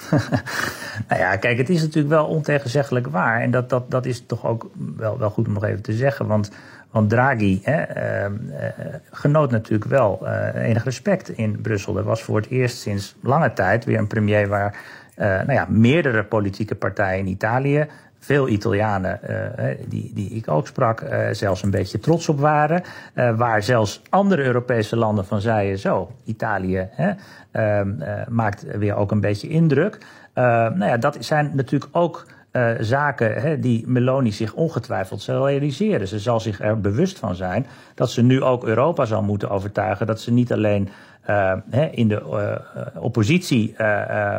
nou 1.08 1.20
ja, 1.20 1.36
kijk, 1.36 1.58
het 1.58 1.68
is 1.68 1.80
natuurlijk 1.80 2.14
wel 2.14 2.26
ontegenzeggelijk 2.26 3.06
waar. 3.06 3.40
En 3.40 3.50
dat, 3.50 3.70
dat, 3.70 3.90
dat 3.90 4.06
is 4.06 4.26
toch 4.26 4.46
ook 4.46 4.70
wel, 4.96 5.18
wel 5.18 5.30
goed 5.30 5.46
om 5.46 5.52
nog 5.52 5.64
even 5.64 5.82
te 5.82 5.92
zeggen. 5.92 6.26
Want, 6.26 6.50
want 6.90 7.10
Draghi 7.10 7.60
hè, 7.62 7.96
uh, 8.24 8.30
uh, 8.30 8.66
genoot 9.10 9.50
natuurlijk 9.50 9.90
wel 9.90 10.20
uh, 10.22 10.54
enig 10.54 10.84
respect 10.84 11.28
in 11.28 11.60
Brussel. 11.60 11.96
Er 11.96 12.04
was 12.04 12.22
voor 12.22 12.36
het 12.36 12.48
eerst 12.48 12.78
sinds 12.78 13.16
lange 13.22 13.52
tijd 13.52 13.84
weer 13.84 13.98
een 13.98 14.06
premier 14.06 14.48
waar 14.48 14.76
nou 15.16 15.52
ja, 15.52 15.66
meerdere 15.68 16.24
politieke 16.24 16.74
partijen 16.74 17.18
in 17.18 17.26
Italië 17.26 17.86
veel 18.24 18.48
Italianen, 18.48 19.20
uh, 19.30 19.66
die, 19.88 20.10
die 20.14 20.30
ik 20.30 20.48
ook 20.48 20.66
sprak, 20.66 21.00
uh, 21.00 21.26
zelfs 21.30 21.62
een 21.62 21.70
beetje 21.70 21.98
trots 21.98 22.28
op 22.28 22.40
waren. 22.40 22.82
Uh, 23.14 23.36
waar 23.36 23.62
zelfs 23.62 24.02
andere 24.08 24.42
Europese 24.42 24.96
landen 24.96 25.26
van 25.26 25.40
zeiden: 25.40 25.78
zo, 25.78 26.10
Italië 26.24 26.88
hè, 26.90 27.84
maakt 28.28 28.76
weer 28.76 28.94
ook 28.94 29.10
een 29.10 29.20
beetje 29.20 29.48
indruk. 29.48 29.98
nou 30.34 30.84
ja, 30.84 30.96
dat 30.96 31.16
zijn 31.20 31.50
natuurlijk 31.54 31.96
ook. 31.96 32.26
zaken 32.78 33.42
hè, 33.42 33.58
die 33.58 33.84
Meloni 33.86 34.32
zich 34.32 34.54
ongetwijfeld 34.54 35.22
zal 35.22 35.48
realiseren. 35.48 36.08
Ze 36.08 36.18
zal 36.18 36.40
zich 36.40 36.60
er 36.60 36.80
bewust 36.80 37.18
van 37.18 37.34
zijn 37.34 37.66
dat 37.94 38.10
ze 38.10 38.22
nu 38.22 38.42
ook 38.42 38.64
Europa 38.64 39.04
zal 39.04 39.22
moeten 39.22 39.50
overtuigen 39.50 40.06
dat 40.06 40.20
ze 40.20 40.32
niet 40.32 40.52
alleen 40.52 40.88
uh, 41.28 41.52
in 41.90 42.08
de 42.08 42.22
uh, 42.74 43.02
oppositie 43.02 43.74
uh, 43.78 44.38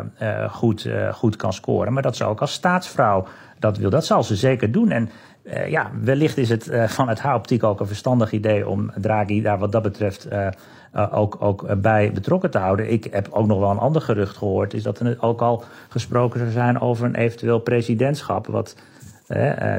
goed, 0.50 0.89
goed 1.12 1.36
kan 1.36 1.54
scoren, 1.54 1.93
maar 1.93 2.04
dat 2.04 2.15
ze 2.15 2.26
ook 2.26 2.41
als 2.41 2.54
staatsvrouw 2.54 3.28
dat 3.60 3.78
wil. 3.78 3.89
Dat 3.89 4.06
zal 4.06 4.24
ze 4.24 4.36
zeker 4.36 4.72
doen. 4.72 4.91
En 4.91 5.10
ja, 5.67 5.91
wellicht 6.02 6.38
is 6.38 6.50
het 6.50 6.67
uh, 6.67 6.88
vanuit 6.88 7.19
haar 7.19 7.36
optiek 7.36 7.63
ook 7.63 7.80
een 7.80 7.88
verstandig 7.88 8.32
idee 8.32 8.67
om 8.67 8.91
Draghi 8.96 9.41
daar 9.41 9.60
wat 9.60 9.72
dat 9.72 9.82
betreft 9.82 10.28
ook, 11.12 11.38
ook 11.39 11.82
bij 11.82 12.12
betrokken 12.13 12.52
te 12.52 12.58
houden. 12.58 12.91
Ik 12.91 13.08
heb 13.12 13.28
ook 13.32 13.48
nog 13.48 13.60
wel 13.60 13.72
een 13.72 13.78
ander 13.78 14.02
gerucht 14.02 14.38
gehoord, 14.38 14.74
is 14.74 14.84
dat 14.84 15.00
er 15.00 15.17
ook 15.19 15.41
al 15.41 15.63
gesproken 15.89 16.39
zou 16.39 16.52
zijn 16.52 16.82
over 16.82 17.06
een 17.06 17.15
eventueel 17.15 17.60
presidentschap, 17.60 18.48
wat 18.48 18.76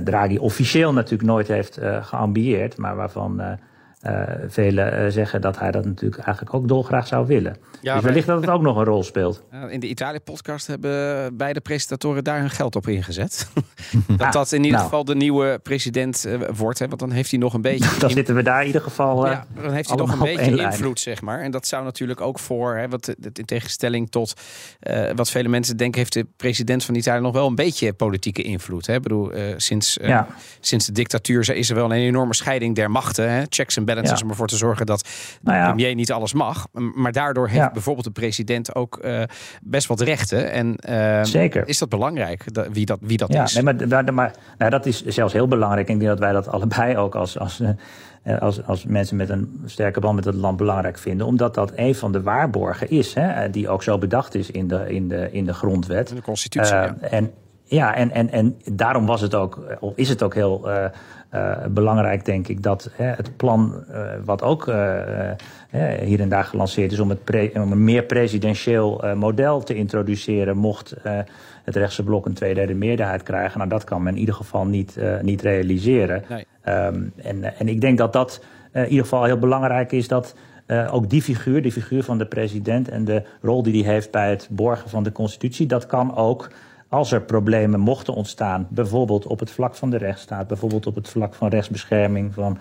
Draghi 0.04 0.38
officieel 0.38 0.92
natuurlijk 0.92 1.28
nooit 1.28 1.48
heeft 1.48 1.80
geambieerd, 2.00 2.76
maar 2.76 2.96
waarvan 2.96 3.42
uh, 4.06 4.22
velen 4.48 5.04
uh, 5.04 5.10
zeggen 5.10 5.40
dat 5.40 5.58
hij 5.58 5.70
dat 5.70 5.84
natuurlijk 5.84 6.22
eigenlijk 6.22 6.54
ook 6.54 6.68
dolgraag 6.68 7.06
zou 7.06 7.26
willen. 7.26 7.56
Ja, 7.82 7.94
dus 7.94 8.04
wellicht 8.04 8.26
dat 8.26 8.40
het 8.40 8.50
ook 8.50 8.62
nog 8.62 8.76
een 8.76 8.84
rol 8.84 9.02
speelt. 9.02 9.42
In 9.68 9.80
de 9.80 9.86
Italië-podcast 9.86 10.66
hebben 10.66 11.36
beide 11.36 11.60
presentatoren 11.60 12.24
daar 12.24 12.40
hun 12.40 12.50
geld 12.50 12.76
op 12.76 12.88
ingezet. 12.88 13.48
dat 14.06 14.20
ah, 14.20 14.32
dat 14.32 14.52
in 14.52 14.58
ieder 14.58 14.72
nou. 14.72 14.84
geval 14.84 15.04
de 15.04 15.14
nieuwe 15.14 15.60
president 15.62 16.24
uh, 16.26 16.40
wordt. 16.56 16.78
Hè, 16.78 16.88
want 16.88 17.00
dan 17.00 17.10
heeft 17.10 17.30
hij 17.30 17.38
nog 17.38 17.54
een 17.54 17.60
beetje... 17.60 17.98
dan 17.98 18.10
zitten 18.10 18.34
we 18.34 18.42
daar 18.42 18.60
in 18.60 18.66
ieder 18.66 18.80
geval 18.80 19.26
Ja, 19.26 19.46
dan 19.62 19.72
heeft 19.72 19.88
hij 19.88 19.98
nog 19.98 20.12
een 20.12 20.18
beetje 20.18 20.56
invloed, 20.56 21.00
zeg 21.00 21.20
maar. 21.20 21.40
En 21.40 21.50
dat 21.50 21.66
zou 21.66 21.84
natuurlijk 21.84 22.20
ook 22.20 22.38
voor... 22.38 22.76
Hè, 22.76 22.88
wat, 22.88 23.14
in 23.32 23.44
tegenstelling 23.44 24.10
tot 24.10 24.34
wat 25.14 25.30
vele 25.30 25.48
mensen 25.48 25.76
denken... 25.76 25.98
heeft 25.98 26.12
de 26.12 26.26
president 26.36 26.84
van 26.84 26.94
Italië 26.94 27.20
nog 27.20 27.32
wel 27.32 27.46
een 27.46 27.54
beetje 27.54 27.92
politieke 27.92 28.42
invloed. 28.42 28.86
Hè? 28.86 28.94
Ik 28.94 29.02
bedoel, 29.02 29.32
sinds, 29.56 29.98
ja. 30.02 30.26
sinds 30.60 30.86
de 30.86 30.92
dictatuur 30.92 31.50
is 31.50 31.68
er 31.68 31.74
wel 31.74 31.84
een 31.84 31.92
enorme 31.92 32.34
scheiding 32.34 32.74
der 32.74 32.90
machten. 32.90 33.30
Hè? 33.30 33.42
Checks 33.48 33.76
en 33.76 33.84
balances 33.94 34.22
om 34.22 34.30
ervoor 34.30 34.46
te 34.46 34.56
zorgen 34.56 34.86
dat 34.86 35.08
nou 35.42 35.56
ja. 35.58 35.62
de 35.62 35.68
premier 35.68 35.94
niet 35.94 36.12
alles 36.12 36.32
mag. 36.32 36.66
Maar 36.94 37.12
daardoor 37.12 37.48
heeft 37.48 37.72
bijvoorbeeld 37.72 38.06
de 38.06 38.12
president 38.12 38.74
ook 38.74 38.98
uh, 39.04 39.22
best 39.62 39.86
wat 39.86 40.00
rechten. 40.00 40.50
En 40.52 40.76
uh, 40.88 41.24
Zeker. 41.24 41.68
is 41.68 41.78
dat 41.78 41.88
belangrijk, 41.88 42.44
wie 42.72 42.86
dat, 42.86 42.98
wie 43.00 43.16
dat 43.16 43.32
ja, 43.32 43.42
is? 43.42 43.54
Nee, 43.54 43.62
maar, 43.62 44.14
maar 44.14 44.34
nou, 44.58 44.70
dat 44.70 44.86
is 44.86 45.04
zelfs 45.04 45.32
heel 45.32 45.48
belangrijk. 45.48 45.88
Ik 45.88 45.98
denk 45.98 46.10
dat 46.10 46.18
wij 46.18 46.32
dat 46.32 46.48
allebei 46.48 46.96
ook 46.96 47.14
als, 47.14 47.38
als, 47.38 47.60
uh, 47.60 48.38
als, 48.40 48.66
als 48.66 48.84
mensen 48.84 49.16
met 49.16 49.28
een 49.28 49.62
sterke 49.64 50.00
band 50.00 50.14
met 50.14 50.24
het 50.24 50.34
land 50.34 50.56
belangrijk 50.56 50.98
vinden. 50.98 51.26
Omdat 51.26 51.54
dat 51.54 51.72
een 51.74 51.94
van 51.94 52.12
de 52.12 52.22
waarborgen 52.22 52.90
is, 52.90 53.14
hè, 53.14 53.50
die 53.50 53.68
ook 53.68 53.82
zo 53.82 53.98
bedacht 53.98 54.34
is 54.34 54.50
in 54.50 54.68
de, 54.68 54.94
in 54.94 55.08
de, 55.08 55.28
in 55.32 55.44
de 55.44 55.54
grondwet. 55.54 56.10
In 56.10 56.16
de 56.16 56.22
constitutie, 56.22 56.74
ja. 56.74 56.96
En, 57.00 57.32
ja, 57.64 57.94
en, 57.94 58.10
en, 58.10 58.30
en 58.30 58.56
daarom 58.72 59.06
was 59.06 59.20
het 59.20 59.34
ook, 59.34 59.76
of 59.80 59.92
is 59.96 60.08
het 60.08 60.22
ook 60.22 60.34
heel 60.34 60.68
uh, 60.68 60.84
uh, 61.34 61.56
belangrijk, 61.70 62.24
denk 62.24 62.48
ik, 62.48 62.62
dat 62.62 62.90
hè, 62.92 63.04
het 63.04 63.36
plan, 63.36 63.84
uh, 63.90 64.12
wat 64.24 64.42
ook 64.42 64.64
hier 66.00 66.20
en 66.20 66.28
daar 66.28 66.44
gelanceerd 66.44 66.92
is, 66.92 66.98
om, 67.00 67.08
het 67.08 67.24
pre, 67.24 67.50
om 67.54 67.72
een 67.72 67.84
meer 67.84 68.02
presidentieel 68.02 69.04
model 69.14 69.62
te 69.62 69.74
introduceren, 69.74 70.56
mocht 70.56 70.94
het 71.64 71.76
rechtse 71.76 72.02
blok 72.02 72.26
een 72.26 72.34
tweederde 72.34 72.74
meerderheid 72.74 73.22
krijgen. 73.22 73.58
Nou, 73.58 73.70
dat 73.70 73.84
kan 73.84 74.02
men 74.02 74.12
in 74.12 74.18
ieder 74.18 74.34
geval 74.34 74.66
niet, 74.66 74.98
niet 75.22 75.42
realiseren. 75.42 76.24
Nee. 76.28 76.46
Um, 76.86 77.12
en, 77.16 77.58
en 77.58 77.68
ik 77.68 77.80
denk 77.80 77.98
dat 77.98 78.12
dat 78.12 78.44
in 78.72 78.88
ieder 78.88 79.02
geval 79.02 79.24
heel 79.24 79.38
belangrijk 79.38 79.92
is 79.92 80.08
dat. 80.08 80.34
Uh, 80.66 80.94
ook 80.94 81.10
die 81.10 81.22
figuur, 81.22 81.62
die 81.62 81.72
figuur 81.72 82.02
van 82.02 82.18
de 82.18 82.26
president 82.26 82.88
en 82.88 83.04
de 83.04 83.22
rol 83.42 83.62
die 83.62 83.84
hij 83.84 83.92
heeft 83.92 84.10
bij 84.10 84.30
het 84.30 84.48
borgen 84.50 84.90
van 84.90 85.02
de 85.02 85.12
constitutie, 85.12 85.66
dat 85.66 85.86
kan 85.86 86.16
ook 86.16 86.50
als 86.94 87.12
er 87.12 87.20
problemen 87.20 87.80
mochten 87.80 88.14
ontstaan, 88.14 88.66
bijvoorbeeld 88.70 89.26
op 89.26 89.40
het 89.40 89.50
vlak 89.50 89.74
van 89.74 89.90
de 89.90 89.96
rechtsstaat, 89.96 90.46
bijvoorbeeld 90.46 90.86
op 90.86 90.94
het 90.94 91.08
vlak 91.08 91.34
van 91.34 91.48
rechtsbescherming 91.48 92.34
van 92.34 92.58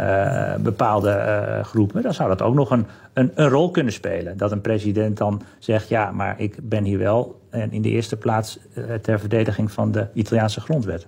uh, 0.00 0.54
bepaalde 0.54 1.10
uh, 1.10 1.64
groepen, 1.64 2.02
dan 2.02 2.14
zou 2.14 2.28
dat 2.28 2.42
ook 2.42 2.54
nog 2.54 2.70
een, 2.70 2.86
een, 3.12 3.30
een, 3.34 3.48
rol 3.48 3.70
kunnen 3.70 3.92
spelen. 3.92 4.36
Dat 4.36 4.52
een 4.52 4.60
president 4.60 5.16
dan 5.16 5.42
zegt: 5.58 5.88
ja, 5.88 6.10
maar 6.10 6.40
ik 6.40 6.56
ben 6.62 6.84
hier 6.84 6.98
wel 6.98 7.40
en 7.50 7.72
in 7.72 7.82
de 7.82 7.88
eerste 7.88 8.16
plaats 8.16 8.58
uh, 8.74 8.94
ter 8.94 9.20
verdediging 9.20 9.72
van 9.72 9.92
de 9.92 10.06
Italiaanse 10.12 10.60
grondwet. 10.60 11.06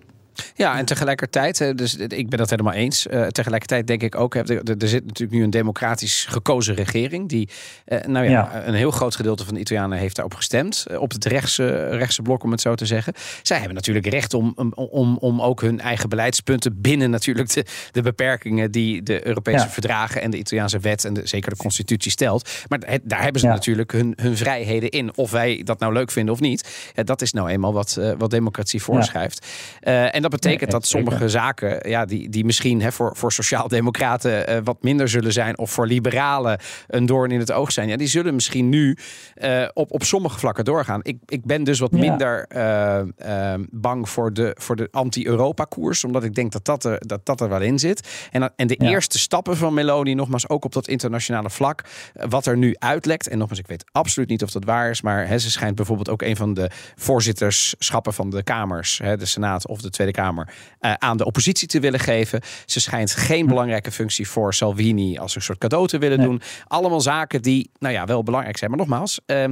Ja, 0.55 0.79
en 0.79 0.85
tegelijkertijd, 0.85 1.79
dus 1.79 1.97
ik 1.97 2.29
ben 2.29 2.39
dat 2.39 2.51
helemaal 2.51 2.73
eens. 2.73 3.07
Uh, 3.07 3.27
tegelijkertijd 3.27 3.87
denk 3.87 4.03
ik 4.03 4.15
ook, 4.15 4.35
er, 4.35 4.63
er 4.79 4.89
zit 4.89 5.07
natuurlijk 5.07 5.39
nu 5.39 5.43
een 5.45 5.51
democratisch 5.51 6.27
gekozen 6.29 6.75
regering. 6.75 7.29
Die, 7.29 7.49
uh, 7.87 7.99
nou 8.01 8.29
ja, 8.29 8.67
een 8.67 8.75
heel 8.75 8.91
groot 8.91 9.17
gedeelte 9.17 9.45
van 9.45 9.55
de 9.55 9.61
Italianen 9.61 9.99
heeft 9.99 10.15
daarop 10.15 10.35
gestemd. 10.35 10.87
Uh, 10.91 11.01
op 11.01 11.13
het 11.13 11.25
rechtse, 11.25 11.89
rechtse 11.89 12.23
blok, 12.23 12.43
om 12.43 12.51
het 12.51 12.61
zo 12.61 12.75
te 12.75 12.87
zeggen. 12.87 13.13
Zij 13.43 13.57
hebben 13.57 13.75
natuurlijk 13.75 14.07
recht 14.07 14.35
om, 14.35 14.53
om, 14.75 15.17
om 15.17 15.41
ook 15.43 15.61
hun 15.61 15.81
eigen 15.81 16.09
beleidspunten 16.09 16.81
binnen 16.81 17.11
natuurlijk 17.11 17.53
de, 17.53 17.65
de 17.93 18.03
beperkingen 18.03 18.71
die 18.71 19.03
de 19.03 19.27
Europese 19.27 19.69
verdragen 19.69 20.23
en 20.23 20.31
de 20.31 20.39
Italiaanse 20.39 20.79
wet 20.79 21.05
en 21.05 21.15
de, 21.15 21.27
zeker 21.27 21.51
de 21.51 21.57
constitutie 21.57 22.11
stelt. 22.11 22.51
Maar 22.69 22.99
daar 23.03 23.23
hebben 23.23 23.41
ze 23.41 23.47
natuurlijk 23.47 23.93
hun, 23.93 24.13
hun 24.17 24.37
vrijheden 24.37 24.91
in. 24.91 25.17
Of 25.17 25.31
wij 25.31 25.63
dat 25.65 25.79
nou 25.79 25.93
leuk 25.93 26.11
vinden 26.11 26.35
of 26.35 26.41
niet. 26.41 26.93
dat 26.95 27.23
is 27.23 27.33
nou 27.33 27.49
eenmaal 27.49 27.73
wat, 27.73 28.01
wat 28.19 28.31
democratie 28.31 28.83
voorschrijft. 28.83 29.47
en 29.81 30.25
dat 30.31 30.41
betekent 30.41 30.71
dat 30.71 30.87
sommige 30.97 31.29
zaken, 31.29 31.89
ja, 31.89 32.05
die, 32.05 32.29
die 32.29 32.45
misschien 32.45 32.83
hè, 32.83 32.93
voor, 32.93 33.17
voor 33.17 33.33
sociaaldemocraten 33.33 34.51
uh, 34.51 34.59
wat 34.65 34.83
minder 34.83 35.09
zullen 35.09 35.33
zijn, 35.33 35.59
of 35.59 35.71
voor 35.71 35.87
liberalen 35.87 36.59
een 36.87 37.07
doorn 37.07 37.31
in 37.31 37.39
het 37.39 37.53
oog 37.53 37.73
zijn, 37.73 37.89
ja, 37.89 37.97
die 37.97 38.09
zullen 38.09 38.35
misschien 38.35 38.69
nu 38.69 38.97
uh, 39.43 39.69
op, 39.73 39.93
op 39.93 40.03
sommige 40.03 40.39
vlakken 40.39 40.65
doorgaan. 40.65 41.01
Ik, 41.03 41.17
ik 41.27 41.45
ben 41.45 41.65
dus 41.65 41.79
wat 41.79 41.91
minder 41.91 42.47
uh, 42.57 43.55
bang 43.71 44.09
voor 44.09 44.33
de, 44.33 44.57
voor 44.59 44.77
de 44.77 44.89
anti-Europa-koers, 44.91 46.05
omdat 46.05 46.25
ik 46.25 46.35
denk 46.35 46.53
dat 46.53 46.65
dat 46.65 46.85
er, 46.85 46.99
dat, 47.07 47.27
dat 47.27 47.41
er 47.41 47.49
wel 47.49 47.61
in 47.61 47.79
zit. 47.79 48.29
En, 48.31 48.53
en 48.57 48.67
de 48.67 48.77
eerste 48.77 49.19
stappen 49.19 49.57
van 49.57 49.75
Meloni, 49.75 50.15
nogmaals 50.15 50.49
ook 50.49 50.65
op 50.65 50.73
dat 50.73 50.89
internationale 50.89 51.51
vlak, 51.51 51.85
wat 52.29 52.47
er 52.47 52.57
nu 52.57 52.75
uitlekt, 52.79 53.29
en 53.29 53.39
nogmaals, 53.39 53.61
ik 53.61 53.67
weet 53.67 53.85
absoluut 53.93 54.29
niet 54.29 54.43
of 54.43 54.51
dat 54.51 54.65
waar 54.65 54.91
is, 54.91 55.03
maar 55.03 55.29
hè, 55.29 55.39
ze 55.39 55.51
schijnt 55.51 55.75
bijvoorbeeld 55.75 56.09
ook 56.09 56.23
een 56.23 56.37
van 56.37 56.55
de 56.55 56.71
voorzitterschappen 56.97 58.15
van 58.15 58.31
de 58.31 58.43
kamers, 58.43 58.99
hè, 58.99 59.17
de 59.17 59.27
Senaat 59.27 59.67
of 59.67 59.81
de 59.81 59.91
Tweede 59.91 60.13
Kamer 60.17 60.49
uh, 60.81 60.93
aan 60.93 61.17
de 61.17 61.25
oppositie 61.25 61.69
te 61.69 61.81
willen 61.81 62.01
geven. 62.01 62.41
Ze 62.67 62.81
schijnt 62.81 63.11
geen 63.11 63.43
hm. 63.43 63.49
belangrijke 63.49 63.91
functie 63.91 64.29
voor 64.29 64.55
Salvini 64.55 65.19
als 65.19 65.35
een 65.35 65.43
soort 65.43 65.59
cadeau 65.59 65.87
te 65.87 65.99
willen 65.99 66.21
doen. 66.21 66.41
Allemaal 66.67 67.01
zaken 67.01 67.43
die, 67.43 67.71
nou 67.79 67.95
ja, 67.95 68.05
wel 68.05 68.23
belangrijk 68.23 68.57
zijn. 68.57 68.71
Maar 68.71 68.79
nogmaals, 68.79 69.21
uh, 69.27 69.45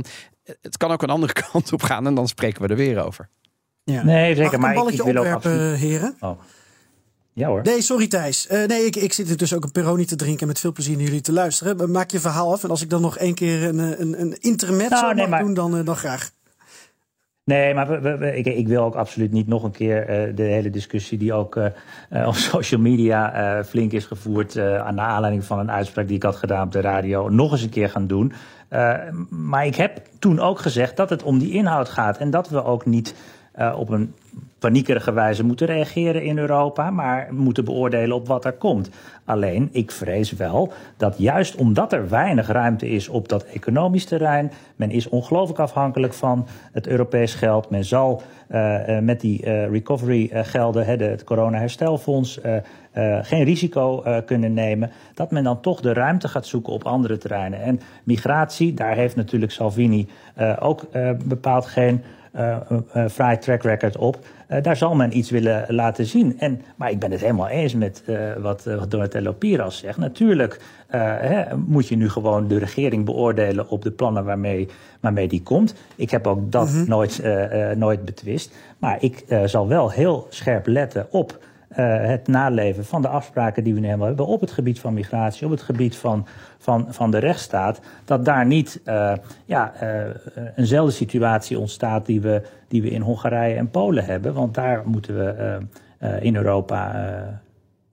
het 0.61 0.77
kan 0.77 0.91
ook 0.91 1.03
een 1.03 1.11
andere 1.11 1.33
kant 1.51 1.73
op 1.73 1.83
gaan 1.83 2.07
en 2.07 2.15
dan 2.15 2.29
spreken 2.29 2.63
we 2.63 2.69
er 2.69 2.77
weer 2.77 3.05
over. 3.05 3.29
Ja. 3.85 4.03
Nee, 4.05 4.35
zeker. 4.35 4.61
maar 4.61 4.77
ik, 4.77 4.89
ik 4.89 5.03
wil 5.03 5.17
ook 5.17 5.27
absoluut... 5.27 5.79
heren? 5.79 6.17
Oh. 6.21 6.41
Ja 7.33 7.49
hoor. 7.49 7.63
Nee, 7.63 7.83
sorry 7.83 8.09
Thijs. 8.09 8.47
Uh, 8.51 8.65
nee, 8.65 8.85
ik, 8.85 8.97
ik 8.97 9.13
zit 9.13 9.31
er 9.31 9.37
dus 9.37 9.55
ook 9.55 9.65
een 9.65 9.73
Peroni 9.73 10.05
te 10.05 10.17
drinken 10.17 10.41
en 10.41 10.47
met 10.47 10.61
veel 10.61 10.73
plezier 10.73 10.97
naar 10.97 11.05
jullie 11.05 11.21
te 11.21 11.33
luisteren. 11.33 11.91
Maak 11.91 12.11
je 12.11 12.21
verhaal 12.21 12.53
af. 12.53 12.65
En 12.65 12.71
als 12.71 12.83
ik 12.83 12.91
dan 12.91 13.01
nog 13.01 13.19
één 13.19 13.35
keer 13.35 13.63
een, 13.63 13.79
een, 13.79 14.21
een 14.21 14.37
intermezzo 14.41 15.01
nou, 15.01 15.15
nee, 15.15 15.27
mag 15.27 15.41
doen, 15.41 15.55
dan, 15.55 15.85
dan 15.85 15.97
graag. 15.97 16.31
Nee, 17.45 17.75
maar 17.75 18.03
ik, 18.35 18.69
wil 18.69 18.85
ook 18.85 18.95
absoluut 18.95 19.33
niet 19.33 19.47
nog 19.47 19.63
een 19.63 19.71
keer 19.71 20.29
uh, 20.29 20.37
de 20.37 20.43
hele 20.43 20.71
discussie 20.71 21.19
die 21.19 21.33
ook 21.33 21.57
uh, 21.57 21.67
op 22.27 22.35
social 22.35 22.81
media 22.81 23.65
flink 23.65 23.93
is 23.93 24.05
gevoerd 24.05 24.59
aan 24.59 24.95
de 24.95 25.01
aanleiding 25.01 25.45
van 25.45 25.59
een 25.59 25.71
uitspraak 25.71 26.07
die 26.07 26.17
ik 26.17 26.23
had 26.23 26.37
gedaan 26.37 26.67
op 26.67 26.73
de 26.73 26.81
radio, 26.81 27.29
nog 27.29 27.53
eens 27.53 27.63
een 27.63 27.69
keer 27.69 27.89
gaan 27.89 28.07
doen. 28.07 28.33
maar 29.29 29.67
ik 29.67 29.75
heb 29.75 30.01
toen 30.19 30.41
ook 30.41 30.59
gezegd 30.59 30.97
dat 30.97 31.11
het 31.11 31.23
om 31.23 31.39
die 31.39 31.53
inhoud 31.53 31.89
gaat 31.89 32.19
en 32.19 32.31
dat 32.31 32.49
we 32.49 32.65
ook 32.65 32.87
niet 32.87 33.15
op 33.77 33.89
een 33.89 34.15
paniekerige 34.65 35.13
wijze 35.13 35.45
moeten 35.45 35.67
reageren 35.67 36.23
in 36.23 36.39
Europa, 36.39 36.91
maar 36.91 37.29
moeten 37.31 37.65
beoordelen 37.65 38.17
op 38.17 38.27
wat 38.27 38.45
er 38.45 38.53
komt. 38.53 38.91
Alleen, 39.25 39.69
ik 39.73 39.91
vrees 39.91 40.33
wel 40.33 40.73
dat 40.97 41.19
juist 41.19 41.55
omdat 41.55 41.93
er 41.93 42.09
weinig 42.09 42.47
ruimte 42.47 42.89
is 42.89 43.09
op 43.09 43.29
dat 43.29 43.45
economisch 43.45 44.05
terrein, 44.05 44.53
men 44.77 44.91
is 44.91 45.09
ongelooflijk 45.09 45.59
afhankelijk 45.59 46.15
van 46.15 46.47
het 46.73 46.87
Europees 46.87 47.35
geld. 47.35 47.71
Men 47.71 47.85
zal 47.85 48.23
uh, 48.51 48.99
met 48.99 49.21
die 49.21 49.47
uh, 49.47 49.69
recovery 49.69 50.31
gelden, 50.33 50.87
het 50.87 51.25
corona-herstelfonds, 51.25 52.41
geen 53.23 53.45
risico 53.45 54.03
kunnen 54.27 54.53
nemen. 54.53 54.91
Dat 55.15 55.31
men 55.31 55.45
dan 55.45 55.61
toch 55.61 55.81
de 55.81 55.93
ruimte 55.93 56.29
gaat 56.29 56.47
zoeken 56.47 56.73
op 56.73 56.85
andere 56.85 57.19
terreinen. 57.19 57.63
En 57.63 57.81
migratie, 58.05 58.75
daar 58.75 58.95
heeft 58.95 59.17
natuurlijk 59.17 59.53
Salvini 59.53 60.09
ook 60.59 60.87
bepaald 61.25 61.67
geen 61.67 62.03
uh, 62.37 62.57
uh, 62.97 63.09
fraai 63.09 63.39
track 63.39 63.63
record 63.63 63.97
op. 63.97 64.19
Uh, 64.55 64.63
daar 64.63 64.77
zal 64.77 64.95
men 64.95 65.17
iets 65.17 65.31
willen 65.31 65.65
laten 65.69 66.07
zien. 66.07 66.39
En, 66.39 66.63
maar 66.77 66.91
ik 66.91 66.99
ben 66.99 67.11
het 67.11 67.21
helemaal 67.21 67.49
eens 67.49 67.75
met 67.75 68.03
wat, 68.39 68.65
wat 68.65 68.91
Donatello 68.91 69.33
Piras 69.33 69.79
zegt. 69.79 69.99
Natuurlijk 69.99 70.61
hè, 70.87 71.57
moet 71.57 71.89
je 71.89 71.97
nu 71.97 72.09
gewoon 72.09 72.49
de 72.49 72.59
regering 72.59 73.05
beoordelen 73.05 73.69
op 73.69 73.83
de 73.83 73.91
plannen 73.91 74.25
waarmee, 74.25 74.69
waarmee 75.01 75.29
die 75.29 75.43
komt. 75.43 75.75
Ik 75.97 76.11
heb 76.11 76.27
ook 76.27 76.53
dat 76.53 76.69
mm 76.69 76.75
-hmm. 76.75 76.89
nooit, 76.89 77.23
nooit 77.77 78.05
betwist. 78.05 78.55
Maar 78.79 78.97
ik 79.01 79.25
zal 79.45 79.69
wel 79.69 79.91
heel 79.91 80.27
scherp 80.31 80.67
letten 80.67 81.07
op 81.11 81.39
het 81.83 82.29
naleven 82.29 82.85
van 82.85 83.03
de 83.03 83.09
afspraken 83.09 83.65
die 83.65 83.75
we 83.75 83.81
nu 83.81 83.87
helemaal 83.87 84.07
hebben 84.07 84.27
op 84.27 84.41
het 84.41 84.51
gebied 84.51 84.81
van 84.81 84.95
migratie, 84.95 85.45
op 85.45 85.51
het 85.51 85.63
gebied 85.63 85.97
van, 85.97 86.27
van, 86.59 86.87
van 86.89 87.11
de 87.11 87.19
rechtsstaat, 87.19 87.81
dat 88.05 88.25
daar 88.25 88.47
niet 88.47 88.81
uh, 88.85 89.13
ja, 89.45 89.73
uh, 89.83 89.89
eenzelfde 90.57 90.93
situatie 90.93 91.59
ontstaat 91.59 92.07
die 92.07 92.21
we, 92.21 92.43
die 92.69 92.83
we 92.83 92.91
in 92.91 93.01
Hongarije 93.01 93.57
en 93.57 93.71
Polen 93.71 94.05
hebben. 94.05 94.35
Want 94.35 94.55
daar 94.55 94.83
moeten 94.85 95.17
we 95.17 95.59
in 96.21 96.37
Europa 96.37 96.93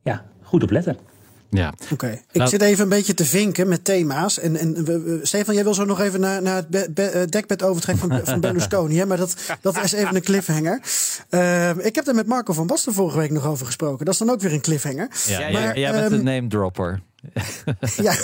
ja, 0.01 0.21
goed 0.41 0.63
op 0.63 0.71
letten. 0.71 1.10
Ja. 1.51 1.73
Oké. 1.91 2.07
Ik 2.31 2.37
nou, 2.37 2.49
zit 2.49 2.61
even 2.61 2.83
een 2.83 2.89
beetje 2.89 3.13
te 3.13 3.25
vinken 3.25 3.67
met 3.67 3.83
thema's. 3.83 4.39
En, 4.39 4.55
en 4.55 4.85
we, 4.85 5.19
Stefan, 5.23 5.53
jij 5.53 5.63
wil 5.63 5.73
zo 5.73 5.85
nog 5.85 5.99
even 5.99 6.19
naar, 6.19 6.41
naar 6.41 6.55
het 6.55 6.67
be, 6.67 6.91
be, 6.93 7.03
eh, 7.03 7.21
dekbed 7.29 7.63
overtrekken 7.63 8.09
van, 8.09 8.25
van 8.25 8.39
Berlusconi. 8.49 8.97
Hè? 8.97 9.05
Maar 9.05 9.17
dat, 9.17 9.35
dat 9.61 9.83
is 9.83 9.91
even 9.91 10.15
een 10.15 10.21
cliffhanger. 10.21 10.81
Uh, 11.29 11.85
ik 11.85 11.95
heb 11.95 12.07
er 12.07 12.15
met 12.15 12.27
Marco 12.27 12.53
van 12.53 12.67
Basten 12.67 12.93
vorige 12.93 13.17
week 13.17 13.31
nog 13.31 13.45
over 13.45 13.65
gesproken. 13.65 14.05
Dat 14.05 14.13
is 14.13 14.19
dan 14.19 14.29
ook 14.29 14.41
weer 14.41 14.53
een 14.53 14.61
cliffhanger. 14.61 15.09
Ja, 15.27 15.39
maar, 15.39 15.51
jij, 15.51 15.73
jij 15.75 15.91
bent 15.91 16.11
um, 16.11 16.17
de 16.17 16.23
name 16.23 16.47
dropper. 16.47 17.01
ja, 18.07 18.15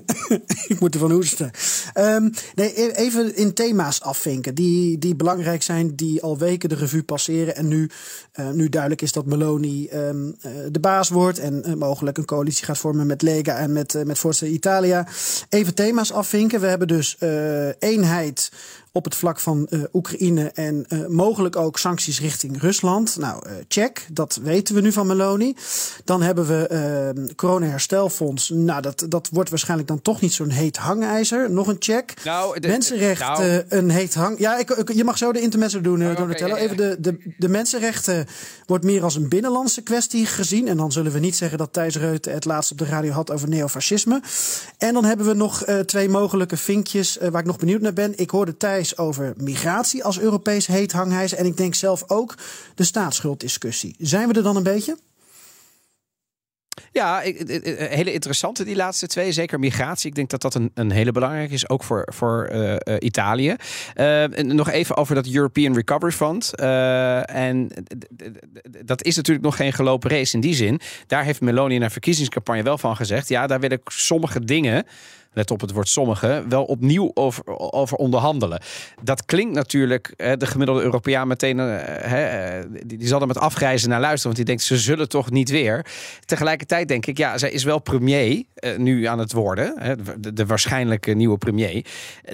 ik 0.72 0.76
moet 0.80 0.94
ervan 0.94 1.10
hoesten. 1.10 1.50
Um, 1.94 2.30
nee, 2.54 2.80
e- 2.80 2.90
even 2.90 3.36
in 3.36 3.54
thema's 3.54 4.00
afvinken 4.00 4.54
die, 4.54 4.98
die 4.98 5.16
belangrijk 5.16 5.62
zijn, 5.62 5.96
die 5.96 6.22
al 6.22 6.38
weken 6.38 6.68
de 6.68 6.74
revue 6.74 7.02
passeren. 7.02 7.56
En 7.56 7.68
nu, 7.68 7.90
uh, 8.40 8.50
nu 8.50 8.68
duidelijk 8.68 9.02
is 9.02 9.12
dat 9.12 9.26
Meloni 9.26 9.88
um, 9.92 10.26
uh, 10.26 10.52
de 10.70 10.80
baas 10.80 11.08
wordt 11.08 11.38
en 11.38 11.62
uh, 11.66 11.74
mogelijk 11.74 12.18
een 12.18 12.24
coalitie 12.24 12.64
gaat 12.64 12.78
vormen 12.78 13.06
met 13.06 13.22
Lega 13.22 13.56
en 13.56 13.72
met, 13.72 14.02
met 14.04 14.18
Forza 14.18 14.46
Italia. 14.46 15.06
Even 15.48 15.74
thema's 15.74 16.12
afvinken. 16.12 16.60
We 16.60 16.66
hebben 16.66 16.88
dus 16.88 17.16
eenheid 17.78 18.50
op 18.92 19.04
het 19.04 19.14
vlak 19.14 19.40
van 19.40 19.66
uh, 19.70 19.82
Oekraïne 19.92 20.50
en 20.54 20.84
uh, 20.88 21.06
mogelijk 21.06 21.56
ook 21.56 21.78
sancties 21.78 22.20
richting 22.20 22.60
Rusland. 22.60 23.16
Nou, 23.16 23.48
uh, 23.48 23.52
check, 23.68 24.06
dat 24.12 24.40
weten 24.42 24.74
we 24.74 24.80
nu 24.80 24.92
van 24.92 25.06
Meloni. 25.06 25.56
Dan 26.04 26.22
hebben 26.22 26.46
we 26.46 27.32
corona-herstelfonds. 27.36 28.48
Nou, 28.48 28.82
dat, 28.82 29.04
dat 29.08 29.28
wordt 29.32 29.50
waarschijnlijk 29.50 29.88
dan 29.88 30.02
toch 30.02 30.20
niet 30.20 30.32
zo'n 30.32 30.50
heet 30.50 30.76
hangijzer. 30.76 31.50
Nog 31.50 31.66
een 31.66 31.76
check. 31.78 32.14
Nou, 32.24 32.60
de, 32.60 32.68
mensenrechten, 32.68 33.48
nou. 33.48 33.64
een 33.68 33.90
heet 33.90 34.14
hang. 34.14 34.38
Ja, 34.38 34.58
ik, 34.58 34.70
ik, 34.70 34.92
je 34.92 35.04
mag 35.04 35.18
zo 35.18 35.32
de 35.32 35.40
intermezzo 35.40 35.80
doen, 35.80 35.98
Donatello. 35.98 36.54
Okay, 36.54 36.64
Even 36.64 36.76
de, 36.76 36.96
de, 37.00 37.34
de 37.38 37.48
mensenrechten 37.48 38.26
wordt 38.66 38.84
meer 38.84 39.02
als 39.02 39.14
een 39.14 39.28
binnenlandse 39.28 39.82
kwestie 39.82 40.26
gezien. 40.26 40.68
En 40.68 40.76
dan 40.76 40.92
zullen 40.92 41.12
we 41.12 41.18
niet 41.18 41.36
zeggen 41.36 41.58
dat 41.58 41.72
Thijs 41.72 41.96
Reuten 41.96 42.32
het 42.32 42.44
laatst 42.44 42.70
op 42.70 42.78
de 42.78 42.84
radio 42.84 43.12
had 43.12 43.30
over 43.30 43.48
neofascisme. 43.48 44.22
En 44.78 44.94
dan 44.94 45.04
hebben 45.04 45.26
we 45.26 45.34
nog 45.34 45.66
uh, 45.66 45.78
twee 45.78 46.08
mogelijke 46.08 46.56
vinkjes 46.56 47.18
uh, 47.18 47.28
waar 47.28 47.40
ik 47.40 47.46
nog 47.46 47.58
benieuwd 47.58 47.80
naar 47.80 47.92
ben. 47.92 48.12
Ik 48.18 48.30
hoorde 48.30 48.56
Thijs 48.56 48.98
over 48.98 49.34
migratie 49.36 50.04
als 50.04 50.20
Europees 50.20 50.66
heet 50.66 50.92
hangijzer. 50.92 51.38
En 51.38 51.46
ik 51.46 51.56
denk 51.56 51.74
zelf 51.74 52.04
ook 52.06 52.34
de 52.74 52.84
staatsschuldiscussie. 52.84 53.94
Zijn 53.98 54.28
we 54.28 54.34
er 54.34 54.42
dan 54.42 54.56
een 54.56 54.62
beetje? 54.62 54.96
Ja, 56.92 57.20
hele 57.20 58.12
interessante 58.12 58.64
die 58.64 58.76
laatste 58.76 59.06
twee. 59.06 59.32
Zeker 59.32 59.58
migratie. 59.58 60.08
Ik 60.08 60.14
denk 60.14 60.30
dat 60.30 60.42
dat 60.42 60.54
een, 60.54 60.70
een 60.74 60.90
hele 60.90 61.12
belangrijke 61.12 61.54
is, 61.54 61.68
ook 61.68 61.84
voor, 61.84 62.08
voor 62.14 62.50
Italië. 62.98 63.56
Nog 64.42 64.70
even 64.70 64.96
over 64.96 65.14
dat 65.14 65.26
European 65.26 65.74
Recovery 65.74 66.12
Fund. 66.12 66.54
en 66.54 67.70
dat 68.84 69.04
is 69.04 69.16
natuurlijk 69.16 69.44
nog 69.44 69.56
geen 69.56 69.72
gelopen 69.72 70.10
race 70.10 70.34
in 70.34 70.40
die 70.40 70.54
zin. 70.54 70.80
Daar 71.06 71.24
heeft 71.24 71.40
Meloni 71.40 71.74
in 71.74 71.80
haar 71.80 71.90
verkiezingscampagne 71.90 72.62
wel 72.62 72.78
van 72.78 72.96
gezegd. 72.96 73.28
Ja, 73.28 73.46
daar 73.46 73.60
wil 73.60 73.70
ik 73.70 73.80
sommige 73.84 74.44
dingen 74.44 74.84
let 75.32 75.50
op 75.50 75.60
het 75.60 75.72
woord 75.72 75.88
sommige, 75.88 76.44
wel 76.48 76.64
opnieuw 76.64 77.10
over, 77.14 77.72
over 77.72 77.96
onderhandelen. 77.96 78.62
Dat 79.02 79.24
klinkt 79.24 79.54
natuurlijk 79.54 80.14
de 80.16 80.46
gemiddelde 80.46 80.82
Europeaan 80.82 81.28
meteen, 81.28 81.58
hè, 81.58 82.60
die 82.86 83.06
zal 83.06 83.20
er 83.20 83.26
met 83.26 83.38
afgrijzen 83.38 83.88
naar 83.88 84.00
luisteren, 84.00 84.24
want 84.24 84.36
die 84.36 84.44
denkt 84.44 84.62
ze 84.62 84.78
zullen 84.78 85.08
toch 85.08 85.30
niet 85.30 85.50
weer. 85.50 85.86
Tegelijkertijd 86.24 86.88
denk 86.88 87.06
ik, 87.06 87.18
ja, 87.18 87.38
zij 87.38 87.50
is 87.50 87.64
wel 87.64 87.78
premier 87.78 88.42
nu 88.76 89.04
aan 89.04 89.18
het 89.18 89.32
worden, 89.32 89.98
de, 90.18 90.32
de 90.32 90.46
waarschijnlijke 90.46 91.12
nieuwe 91.12 91.38
premier. 91.38 91.84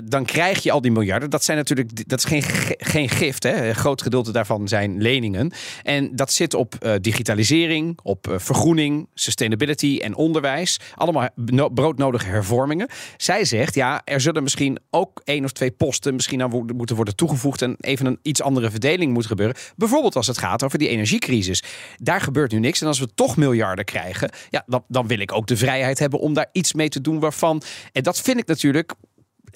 Dan 0.05 0.24
krijg 0.24 0.62
je 0.62 0.70
al 0.72 0.80
die 0.80 0.90
miljarden. 0.90 1.30
Dat 1.30 1.44
zijn 1.44 1.57
natuurlijk, 1.57 2.09
dat 2.09 2.18
is 2.18 2.24
geen, 2.24 2.42
geen 2.78 3.09
gift. 3.09 3.42
Hè. 3.42 3.68
Een 3.68 3.74
groot 3.74 4.03
gedeelte 4.03 4.32
daarvan 4.32 4.68
zijn 4.68 5.03
leningen. 5.03 5.53
En 5.82 6.16
dat 6.16 6.32
zit 6.32 6.55
op 6.55 6.99
digitalisering, 7.01 7.99
op 8.03 8.34
vergroening, 8.36 9.09
sustainability 9.14 9.99
en 10.03 10.14
onderwijs. 10.14 10.80
Allemaal 10.94 11.28
broodnodige 11.74 12.26
hervormingen. 12.26 12.86
Zij 13.16 13.45
zegt, 13.45 13.74
ja, 13.74 14.03
er 14.05 14.20
zullen 14.20 14.43
misschien 14.43 14.78
ook 14.91 15.20
één 15.24 15.45
of 15.45 15.53
twee 15.53 15.70
posten 15.70 16.14
misschien 16.14 16.43
aan 16.43 16.64
moeten 16.76 16.97
worden 16.97 17.16
toegevoegd 17.16 17.62
en 17.62 17.76
even 17.80 18.07
een 18.07 18.18
iets 18.22 18.43
andere 18.43 18.70
verdeling 18.70 19.12
moet 19.12 19.26
gebeuren. 19.26 19.57
Bijvoorbeeld 19.76 20.16
als 20.16 20.26
het 20.26 20.39
gaat 20.39 20.62
over 20.62 20.78
die 20.78 20.89
energiecrisis. 20.89 21.62
Daar 21.97 22.20
gebeurt 22.20 22.53
nu 22.53 22.59
niks. 22.59 22.80
En 22.80 22.87
als 22.87 22.99
we 22.99 23.14
toch 23.14 23.37
miljarden 23.37 23.84
krijgen, 23.84 24.30
ja, 24.51 24.62
dan, 24.66 24.84
dan 24.89 25.07
wil 25.07 25.18
ik 25.18 25.32
ook 25.32 25.47
de 25.47 25.57
vrijheid 25.57 25.99
hebben 25.99 26.20
om 26.20 26.34
daar 26.34 26.49
iets 26.53 26.72
mee 26.72 26.89
te 26.89 27.01
doen 27.01 27.20
waarvan. 27.20 27.62
En 27.93 28.03
dat 28.03 28.20
vind 28.20 28.39
ik 28.39 28.47
natuurlijk 28.47 28.95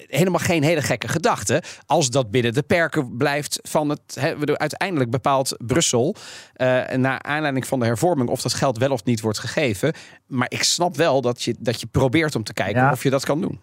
helemaal 0.07 0.39
geen 0.39 0.63
hele 0.63 0.81
gekke 0.81 1.07
gedachte. 1.07 1.63
Als 1.85 2.09
dat 2.09 2.31
binnen 2.31 2.53
de 2.53 2.63
perken 2.63 3.17
blijft 3.17 3.59
van 3.61 3.89
het. 3.89 4.17
He, 4.19 4.35
uiteindelijk 4.57 5.11
bepaalt 5.11 5.55
Brussel. 5.57 6.15
Uh, 6.55 6.87
naar 6.89 7.21
aanleiding 7.21 7.67
van 7.67 7.79
de 7.79 7.85
hervorming. 7.85 8.29
of 8.29 8.41
dat 8.41 8.53
geld 8.53 8.77
wel 8.77 8.91
of 8.91 9.03
niet 9.03 9.21
wordt 9.21 9.39
gegeven. 9.39 9.93
Maar 10.27 10.47
ik 10.49 10.63
snap 10.63 10.95
wel 10.95 11.21
dat 11.21 11.43
je, 11.43 11.55
dat 11.59 11.79
je 11.79 11.87
probeert 11.87 12.35
om 12.35 12.43
te 12.43 12.53
kijken 12.53 12.81
ja. 12.81 12.91
of 12.91 13.03
je 13.03 13.09
dat 13.09 13.25
kan 13.25 13.41
doen. 13.41 13.59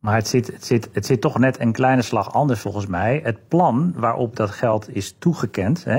Maar 0.00 0.14
het 0.14 0.28
zit, 0.28 0.46
het, 0.46 0.64
zit, 0.64 0.88
het 0.92 1.06
zit 1.06 1.20
toch 1.20 1.38
net 1.38 1.60
een 1.60 1.72
kleine 1.72 2.02
slag 2.02 2.32
anders 2.32 2.60
volgens 2.60 2.86
mij. 2.86 3.20
Het 3.24 3.48
plan 3.48 3.92
waarop 3.96 4.36
dat 4.36 4.50
geld 4.50 4.94
is 4.94 5.14
toegekend, 5.18 5.84
hè, 5.84 5.96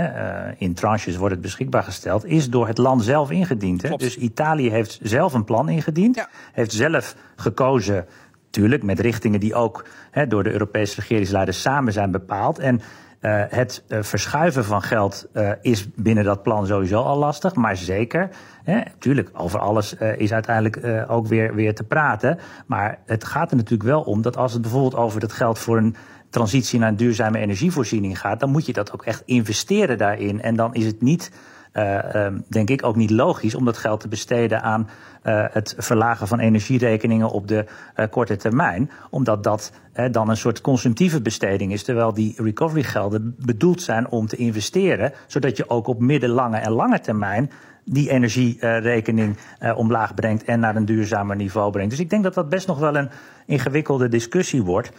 uh, 0.47 0.53
in 0.57 0.73
tranches 0.73 1.15
wordt 1.15 1.33
het 1.33 1.43
beschikbaar 1.43 1.83
gesteld, 1.83 2.25
is 2.25 2.49
door 2.49 2.67
het 2.67 2.77
land 2.77 3.03
zelf 3.03 3.31
ingediend. 3.31 3.81
Hè? 3.81 3.95
Dus 3.95 4.17
Italië 4.17 4.69
heeft 4.69 4.99
zelf 5.01 5.33
een 5.33 5.43
plan 5.43 5.69
ingediend, 5.69 6.15
ja. 6.15 6.29
heeft 6.51 6.71
zelf 6.71 7.15
gekozen 7.35 8.05
Tuurlijk, 8.51 8.83
met 8.83 8.99
richtingen 8.99 9.39
die 9.39 9.55
ook 9.55 9.85
door 10.27 10.43
de 10.43 10.51
Europese 10.51 10.99
regeringsleiders 10.99 11.61
samen 11.61 11.93
zijn 11.93 12.11
bepaald. 12.11 12.59
En 12.59 12.75
uh, 13.21 13.43
het 13.47 13.83
uh, 13.87 13.97
verschuiven 14.01 14.65
van 14.65 14.81
geld 14.81 15.27
uh, 15.33 15.51
is 15.61 15.91
binnen 15.95 16.23
dat 16.23 16.43
plan 16.43 16.67
sowieso 16.67 17.01
al 17.01 17.17
lastig. 17.17 17.55
Maar 17.55 17.77
zeker, 17.77 18.29
hè, 18.63 18.81
tuurlijk, 18.99 19.29
over 19.33 19.59
alles 19.59 19.93
is 19.93 20.33
uiteindelijk 20.33 21.09
ook 21.09 21.27
weer, 21.27 21.55
weer 21.55 21.75
te 21.75 21.83
praten. 21.83 22.39
Maar 22.65 22.99
het 23.05 23.23
gaat 23.23 23.51
er 23.51 23.57
natuurlijk 23.57 23.89
wel 23.89 24.01
om 24.01 24.21
dat 24.21 24.37
als 24.37 24.53
het 24.53 24.61
bijvoorbeeld 24.61 24.95
over 24.95 25.19
dat 25.19 25.33
geld 25.33 25.59
voor 25.59 25.77
een 25.77 25.95
transitie 26.29 26.79
naar 26.79 26.89
een 26.89 26.95
duurzame 26.95 27.39
energievoorziening 27.39 28.19
gaat, 28.19 28.39
dan 28.39 28.51
moet 28.51 28.65
je 28.65 28.73
dat 28.73 28.93
ook 28.93 29.05
echt 29.05 29.23
investeren 29.25 29.97
daarin. 29.97 30.41
En 30.41 30.55
dan 30.55 30.73
is 30.73 30.85
het 30.85 31.01
niet 31.01 31.31
uh, 31.73 32.27
denk 32.47 32.69
ik 32.69 32.85
ook 32.85 32.95
niet 32.95 33.11
logisch 33.11 33.55
om 33.55 33.65
dat 33.65 33.77
geld 33.77 33.99
te 33.99 34.07
besteden 34.07 34.61
aan 34.61 34.89
uh, 35.23 35.45
het 35.51 35.75
verlagen 35.77 36.27
van 36.27 36.39
energierekeningen 36.39 37.29
op 37.29 37.47
de 37.47 37.65
uh, 37.95 38.05
korte 38.09 38.35
termijn. 38.35 38.91
Omdat 39.09 39.43
dat 39.43 39.71
dan 40.11 40.29
een 40.29 40.37
soort 40.37 40.61
consumptieve 40.61 41.21
besteding 41.21 41.71
is. 41.71 41.83
Terwijl 41.83 42.13
die 42.13 42.33
recoverygelden 42.37 43.35
bedoeld 43.45 43.81
zijn 43.81 44.09
om 44.09 44.27
te 44.27 44.35
investeren. 44.35 45.13
Zodat 45.27 45.57
je 45.57 45.69
ook 45.69 45.87
op 45.87 45.99
middellange 45.99 46.57
en 46.57 46.71
lange 46.71 46.99
termijn 46.99 47.51
die 47.85 48.09
energierekening 48.09 49.37
omlaag 49.75 50.13
brengt 50.13 50.43
en 50.43 50.59
naar 50.59 50.75
een 50.75 50.85
duurzamer 50.85 51.35
niveau 51.35 51.71
brengt. 51.71 51.89
Dus 51.89 51.99
ik 51.99 52.09
denk 52.09 52.23
dat 52.23 52.33
dat 52.33 52.49
best 52.49 52.67
nog 52.67 52.79
wel 52.79 52.95
een 52.95 53.09
ingewikkelde 53.45 54.07
discussie 54.07 54.63
wordt. 54.63 54.91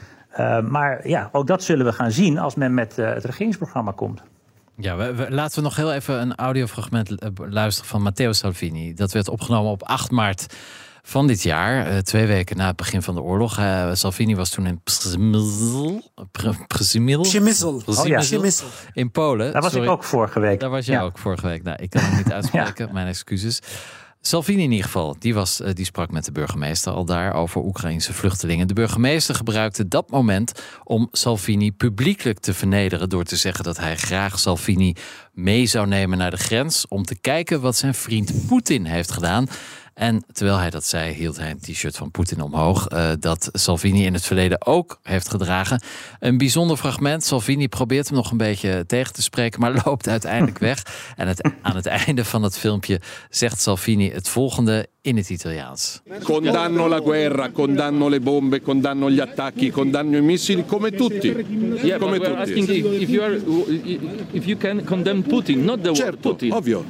maar 0.69 1.09
ja, 1.09 1.29
ook 1.33 1.47
dat 1.47 1.63
zullen 1.63 1.87
we 1.87 1.93
gaan 1.93 2.11
zien 2.11 2.39
als 2.39 2.55
men 2.55 2.75
met 2.75 2.97
het 2.97 3.25
regeringsprogramma 3.25 3.93
komt. 3.93 4.23
Ja, 4.83 4.97
we, 4.97 5.15
we, 5.15 5.31
laten 5.31 5.57
we 5.57 5.63
nog 5.63 5.77
heel 5.77 5.93
even 5.93 6.21
een 6.21 6.35
audiofragment 6.35 7.19
eh, 7.19 7.31
luisteren 7.37 7.91
van 7.91 8.03
Matteo 8.03 8.33
Salvini. 8.33 8.95
Dat 8.95 9.13
werd 9.13 9.29
opgenomen 9.29 9.71
op 9.71 9.83
8 9.83 10.11
maart 10.11 10.47
van 11.03 11.27
dit 11.27 11.43
jaar, 11.43 11.93
uh, 11.93 11.99
twee 11.99 12.27
weken 12.27 12.57
na 12.57 12.67
het 12.67 12.77
begin 12.77 13.03
van 13.03 13.15
de 13.15 13.21
oorlog. 13.21 13.59
Uh, 13.59 13.91
Salvini 13.93 14.37
was 14.37 14.51
toen 14.51 14.67
in 14.67 14.81
Przemysl 14.83 16.07
oh, 17.87 18.07
ja. 18.07 18.23
in 18.93 19.11
Polen. 19.11 19.53
Daar 19.53 19.63
was 19.63 19.73
Sorry. 19.73 19.87
ik 19.87 19.93
ook 19.93 20.05
vorige 20.05 20.41
week. 20.41 20.61
Daar 20.61 20.71
was 20.71 20.87
jij 20.87 20.97
ja. 20.97 21.03
ook 21.03 21.19
vorige 21.19 21.47
week. 21.47 21.63
Nou, 21.63 21.83
ik 21.83 21.91
kan 21.91 22.03
het 22.03 22.17
niet 22.17 22.33
uitspreken, 22.43 22.87
ja. 22.87 22.93
mijn 22.93 23.07
excuses. 23.07 23.61
Salvini 24.25 24.63
in 24.63 24.71
ieder 24.71 24.85
geval, 24.85 25.17
die, 25.19 25.35
was, 25.35 25.61
die 25.75 25.85
sprak 25.85 26.11
met 26.11 26.25
de 26.25 26.33
burgemeester 26.33 26.93
al 26.93 27.05
daar 27.05 27.35
over 27.35 27.63
Oekraïnse 27.63 28.13
vluchtelingen. 28.13 28.69
De 28.69 28.75
burgemeester 28.75 29.35
gebruikte 29.35 29.89
dat 29.89 30.11
moment 30.11 30.53
om 30.85 31.09
Salvini 31.13 31.73
publiekelijk 31.73 32.39
te 32.39 32.55
vernederen 32.55 33.09
door 33.09 33.25
te 33.25 33.37
zeggen 33.37 33.65
dat 33.65 33.79
hij 33.79 33.97
graag 33.97 34.39
Salvini 34.39 34.95
mee 35.33 35.67
zou 35.67 35.87
nemen 35.87 36.19
naar 36.19 36.31
de 36.31 36.37
grens 36.37 36.89
om 36.89 37.05
te 37.05 37.19
kijken 37.21 37.61
wat 37.61 37.77
zijn 37.77 37.95
vriend 37.95 38.47
Poetin 38.47 38.85
heeft 38.85 39.11
gedaan. 39.11 39.49
En 39.95 40.25
terwijl 40.33 40.59
hij 40.59 40.71
dat 40.71 40.85
zei, 40.85 41.13
hield 41.13 41.37
hij 41.37 41.51
een 41.51 41.61
t-shirt 41.61 41.97
van 41.97 42.11
Poetin 42.11 42.41
omhoog. 42.41 42.93
Uh, 42.93 43.11
dat 43.21 43.49
Salvini 43.53 44.05
in 44.05 44.15
het 44.15 44.25
verleden 44.25 44.67
ook 44.67 44.99
heeft 45.03 45.29
gedragen. 45.29 45.81
Een 46.21 46.39
bijzonder 46.39 46.77
fragment. 46.77 47.25
Salvini 47.25 47.69
probeert 47.69 48.07
hem 48.07 48.17
nog 48.17 48.31
een 48.31 48.37
beetje 48.37 48.85
tegen 48.87 49.13
te 49.13 49.23
spreken, 49.23 49.61
maar 49.61 49.81
loopt 49.85 50.09
uiteindelijk 50.09 50.59
weg. 50.59 50.87
En 51.17 51.29
het, 51.29 51.51
aan 51.63 51.77
het 51.77 51.87
einde 51.87 52.25
van 52.25 52.43
het 52.43 52.59
filmpje 52.59 53.01
zegt 53.31 53.61
Salvini 53.61 54.11
het 54.11 54.29
volgende 54.29 54.87
in 55.03 55.17
het 55.17 55.31
Italiaans. 55.31 56.01
Condanno 56.23 56.89
la 56.89 57.01
guerra, 57.05 57.51
condanno 57.51 58.09
le 58.09 58.21
bombe, 58.21 58.61
condanno 58.61 59.11
gli 59.11 59.21
attacchi, 59.21 59.71
condanno 59.71 60.17
i 60.17 60.21
missili, 60.21 60.65
come 60.67 60.91
tutti. 60.91 61.35
Yeah, 61.83 61.99
come 61.99 62.37
asking 62.37 62.69
if, 62.69 62.85
if, 62.85 63.09
you 63.09 63.23
are, 63.23 63.37
if 64.33 64.45
you 64.45 64.57
can 64.57 64.85
condemn 64.85 65.23
Putin, 65.23 65.65
not 65.65 65.83
the 65.83 65.95
certo, 65.95 66.29
war 66.29 66.37
Putin. 66.37 66.53
ovvio. 66.53 66.85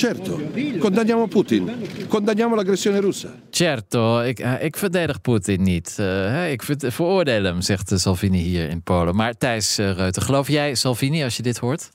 Certo, 0.00 0.40
condanniamo 0.78 1.26
Putin. 1.26 1.70
Condanniamo 2.08 2.54
l'aggressione 2.54 3.00
russa. 3.00 3.28
Certo, 3.50 4.20
ik, 4.20 4.40
uh, 4.40 4.64
ik 4.64 4.76
verdedig 4.76 5.20
Poetin 5.20 5.62
niet. 5.62 5.96
Uh, 6.00 6.50
ik 6.50 6.62
veroordeel 6.78 7.44
hem, 7.44 7.60
zegt 7.60 7.92
Salvini 7.94 8.38
hier 8.38 8.68
in 8.68 8.82
Polen. 8.82 9.16
Maar 9.16 9.36
Thijs 9.36 9.78
uh, 9.78 9.90
Reuter, 9.90 10.22
geloof 10.22 10.48
jij 10.48 10.74
Salvini 10.74 11.24
als 11.24 11.36
je 11.36 11.42
dit 11.42 11.58
hoort? 11.58 11.90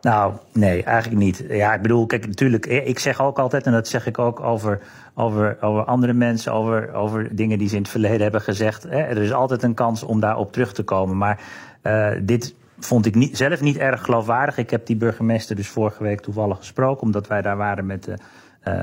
Nou, 0.00 0.34
nee, 0.52 0.82
eigenlijk 0.82 1.22
niet. 1.22 1.44
Ja, 1.48 1.74
ik 1.74 1.82
bedoel, 1.82 2.06
kijk, 2.06 2.26
natuurlijk, 2.26 2.66
ik 2.66 2.98
zeg 2.98 3.20
ook 3.20 3.38
altijd, 3.38 3.66
en 3.66 3.72
dat 3.72 3.88
zeg 3.88 4.06
ik 4.06 4.18
ook 4.18 4.40
over, 4.40 4.80
over, 5.14 5.56
over 5.60 5.84
andere 5.84 6.12
mensen, 6.12 6.52
over, 6.52 6.92
over 6.92 7.36
dingen 7.36 7.58
die 7.58 7.68
ze 7.68 7.76
in 7.76 7.82
het 7.82 7.90
verleden 7.90 8.22
hebben 8.22 8.40
gezegd. 8.40 8.82
Hè, 8.82 8.98
er 8.98 9.22
is 9.22 9.32
altijd 9.32 9.62
een 9.62 9.74
kans 9.74 10.02
om 10.02 10.20
daarop 10.20 10.52
terug 10.52 10.72
te 10.72 10.82
komen. 10.82 11.16
Maar 11.16 11.40
uh, 11.82 12.10
dit 12.22 12.54
vond 12.78 13.06
ik 13.06 13.14
niet, 13.14 13.36
zelf 13.36 13.60
niet 13.60 13.76
erg 13.76 14.02
geloofwaardig. 14.02 14.58
Ik 14.58 14.70
heb 14.70 14.86
die 14.86 14.96
burgemeester 14.96 15.56
dus 15.56 15.68
vorige 15.68 16.02
week 16.02 16.20
toevallig 16.20 16.56
gesproken, 16.56 17.02
omdat 17.02 17.26
wij 17.26 17.42
daar 17.42 17.56
waren 17.56 17.86
met 17.86 18.04
de 18.04 18.18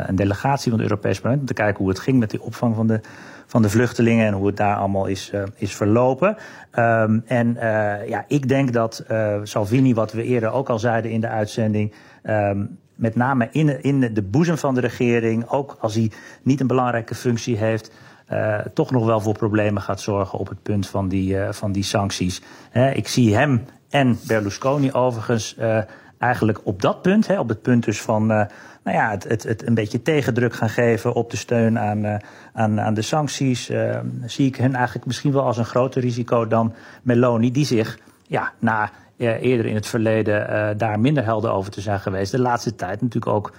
een 0.08 0.16
delegatie 0.16 0.72
van 0.72 0.80
het 0.80 0.90
Europees 0.90 1.20
Parlement 1.20 1.42
om 1.42 1.56
te 1.56 1.62
kijken 1.62 1.78
hoe 1.78 1.90
het 1.90 2.00
ging 2.00 2.20
met 2.20 2.30
die 2.30 2.42
opvang 2.42 2.76
van 2.76 2.88
de, 2.88 3.00
van 3.46 3.62
de 3.62 3.70
vluchtelingen 3.70 4.28
en 4.28 4.34
hoe 4.34 4.48
het 4.48 4.58
daar 4.58 4.76
allemaal 4.76 5.06
is, 5.06 5.32
is 5.56 5.76
verlopen. 5.76 6.38
Um, 6.76 7.24
en 7.26 7.54
ja, 8.08 8.26
ik 8.28 8.48
denk 8.48 8.74
dat 8.74 9.06
Salvini, 9.44 9.94
wat 9.94 10.12
we 10.12 10.24
eerder 10.24 10.52
ook 10.52 10.70
al 10.70 10.80
zeiden 10.80 11.12
in 11.12 11.22
de 11.22 11.28
uitzending, 11.28 11.94
um, 12.24 12.78
met 12.96 13.16
name 13.16 13.48
in, 13.52 13.84
in 13.84 14.14
de 14.14 14.24
boezem 14.24 14.58
van 14.58 14.74
de 14.74 14.82
regering, 14.82 15.50
ook 15.50 15.78
als 15.80 15.96
hij 15.96 16.12
niet 16.44 16.60
een 16.60 16.68
belangrijke 16.68 17.16
functie 17.16 17.58
heeft, 17.58 17.92
toch 18.74 18.92
nog 18.92 19.06
wel 19.06 19.20
voor 19.20 19.34
problemen 19.34 19.82
gaat 19.82 20.02
zorgen 20.02 20.40
op 20.40 20.48
het 20.48 20.64
punt 20.64 20.88
van 20.88 21.08
die, 21.08 21.38
van 21.50 21.72
die 21.72 21.84
sancties. 21.84 22.42
ik 22.94 23.08
zie 23.08 23.36
hem 23.36 23.66
en 23.96 24.20
Berlusconi 24.28 24.92
overigens 24.92 25.56
uh, 25.60 25.78
eigenlijk 26.18 26.60
op 26.64 26.82
dat 26.82 27.02
punt, 27.02 27.38
op 27.38 27.50
het 27.50 27.62
punt 27.62 27.86
dus 27.86 28.02
van 28.02 28.26
nou 28.26 28.98
ja, 28.98 29.10
het, 29.10 29.24
het, 29.24 29.44
het, 29.44 29.68
een 29.68 29.74
beetje 29.74 30.02
tegendruk 30.02 30.54
gaan 30.54 30.70
geven 30.70 31.14
op 31.14 31.32
de 31.32 31.38
steun 31.38 31.80
aan, 31.80 32.20
aan, 32.54 32.82
aan 32.82 32.94
de 32.94 33.02
sancties, 33.02 33.72
zie 34.26 34.48
ik 34.48 34.56
hen 34.56 34.76
eigenlijk 34.76 35.06
misschien 35.06 35.32
wel 35.32 35.44
als 35.44 35.58
een 35.58 35.66
groter 35.66 36.02
risico 36.02 36.48
dan 36.48 36.74
Meloni, 37.02 37.52
die 37.52 37.66
zich 37.66 38.00
ja, 38.28 38.52
na 38.60 38.90
eerder 39.18 39.66
in 39.66 39.76
het 39.76 39.88
verleden 39.88 40.78
daar 40.78 41.00
minder 41.00 41.24
helder 41.24 41.52
over 41.52 41.72
te 41.72 41.82
zijn 41.82 42.00
geweest. 42.00 42.32
De 42.32 42.40
laatste 42.40 42.76
tijd 42.76 43.02
natuurlijk 43.02 43.34
ook 43.36 43.54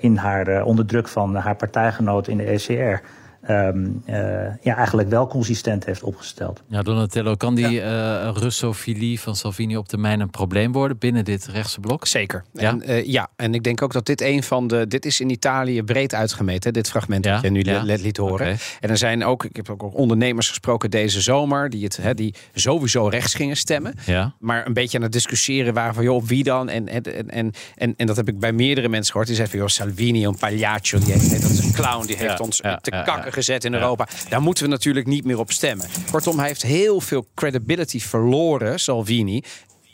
in 0.00 0.16
haar, 0.16 0.62
onder 0.62 0.86
druk 0.86 1.08
van 1.08 1.34
haar 1.34 1.56
partijgenoot 1.56 2.28
in 2.28 2.36
de 2.36 2.44
ECR 2.44 3.02
um, 3.48 4.02
uh, 4.06 4.14
ja, 4.60 4.76
eigenlijk 4.76 5.08
wel 5.08 5.26
consistent 5.26 5.84
heeft 5.84 6.02
opgesteld. 6.02 6.62
Ja, 6.68 6.82
Donatello, 6.82 7.34
kan 7.34 7.54
die 7.54 7.70
ja. 7.70 8.26
uh, 8.26 8.36
Russofilie 8.36 9.20
van 9.20 9.36
Salvini 9.36 9.76
op 9.76 9.88
termijn 9.88 10.20
een 10.20 10.30
probleem 10.30 10.72
worden 10.72 10.98
binnen 10.98 11.24
dit 11.24 11.46
rechtse 11.46 11.80
blok? 11.80 12.06
Zeker. 12.06 12.44
Ja? 12.52 12.70
En, 12.70 12.90
uh, 12.90 13.06
ja, 13.06 13.28
en 13.36 13.54
ik 13.54 13.64
denk 13.64 13.82
ook 13.82 13.92
dat 13.92 14.06
dit 14.06 14.20
een 14.20 14.42
van 14.42 14.66
de. 14.66 14.86
Dit 14.86 15.04
is 15.04 15.20
in 15.20 15.30
Italië 15.30 15.82
breed 15.82 16.14
uitgemeten, 16.14 16.72
dit 16.72 16.88
fragment 16.88 17.24
ja? 17.24 17.34
dat 17.34 17.42
je 17.42 17.50
nu 17.50 17.62
ja. 17.62 17.82
liet 17.82 18.16
horen. 18.16 18.34
Okay. 18.34 18.56
En 18.80 18.90
er 18.90 18.96
zijn 18.96 19.24
ook, 19.24 19.44
ik 19.44 19.56
heb 19.56 19.70
ook 19.70 19.94
ondernemers 19.94 20.48
gesproken 20.48 20.90
deze 20.90 21.20
zomer, 21.20 21.70
die, 21.70 21.84
het, 21.84 21.96
hè, 21.96 22.14
die 22.14 22.34
sowieso 22.54 23.06
rechts 23.06 23.34
gingen 23.34 23.56
stemmen. 23.56 23.94
Ja. 24.06 24.34
Maar 24.38 24.66
een 24.66 24.72
beetje 24.72 24.96
aan 24.96 25.02
het 25.02 25.12
discussiëren 25.12 25.74
waren 25.74 25.94
van, 25.94 26.04
joh, 26.04 26.24
wie 26.24 26.42
dan? 26.42 26.68
En, 26.68 26.88
en, 26.88 27.02
en, 27.30 27.52
en, 27.76 27.94
en 27.96 28.06
dat 28.06 28.16
heb 28.16 28.28
ik 28.28 28.38
bij 28.38 28.52
meerdere 28.52 28.88
mensen 28.88 29.10
gehoord. 29.10 29.26
Die 29.26 29.36
zeiden 29.36 29.58
van, 29.58 29.68
joh, 29.68 29.76
Salvini, 29.76 30.26
een 30.26 30.38
pagliaccio, 30.38 30.98
die 30.98 31.12
heeft, 31.12 31.42
dat 31.42 31.50
is 31.50 31.58
een 31.58 31.72
clown, 31.72 32.06
die 32.06 32.16
heeft 32.16 32.40
ons 32.40 32.56
te 32.56 32.90
kakken 32.90 33.27
gezet 33.32 33.64
in 33.64 33.74
Europa. 33.74 34.08
Daar 34.28 34.42
moeten 34.42 34.64
we 34.64 34.70
natuurlijk 34.70 35.06
niet 35.06 35.24
meer 35.24 35.38
op 35.38 35.52
stemmen. 35.52 35.86
Kortom, 36.10 36.38
hij 36.38 36.46
heeft 36.46 36.62
heel 36.62 37.00
veel 37.00 37.26
credibility 37.34 38.00
verloren, 38.00 38.80
Salvini 38.80 39.42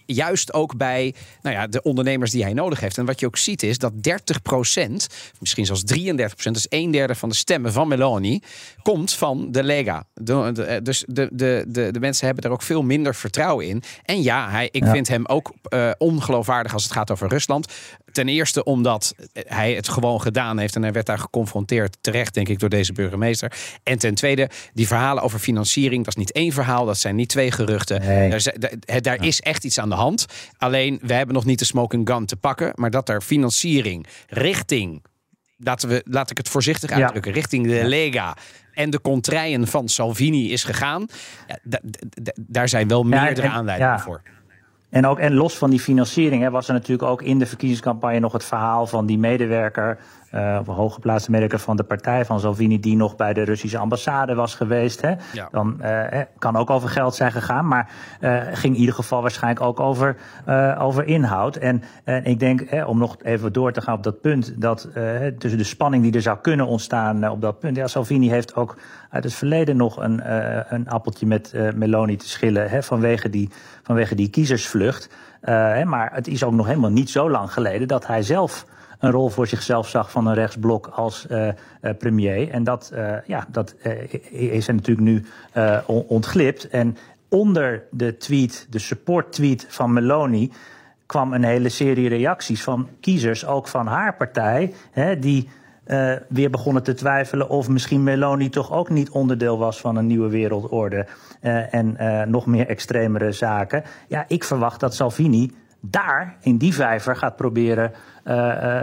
juist 0.06 0.52
ook 0.52 0.76
bij 0.76 1.14
nou 1.42 1.56
ja, 1.56 1.66
de 1.66 1.82
ondernemers 1.82 2.30
die 2.30 2.42
hij 2.42 2.52
nodig 2.52 2.80
heeft. 2.80 2.98
En 2.98 3.04
wat 3.04 3.20
je 3.20 3.26
ook 3.26 3.36
ziet 3.36 3.62
is 3.62 3.78
dat 3.78 3.92
30% 3.92 3.96
misschien 5.40 5.66
zelfs 5.66 5.82
33% 5.98 6.50
dus 6.50 6.66
een 6.68 6.90
derde 6.90 7.14
van 7.14 7.28
de 7.28 7.34
stemmen 7.34 7.72
van 7.72 7.88
Meloni, 7.88 8.40
komt 8.82 9.12
van 9.12 9.52
de 9.52 9.64
Lega. 9.64 10.06
De, 10.14 10.50
de, 10.52 10.80
dus 10.82 11.04
de, 11.06 11.28
de, 11.32 11.64
de, 11.68 11.90
de 11.90 12.00
mensen 12.00 12.26
hebben 12.26 12.44
er 12.44 12.50
ook 12.50 12.62
veel 12.62 12.82
minder 12.82 13.14
vertrouwen 13.14 13.66
in. 13.66 13.82
En 14.04 14.22
ja, 14.22 14.50
hij, 14.50 14.68
ik 14.70 14.84
ja. 14.84 14.90
vind 14.90 15.08
hem 15.08 15.26
ook 15.26 15.52
uh, 15.68 15.90
ongeloofwaardig 15.98 16.72
als 16.72 16.82
het 16.82 16.92
gaat 16.92 17.10
over 17.10 17.28
Rusland. 17.28 17.72
Ten 18.14 18.28
eerste 18.28 18.64
omdat 18.64 19.14
hij 19.32 19.74
het 19.74 19.88
gewoon 19.88 20.20
gedaan 20.20 20.58
heeft 20.58 20.76
en 20.76 20.82
hij 20.82 20.92
werd 20.92 21.06
daar 21.06 21.18
geconfronteerd, 21.18 21.96
terecht 22.00 22.34
denk 22.34 22.48
ik, 22.48 22.58
door 22.58 22.68
deze 22.68 22.92
burgemeester. 22.92 23.52
En 23.82 23.98
ten 23.98 24.14
tweede, 24.14 24.50
die 24.72 24.86
verhalen 24.86 25.22
over 25.22 25.38
financiering, 25.38 26.04
dat 26.04 26.16
is 26.16 26.18
niet 26.18 26.32
één 26.32 26.52
verhaal, 26.52 26.84
dat 26.84 26.98
zijn 26.98 27.16
niet 27.16 27.28
twee 27.28 27.50
geruchten. 27.50 28.00
Nee. 28.00 28.30
Daar, 28.30 28.54
daar, 28.58 29.02
daar 29.02 29.24
is 29.24 29.40
echt 29.40 29.64
iets 29.64 29.78
aan 29.78 29.88
de 29.88 29.94
hand. 29.94 30.26
Alleen, 30.58 30.98
we 31.02 31.14
hebben 31.14 31.34
nog 31.34 31.44
niet 31.44 31.58
de 31.58 31.64
smoking 31.64 32.08
gun 32.08 32.26
te 32.26 32.36
pakken, 32.36 32.72
maar 32.74 32.90
dat 32.90 33.08
er 33.08 33.20
financiering 33.20 34.06
richting, 34.28 35.04
laten 35.56 35.88
we, 35.88 36.02
laat 36.04 36.30
ik 36.30 36.36
het 36.36 36.48
voorzichtig 36.48 36.90
uitdrukken, 36.90 37.30
ja. 37.30 37.36
richting 37.36 37.66
de 37.66 37.84
Lega 37.84 38.36
en 38.72 38.90
de 38.90 39.00
contraien 39.00 39.66
van 39.66 39.88
Salvini 39.88 40.52
is 40.52 40.64
gegaan. 40.64 41.06
Ja, 41.46 41.80
daar 42.36 42.68
zijn 42.68 42.88
wel 42.88 43.02
meerdere 43.02 43.46
ja, 43.46 43.52
aanleidingen 43.52 44.00
voor. 44.00 44.22
En, 44.94 45.06
ook, 45.06 45.18
en 45.18 45.34
los 45.34 45.58
van 45.58 45.70
die 45.70 45.80
financiering 45.80 46.42
hè, 46.42 46.50
was 46.50 46.68
er 46.68 46.74
natuurlijk 46.74 47.08
ook 47.08 47.22
in 47.22 47.38
de 47.38 47.46
verkiezingscampagne 47.46 48.18
nog 48.18 48.32
het 48.32 48.44
verhaal 48.44 48.86
van 48.86 49.06
die 49.06 49.18
medewerker, 49.18 49.98
uh, 50.34 50.58
hooggeplaatste 50.66 51.30
medewerker 51.30 51.58
van 51.58 51.76
de 51.76 51.82
partij 51.82 52.24
van 52.24 52.40
Salvini, 52.40 52.80
die 52.80 52.96
nog 52.96 53.16
bij 53.16 53.32
de 53.32 53.42
Russische 53.42 53.78
ambassade 53.78 54.34
was 54.34 54.54
geweest. 54.54 55.00
Hè. 55.00 55.14
Ja. 55.32 55.48
Dan 55.50 55.78
uh, 55.82 56.20
kan 56.38 56.56
ook 56.56 56.70
over 56.70 56.88
geld 56.88 57.14
zijn 57.14 57.32
gegaan, 57.32 57.68
maar 57.68 57.90
uh, 58.20 58.40
ging 58.52 58.74
in 58.74 58.80
ieder 58.80 58.94
geval 58.94 59.22
waarschijnlijk 59.22 59.64
ook 59.66 59.80
over, 59.80 60.16
over 60.78 61.04
inhoud. 61.04 61.56
En 61.56 61.82
ik 62.22 62.38
denk, 62.38 62.68
hè, 62.68 62.84
om 62.84 62.98
nog 62.98 63.16
even 63.22 63.52
door 63.52 63.72
te 63.72 63.80
gaan 63.80 63.94
op 63.94 64.02
dat 64.02 64.20
punt, 64.20 64.60
dat 64.60 64.88
tussen 65.38 65.58
de 65.58 65.64
spanning 65.64 66.02
die 66.02 66.12
er 66.12 66.22
zou 66.22 66.38
kunnen 66.38 66.66
ontstaan 66.66 67.30
op 67.30 67.40
dat 67.40 67.58
punt. 67.58 67.76
Ja, 67.76 67.86
Salvini 67.86 68.30
heeft 68.30 68.54
ook 68.54 68.76
uit 69.10 69.24
het 69.24 69.34
verleden 69.34 69.76
nog 69.76 69.96
een, 69.96 70.22
een 70.74 70.88
appeltje 70.88 71.26
met 71.26 71.54
Meloni 71.74 72.16
te 72.16 72.28
schillen 72.28 72.70
hè, 72.70 72.82
vanwege 72.82 73.30
die 73.30 73.50
vanwege 73.82 74.14
die 74.14 74.28
kiezersvlucht. 74.28 75.08
Maar 75.84 76.10
het 76.12 76.28
is 76.28 76.44
ook 76.44 76.52
nog 76.52 76.66
helemaal 76.66 76.90
niet 76.90 77.10
zo 77.10 77.30
lang 77.30 77.52
geleden 77.52 77.88
dat 77.88 78.06
hij 78.06 78.22
zelf 78.22 78.66
een 79.04 79.10
rol 79.10 79.28
voor 79.28 79.46
zichzelf 79.46 79.88
zag 79.88 80.10
van 80.10 80.26
een 80.26 80.34
rechtsblok 80.34 80.86
als 80.86 81.26
uh, 81.30 81.46
uh, 81.46 81.52
premier. 81.98 82.50
En 82.50 82.64
dat, 82.64 82.92
ja, 83.26 83.46
dat 83.48 83.74
is 84.30 84.66
natuurlijk 84.66 85.06
nu 85.06 85.24
ontglipt. 85.86 86.68
En 86.68 86.96
onder 87.28 87.82
de 87.90 88.16
tweet, 88.16 88.66
de 88.70 88.78
support 88.78 89.32
tweet 89.32 89.66
van 89.68 89.92
Meloni, 89.92 90.52
kwam 91.06 91.32
een 91.32 91.44
hele 91.44 91.68
serie 91.68 92.08
reacties 92.08 92.62
van 92.62 92.88
kiezers, 93.00 93.46
ook 93.46 93.68
van 93.68 93.86
haar 93.86 94.16
partij, 94.16 94.72
hè, 94.90 95.18
die 95.18 95.48
weer 96.28 96.50
begonnen 96.50 96.82
te 96.82 96.94
twijfelen 96.94 97.48
of 97.48 97.68
misschien 97.68 98.02
Meloni 98.02 98.48
toch 98.48 98.72
ook 98.72 98.90
niet 98.90 99.10
onderdeel 99.10 99.58
was 99.58 99.80
van 99.80 99.96
een 99.96 100.06
nieuwe 100.06 100.28
wereldorde 100.28 101.06
en 101.70 101.96
nog 102.30 102.46
meer 102.46 102.68
extremere 102.68 103.32
zaken. 103.32 103.82
Ja, 104.08 104.24
ik 104.28 104.44
verwacht 104.44 104.80
dat 104.80 104.94
Salvini 104.94 105.52
daar 105.80 106.36
in 106.40 106.56
die 106.56 106.74
vijver 106.74 107.16
gaat 107.16 107.36
proberen 107.36 107.92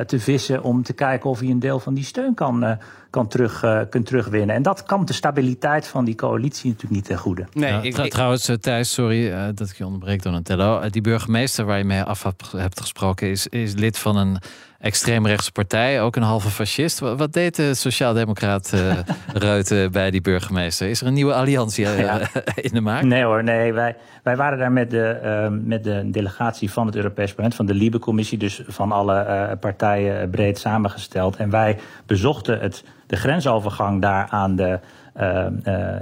te 0.06 0.20
vissen 0.20 0.64
om 0.64 0.84
te 0.84 0.94
kijken 0.94 1.30
of 1.30 1.40
hij 1.40 1.50
een 1.50 1.60
deel 1.60 1.80
van 1.80 1.94
die 1.94 2.04
steun 2.04 2.34
kan, 2.34 2.78
kan, 3.10 3.28
terug, 3.28 3.60
kan 3.90 4.04
terugwinnen. 4.04 4.56
En 4.56 4.62
dat 4.62 4.84
kan 4.84 5.06
de 5.06 5.14
stabiliteit 5.14 5.88
van 5.88 6.06
die 6.06 6.16
coalitie 6.16 6.70
natuurlijk 6.70 6.96
niet 6.96 7.06
ten 7.06 7.18
goede. 7.18 7.46
Nee, 7.54 7.72
ja, 7.72 7.82
ik, 7.82 7.98
ik, 7.98 8.12
trouwens, 8.12 8.52
Thijs, 8.60 8.94
sorry 8.94 9.54
dat 9.54 9.70
ik 9.70 9.78
je 9.78 9.86
onderbreek, 9.86 10.24
Donatello. 10.24 10.90
Die 10.90 11.02
burgemeester 11.02 11.66
waar 11.66 11.78
je 11.78 11.84
mee 11.84 12.04
af 12.04 12.24
hebt 12.56 12.80
gesproken 12.80 13.30
is, 13.30 13.48
is 13.48 13.74
lid 13.74 13.98
van 13.98 14.18
een 14.18 14.38
extreemrechtse 14.82 15.52
partij, 15.52 16.02
ook 16.02 16.16
een 16.16 16.24
halve 16.24 16.50
fascist. 16.50 17.00
Wat 17.00 17.34
deed 17.34 17.56
de 17.56 17.74
sociaaldemocraat 17.74 18.72
uh, 18.76 18.94
Ruiten 19.48 19.92
bij 19.92 20.12
die 20.12 20.22
burgemeester? 20.22 20.90
Is 20.90 21.02
er 21.02 21.08
een 21.08 21.14
nieuwe 21.14 21.34
alliantie 21.34 21.86
uh, 21.86 22.00
ja. 22.00 22.20
in 22.56 22.74
de 22.74 22.82
maak? 22.82 23.04
Nee 23.04 23.24
hoor, 23.24 23.44
nee. 23.44 23.74
Wij, 23.74 23.96
wij 24.24 24.36
waren 24.36 24.58
daar 24.58 24.72
met 24.72 24.90
de, 24.90 25.20
uh, 25.24 25.60
met 25.68 25.84
de 25.84 26.10
delegatie 26.12 26.72
van 26.72 26.86
het 26.86 26.96
Europees 26.96 27.30
Parlement, 27.30 27.56
van 27.56 27.66
de 27.66 27.74
Libe-commissie, 27.74 28.38
dus 28.38 28.62
van 28.68 28.92
alle 28.92 29.58
partijen 29.60 30.30
breed 30.30 30.60
samengesteld. 30.60 31.36
En 31.36 31.50
wij 31.50 31.78
bezochten 32.06 32.60
het, 32.60 32.84
de 33.08 33.16
grensovergang 33.16 34.02
daar 34.02 34.28
aan 34.30 34.56
de, 34.56 34.80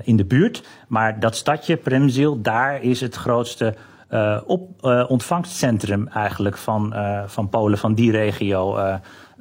in 0.04 0.16
de 0.16 0.26
buurt. 0.26 0.64
Maar 0.88 1.20
dat 1.20 1.36
stadje, 1.36 1.78
Premziel, 1.78 2.42
daar 2.42 2.82
is 2.82 3.02
het 3.02 3.16
grootste 3.16 3.74
uh, 4.10 4.38
op 4.46 4.70
uh, 4.82 5.06
ontvangstcentrum 5.08 6.08
eigenlijk 6.08 6.58
van, 6.58 6.94
uh, 6.96 7.22
van 7.26 7.50
Polen, 7.50 7.78
van 7.78 7.94
die 7.94 8.12
regio 8.12 8.78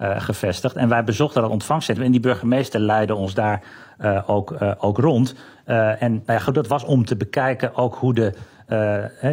gevestigd. 0.00 0.76
En 0.76 0.88
wij 0.88 1.04
bezochten 1.04 1.42
dat 1.42 1.50
ontvangstcentrum 1.50 2.06
en 2.06 2.12
die 2.12 2.20
burgemeester 2.20 2.80
leidde 2.80 3.14
ons 3.14 3.34
daar 3.34 3.62
ook, 4.26 4.56
ook 4.78 4.98
rond. 4.98 5.34
en 5.64 6.22
nou 6.26 6.40
ja, 6.46 6.52
dat 6.52 6.66
was 6.66 6.84
om 6.84 7.04
te 7.04 7.16
bekijken 7.16 7.74
ook 7.74 7.94
hoe 7.94 8.14
de, 8.14 8.32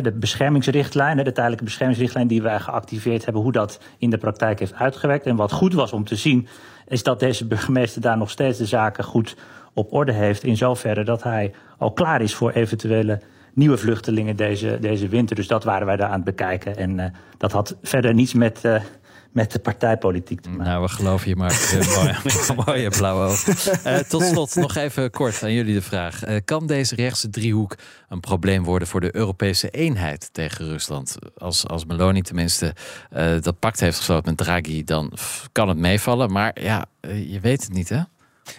de 0.01 0.13
beschermingsrichtlijn, 0.19 1.17
de 1.17 1.31
tijdelijke 1.31 1.63
beschermingsrichtlijn 1.63 2.27
die 2.27 2.41
wij 2.41 2.59
geactiveerd 2.59 3.25
hebben, 3.25 3.43
hoe 3.43 3.51
dat 3.51 3.79
in 3.97 4.09
de 4.09 4.17
praktijk 4.17 4.59
heeft 4.59 4.73
uitgewerkt. 4.73 5.25
En 5.25 5.35
wat 5.35 5.51
goed 5.51 5.73
was 5.73 5.93
om 5.93 6.03
te 6.03 6.15
zien, 6.15 6.47
is 6.87 7.03
dat 7.03 7.19
deze 7.19 7.47
burgemeester 7.47 8.01
daar 8.01 8.17
nog 8.17 8.29
steeds 8.29 8.57
de 8.57 8.65
zaken 8.65 9.03
goed 9.03 9.35
op 9.73 9.93
orde 9.93 10.11
heeft. 10.11 10.43
In 10.43 10.57
zoverre 10.57 11.03
dat 11.03 11.23
hij 11.23 11.53
al 11.77 11.91
klaar 11.91 12.21
is 12.21 12.35
voor 12.35 12.51
eventuele 12.51 13.19
nieuwe 13.55 13.77
vluchtelingen 13.77 14.35
deze, 14.35 14.77
deze 14.81 15.07
winter. 15.07 15.35
Dus 15.35 15.47
dat 15.47 15.63
waren 15.63 15.87
wij 15.87 15.95
daar 15.95 16.07
aan 16.07 16.15
het 16.15 16.23
bekijken. 16.23 16.77
En 16.77 16.97
uh, 16.99 17.05
dat 17.37 17.51
had 17.51 17.75
verder 17.81 18.13
niets 18.13 18.33
met, 18.33 18.59
uh, 18.65 18.81
met 19.31 19.51
de 19.51 19.59
partijpolitiek 19.59 20.41
te 20.41 20.49
maken. 20.49 20.65
Nou, 20.65 20.81
we 20.81 20.87
geloven 20.87 21.29
je 21.29 21.35
maar. 21.35 21.77
mooie, 21.95 22.55
mooie 22.65 22.89
blauwe. 22.89 23.35
Uh, 23.85 23.97
tot 23.97 24.23
slot 24.23 24.55
nog 24.55 24.75
even 24.75 25.11
kort 25.11 25.43
aan 25.43 25.53
jullie 25.53 25.73
de 25.73 25.81
vraag. 25.81 26.19
kan 26.45 26.67
deze 26.67 26.95
rechtse 26.95 27.29
driehoek 27.29 27.75
een 28.09 28.19
probleem 28.19 28.63
worden 28.63 28.87
voor 28.87 29.01
de 29.01 29.15
Europese 29.15 29.69
eenheid 29.69 30.29
tegen 30.33 30.65
Rusland? 30.65 31.17
Als, 31.37 31.67
als 31.67 31.85
Meloni 31.85 32.21
tenminste 32.21 32.73
dat 33.41 33.59
pact 33.59 33.79
heeft 33.79 33.97
gesloten 33.97 34.25
met 34.25 34.37
Draghi, 34.37 34.83
dan 34.83 35.11
kan 35.51 35.67
het 35.67 35.77
meevallen. 35.77 36.31
Maar 36.31 36.61
ja, 36.61 36.85
je 37.27 37.39
weet 37.39 37.63
het 37.63 37.73
niet 37.73 37.89
hè? 37.89 38.01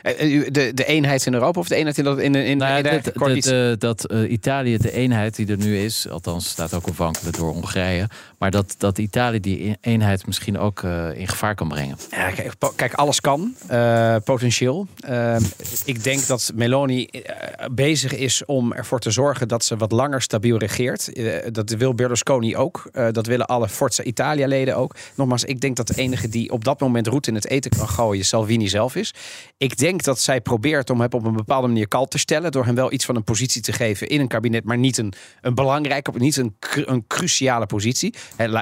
Eh, 0.03 0.37
eh, 0.43 0.47
De, 0.53 0.75
de 0.75 0.85
eenheid 0.85 1.27
in 1.27 1.35
Europa 1.35 1.61
of 1.61 1.69
de 1.69 1.75
eenheid 1.75 1.99
in, 1.99 2.05
dat- 2.05 2.19
in, 2.19 2.35
in, 2.35 2.45
in 2.45 2.57
Nou 2.59 2.71
ja, 2.77 2.83
de 2.83 2.91
dat, 2.91 3.05
dat, 3.05 3.13
coalitie? 3.15 3.71
eh, 3.71 3.77
dat 3.79 4.05
eh, 4.05 4.31
Italië 4.31 4.77
de 4.79 4.93
eenheid 4.93 5.37
die 5.37 5.47
er 5.47 5.57
nu 5.57 5.79
is, 5.79 6.09
althans 6.09 6.49
staat 6.49 6.75
ook 6.75 6.87
wankelen 6.89 7.33
door 7.33 7.53
Hongarije, 7.53 8.09
maar 8.39 8.51
dat, 8.51 8.75
dat 8.79 8.99
Italië 8.99 9.41
die 9.41 9.77
eenheid 9.81 10.27
misschien 10.27 10.59
ook 10.59 10.83
eh, 10.83 11.19
in 11.19 11.29
gevaar 11.29 11.55
kan 11.55 11.69
brengen. 11.69 11.97
Ja, 12.11 12.31
kijk, 12.77 12.95
alles 12.95 13.21
kan, 13.21 13.55
eh, 13.67 14.17
potentieel. 14.25 14.87
Eh, 15.01 15.37
ik 15.85 16.05
denk 16.05 16.27
dat 16.27 16.53
Meloni 16.55 17.05
eh, 17.05 17.67
bezig 17.71 18.15
is 18.15 18.45
om 18.45 18.73
ervoor 18.73 18.99
te 19.01 19.11
zorgen 19.11 19.49
dat 19.49 19.65
ze 19.65 19.77
wat 19.77 19.93
langer 19.93 20.23
stabiel 20.23 20.57
regeert. 20.59 21.11
Dat 21.55 21.71
wil 21.71 21.95
Berlusconi 21.95 22.57
ook. 22.57 22.91
Dat 23.13 23.27
willen 23.27 23.47
alle 23.47 23.69
Forza 23.69 24.03
Italia-leden 24.03 24.77
ook. 24.77 24.95
Nogmaals, 25.15 25.45
ik 25.45 25.61
denk 25.61 25.77
dat 25.77 25.87
de 25.87 25.95
enige 25.97 26.29
die 26.29 26.51
op 26.51 26.65
dat 26.65 26.81
moment 26.81 27.07
roet 27.07 27.27
in 27.27 27.35
het 27.35 27.49
eten 27.49 27.71
kan 27.71 27.89
gooien 27.89 28.25
Salvini 28.25 28.69
zelf 28.69 28.97
is. 28.97 29.15
Ik 29.57 29.77
denk 29.77 30.03
dat 30.03 30.21
zij 30.21 30.41
probeert 30.41 30.91
om 30.91 31.01
hem 31.01 31.13
op 31.13 31.25
een 31.25 31.33
bepaalde 31.33 31.67
manier 31.67 31.89
kal 31.89 32.07
te 32.07 32.19
stellen. 32.19 32.53
Door 32.53 32.65
hem 32.65 32.75
wel 32.75 32.93
iets 32.93 33.05
van 33.05 33.17
een 33.17 33.25
positie 33.25 33.63
te 33.63 33.73
geven 33.73 34.09
in 34.09 34.21
een 34.21 34.29
kabinet, 34.29 34.65
maar 34.65 34.79
niet 34.79 34.99
een, 34.99 35.13
een 35.41 35.55
belangrijke, 35.55 36.13
niet 36.15 36.37
een, 36.37 36.57
een 36.75 37.05
cruciale 37.07 37.67
positie. 37.67 38.15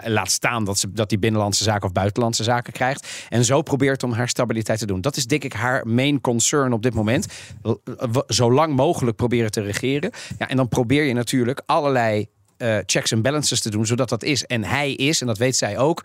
Laat 0.04 0.30
staan 0.30 0.64
dat, 0.64 0.78
ze, 0.78 0.92
dat 0.92 1.08
die 1.08 1.18
binnenlandse 1.18 1.64
zaken 1.64 1.86
of 1.86 1.92
buitenlandse 1.92 2.42
zaken 2.42 2.72
krijgt. 2.72 3.08
En 3.28 3.44
zo 3.44 3.62
probeert 3.62 4.02
om 4.02 4.12
haar 4.12 4.28
stabiliteit 4.28 4.78
te 4.78 4.86
doen. 4.86 5.00
Dat 5.00 5.16
is 5.16 5.26
denk 5.26 5.44
ik 5.44 5.52
haar 5.52 5.86
main 5.86 6.20
concern 6.20 6.72
op 6.72 6.82
dit 6.82 6.94
moment. 6.94 7.26
Zo 8.26 8.52
lang 8.52 8.76
mogelijk 8.76 9.16
proberen 9.16 9.50
te 9.50 9.60
regeren. 9.60 10.10
Ja, 10.38 10.48
en 10.48 10.56
dan 10.56 10.68
probeer 10.68 11.04
je 11.04 11.14
natuurlijk 11.14 11.62
allerlei 11.66 12.26
eh, 12.56 12.78
checks 12.86 13.10
en 13.10 13.22
balances 13.22 13.60
te 13.60 13.70
doen, 13.70 13.86
zodat 13.86 14.08
dat 14.08 14.22
is. 14.22 14.44
En 14.44 14.64
hij 14.64 14.92
is, 14.92 15.20
en 15.20 15.26
dat 15.26 15.38
weet 15.38 15.56
zij 15.56 15.78
ook, 15.78 16.04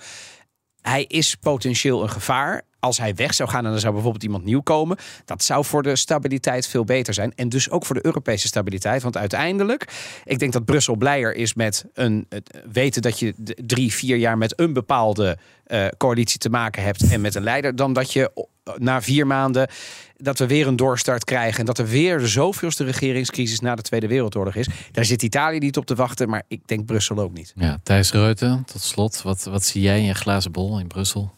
hij 0.81 1.03
is 1.03 1.35
potentieel 1.35 2.01
een 2.01 2.09
gevaar. 2.09 2.61
Als 2.79 2.97
hij 2.97 3.15
weg 3.15 3.33
zou 3.33 3.49
gaan 3.49 3.65
en 3.65 3.73
er 3.73 3.79
zou 3.79 3.93
bijvoorbeeld 3.93 4.23
iemand 4.23 4.43
nieuw 4.43 4.61
komen, 4.61 4.97
dat 5.25 5.43
zou 5.43 5.65
voor 5.65 5.83
de 5.83 5.95
stabiliteit 5.95 6.67
veel 6.67 6.83
beter 6.83 7.13
zijn. 7.13 7.33
En 7.35 7.49
dus 7.49 7.69
ook 7.69 7.85
voor 7.85 7.95
de 7.95 8.05
Europese 8.05 8.47
stabiliteit. 8.47 9.03
Want 9.03 9.17
uiteindelijk, 9.17 9.87
ik 10.23 10.39
denk 10.39 10.53
dat 10.53 10.65
Brussel 10.65 10.95
blijer 10.95 11.35
is 11.35 11.53
met 11.53 11.85
een, 11.93 12.27
weten 12.71 13.01
dat 13.01 13.19
je 13.19 13.33
drie, 13.65 13.93
vier 13.93 14.17
jaar 14.17 14.37
met 14.37 14.59
een 14.59 14.73
bepaalde 14.73 15.37
eh, 15.63 15.87
coalitie 15.97 16.39
te 16.39 16.49
maken 16.49 16.83
hebt 16.83 17.09
en 17.11 17.21
met 17.21 17.35
een 17.35 17.43
leider, 17.43 17.75
dan 17.75 17.93
dat 17.93 18.13
je 18.13 18.47
na 18.77 19.01
vier 19.01 19.27
maanden 19.27 19.69
dat 20.17 20.39
we 20.39 20.47
weer 20.47 20.67
een 20.67 20.75
doorstart 20.75 21.23
krijgen 21.23 21.59
en 21.59 21.65
dat 21.65 21.77
er 21.77 21.87
weer 21.87 22.17
de 22.17 22.27
zoveelste 22.27 22.83
regeringscrisis 22.83 23.59
na 23.59 23.75
de 23.75 23.81
Tweede 23.81 24.07
Wereldoorlog 24.07 24.55
is. 24.55 24.67
Daar 24.91 25.05
zit 25.05 25.23
Italië 25.23 25.57
niet 25.57 25.77
op 25.77 25.85
te 25.85 25.95
wachten, 25.95 26.29
maar 26.29 26.43
ik 26.47 26.67
denk 26.67 26.85
Brussel 26.85 27.19
ook 27.19 27.33
niet. 27.33 27.53
Ja, 27.55 27.79
Thijs 27.83 28.11
Reuten, 28.11 28.63
tot 28.65 28.81
slot, 28.81 29.21
wat, 29.21 29.43
wat 29.43 29.63
zie 29.63 29.81
jij 29.81 29.97
in 29.97 30.05
je 30.05 30.13
glazen 30.13 30.51
bol 30.51 30.79
in 30.79 30.87
Brussel? 30.87 31.37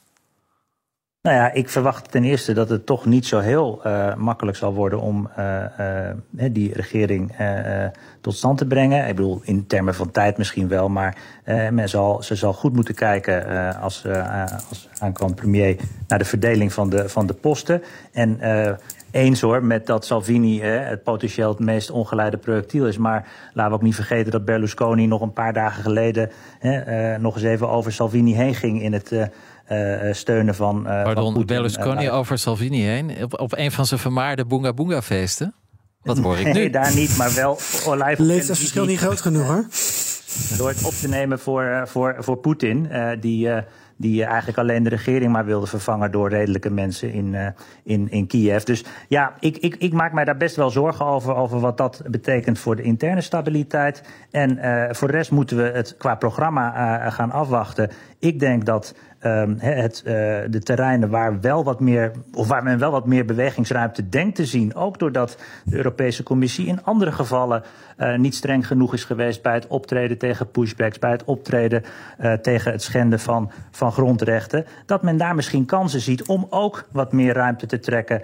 Nou 1.22 1.36
ja, 1.36 1.52
ik 1.52 1.70
verwacht 1.70 2.12
ten 2.12 2.24
eerste 2.24 2.54
dat 2.54 2.70
het 2.70 2.86
toch 2.86 3.06
niet 3.06 3.26
zo 3.26 3.40
heel 3.40 3.84
eh, 3.84 4.16
makkelijk 4.16 4.58
zal 4.58 4.74
worden 4.74 5.02
om 5.02 5.30
eh, 5.36 6.10
eh, 6.10 6.16
die 6.52 6.74
regering 6.74 7.36
tot 8.22 8.36
stand 8.36 8.58
te 8.58 8.66
brengen. 8.66 9.08
Ik 9.08 9.16
bedoel, 9.16 9.42
in 9.44 9.68
termen 9.68 9.96
van 9.96 10.12
tijd 10.12 10.38
misschien 10.38 10.68
wel, 10.68 10.90
maar 10.90 11.18
men 11.72 11.90
zal, 11.90 12.24
ze 12.24 12.36
zal 12.36 12.54
goed 12.54 12.74
moeten 12.74 12.96
kijken 12.96 13.76
als, 13.80 14.06
als 14.70 14.90
aankomend 15.00 15.36
premier 15.36 15.76
naar 16.08 16.20
de 16.20 16.26
verdeling 16.26 16.74
van 16.74 16.90
de, 16.90 17.10
van 17.10 17.28
de 17.28 17.34
posten. 17.34 17.82
En 18.12 18.40
eens 19.12 19.42
hoor, 19.42 19.64
met 19.64 19.86
dat 19.86 20.06
Salvini 20.06 20.62
het 20.62 21.04
potentieel 21.04 21.50
het 21.50 21.60
meest 21.60 21.92
ongeleide 21.92 22.38
projectiel 22.38 22.88
is. 22.88 22.98
Maar 22.98 23.28
laten 23.54 23.72
we 23.72 23.78
ook 23.78 23.84
niet 23.84 23.96
vergeten 23.96 24.32
dat 24.32 24.46
Berlusconi 24.46 25.08
nog 25.08 25.22
een 25.22 25.34
paar 25.34 25.54
dagen 25.54 25.84
geleden 25.84 26.30
nog 27.20 27.36
eens 27.36 27.44
even 27.44 27.70
over 27.70 27.92
Salvini 27.92 28.36
heen 28.36 28.56
ging 28.56 28.82
in 28.82 28.94
het. 28.94 29.30
Eh, 29.72 30.10
eh, 30.10 30.16
steunen 30.16 30.56
van. 30.56 30.88
eh, 30.88 30.94
van 30.94 31.04
Pardon. 31.04 31.46
Berlusconi 31.46 32.10
over 32.10 32.38
Salvini 32.38 32.82
heen? 32.82 33.12
Op, 33.24 33.40
op 33.40 33.58
een 33.58 33.72
van 33.72 33.86
zijn 33.86 34.00
vermaarde 34.00 34.46
Boonga 34.46 34.74
Boonga 34.74 35.02
feesten? 35.02 35.54
Wat 36.02 36.18
hoor 36.18 36.38
ik 36.38 36.46
nu? 36.46 36.52
Nee, 36.52 36.70
daar 36.70 36.96
niet, 36.96 37.18
maar 37.18 37.34
wel 37.34 37.58
olijf 37.86 38.20
op 38.20 38.26
Leeftijdsverschil 38.26 38.86
niet 38.86 39.00
groot 39.00 39.22
genoeg 39.22 39.48
hoor. 39.48 39.66
Door 40.58 40.70
het 40.70 40.84
op 40.86 40.94
te 40.94 41.08
nemen 41.08 41.40
voor, 41.40 41.64
eh, 41.64 41.86
voor, 41.86 42.16
voor 42.20 42.38
Poetin, 42.38 42.90
eh, 42.92 43.10
die, 43.20 43.50
eh, 43.50 43.62
die 43.98 44.24
eigenlijk 44.24 44.58
alleen 44.58 44.84
de 44.84 44.90
regering 44.90 45.32
maar 45.32 45.46
wilde 45.46 45.68
vervangen 45.68 46.12
door 46.12 46.30
redelijke 46.30 46.70
mensen 46.70 47.12
in, 47.14 47.36
eh, 47.36 47.48
in, 47.84 48.12
in 48.12 48.28
Kiev. 48.28 48.64
Dus 48.64 48.84
ja, 49.08 49.34
ik, 49.40 49.58
ik, 49.58 49.76
ik 49.76 49.94
maak 49.94 50.14
mij 50.14 50.26
daar 50.26 50.38
best 50.38 50.56
wel 50.56 50.70
zorgen 50.70 51.06
over, 51.06 51.36
over 51.36 51.60
wat 51.60 51.78
dat 51.78 52.02
betekent 52.06 52.60
voor 52.60 52.76
de 52.76 52.82
interne 52.82 53.22
stabiliteit. 53.22 54.04
En 54.32 54.58
eh, 54.58 54.94
voor 54.96 55.08
de 55.08 55.14
rest 55.14 55.32
moeten 55.32 55.58
we 55.58 55.64
het 55.64 55.96
qua 55.98 56.16
programma 56.16 56.74
eh, 57.06 57.12
gaan 57.12 57.32
afwachten. 57.32 57.90
Ik 58.20 58.40
denk 58.40 58.66
dat 58.66 58.96
ehm, 59.22 59.54
het, 59.58 60.02
eh, 60.06 60.14
de 60.50 60.60
terreinen 60.64 61.10
waar, 61.10 61.40
wel 61.40 61.64
wat 61.64 61.80
meer, 61.80 62.12
of 62.34 62.48
waar 62.48 62.64
men 62.64 62.80
wel 62.80 62.92
wat 62.92 63.06
meer 63.06 63.26
bewegingsruimte 63.26 64.10
denkt 64.10 64.36
te 64.36 64.46
zien, 64.46 64.76
ook 64.76 65.00
doordat 65.00 65.38
de 65.66 65.76
Europese 65.76 66.24
Commissie 66.24 66.68
in 66.68 66.84
andere 66.84 67.12
gevallen 67.12 67.64
eh, 67.98 68.18
niet 68.18 68.36
streng 68.36 68.68
genoeg 68.68 68.94
is 68.94 69.04
geweest 69.04 69.42
bij 69.42 69.54
het 69.54 69.68
optreden 69.68 70.18
tegen 70.18 70.52
pushbacks, 70.52 71.00
bij 71.00 71.12
het 71.12 71.24
optreden 71.24 71.84
eh, 72.18 72.34
tegen 72.34 72.72
het 72.72 72.82
schenden 72.82 73.20
van, 73.20 73.52
van 73.72 73.92
grondrechten, 73.92 74.66
dat 74.86 75.02
men 75.02 75.18
daar 75.18 75.36
misschien 75.36 75.66
kansen 75.66 76.02
ziet 76.02 76.26
om 76.26 76.48
ook 76.50 76.86
wat 76.92 77.12
meer 77.12 77.34
ruimte 77.34 77.66
te 77.66 77.80
trekken 77.80 78.22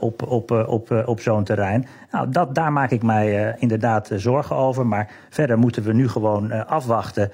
op, 0.00 0.22
op, 0.22 0.50
op, 0.50 1.02
op 1.06 1.20
zo'n 1.20 1.44
terrein. 1.44 1.86
Nou, 2.10 2.30
dat, 2.30 2.54
daar 2.54 2.72
maak 2.72 2.90
ik 2.90 3.02
mij 3.02 3.56
inderdaad 3.58 4.10
zorgen 4.14 4.56
over. 4.56 4.86
Maar 4.86 5.10
verder 5.30 5.58
moeten 5.58 5.82
we 5.82 5.92
nu 5.92 6.08
gewoon 6.08 6.66
afwachten 6.66 7.30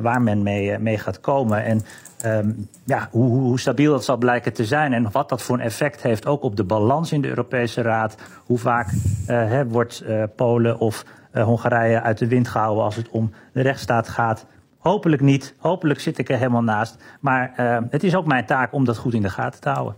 waar 0.00 0.22
men 0.22 0.42
mee, 0.42 0.78
mee 0.78 0.98
gaat 0.98 1.20
komen. 1.20 1.64
En 1.64 1.82
ehm, 2.22 2.50
ja, 2.84 3.08
hoe, 3.10 3.40
hoe, 3.40 3.60
stabiel 3.60 3.92
dat 3.92 4.04
zal 4.04 4.16
blijken 4.16 4.52
te 4.52 4.64
zijn 4.64 4.92
en 4.92 5.10
wat 5.10 5.28
dat 5.28 5.42
voor 5.42 5.54
een 5.54 5.64
effect 5.64 6.02
heeft 6.02 6.26
ook 6.26 6.42
op 6.42 6.56
de 6.56 6.64
balans 6.64 7.12
in 7.12 7.20
de 7.20 7.28
Europese 7.28 7.82
Raad. 7.82 8.16
Hoe 8.46 8.58
vaak 8.58 8.92
eh, 9.26 9.60
wordt 9.68 10.00
eh, 10.00 10.22
Polen 10.36 10.78
of 10.78 11.04
eh, 11.30 11.44
Hongarije 11.44 12.02
uit 12.02 12.18
de 12.18 12.28
wind 12.28 12.48
gehouden 12.48 12.84
als 12.84 12.96
het 12.96 13.08
om 13.08 13.30
de 13.52 13.60
rechtsstaat 13.60 14.08
gaat. 14.08 14.46
Hopelijk 14.78 15.22
niet. 15.22 15.54
Hopelijk 15.58 16.00
zit 16.00 16.18
ik 16.18 16.28
er 16.28 16.36
helemaal 16.36 16.62
naast. 16.62 16.96
Maar 17.20 17.52
eh, 17.56 17.78
het 17.90 18.04
is 18.04 18.14
ook 18.14 18.26
mijn 18.26 18.46
taak 18.46 18.72
om 18.72 18.84
dat 18.84 18.96
goed 18.96 19.14
in 19.14 19.22
de 19.22 19.30
gaten 19.30 19.60
te 19.60 19.68
houden. 19.68 19.94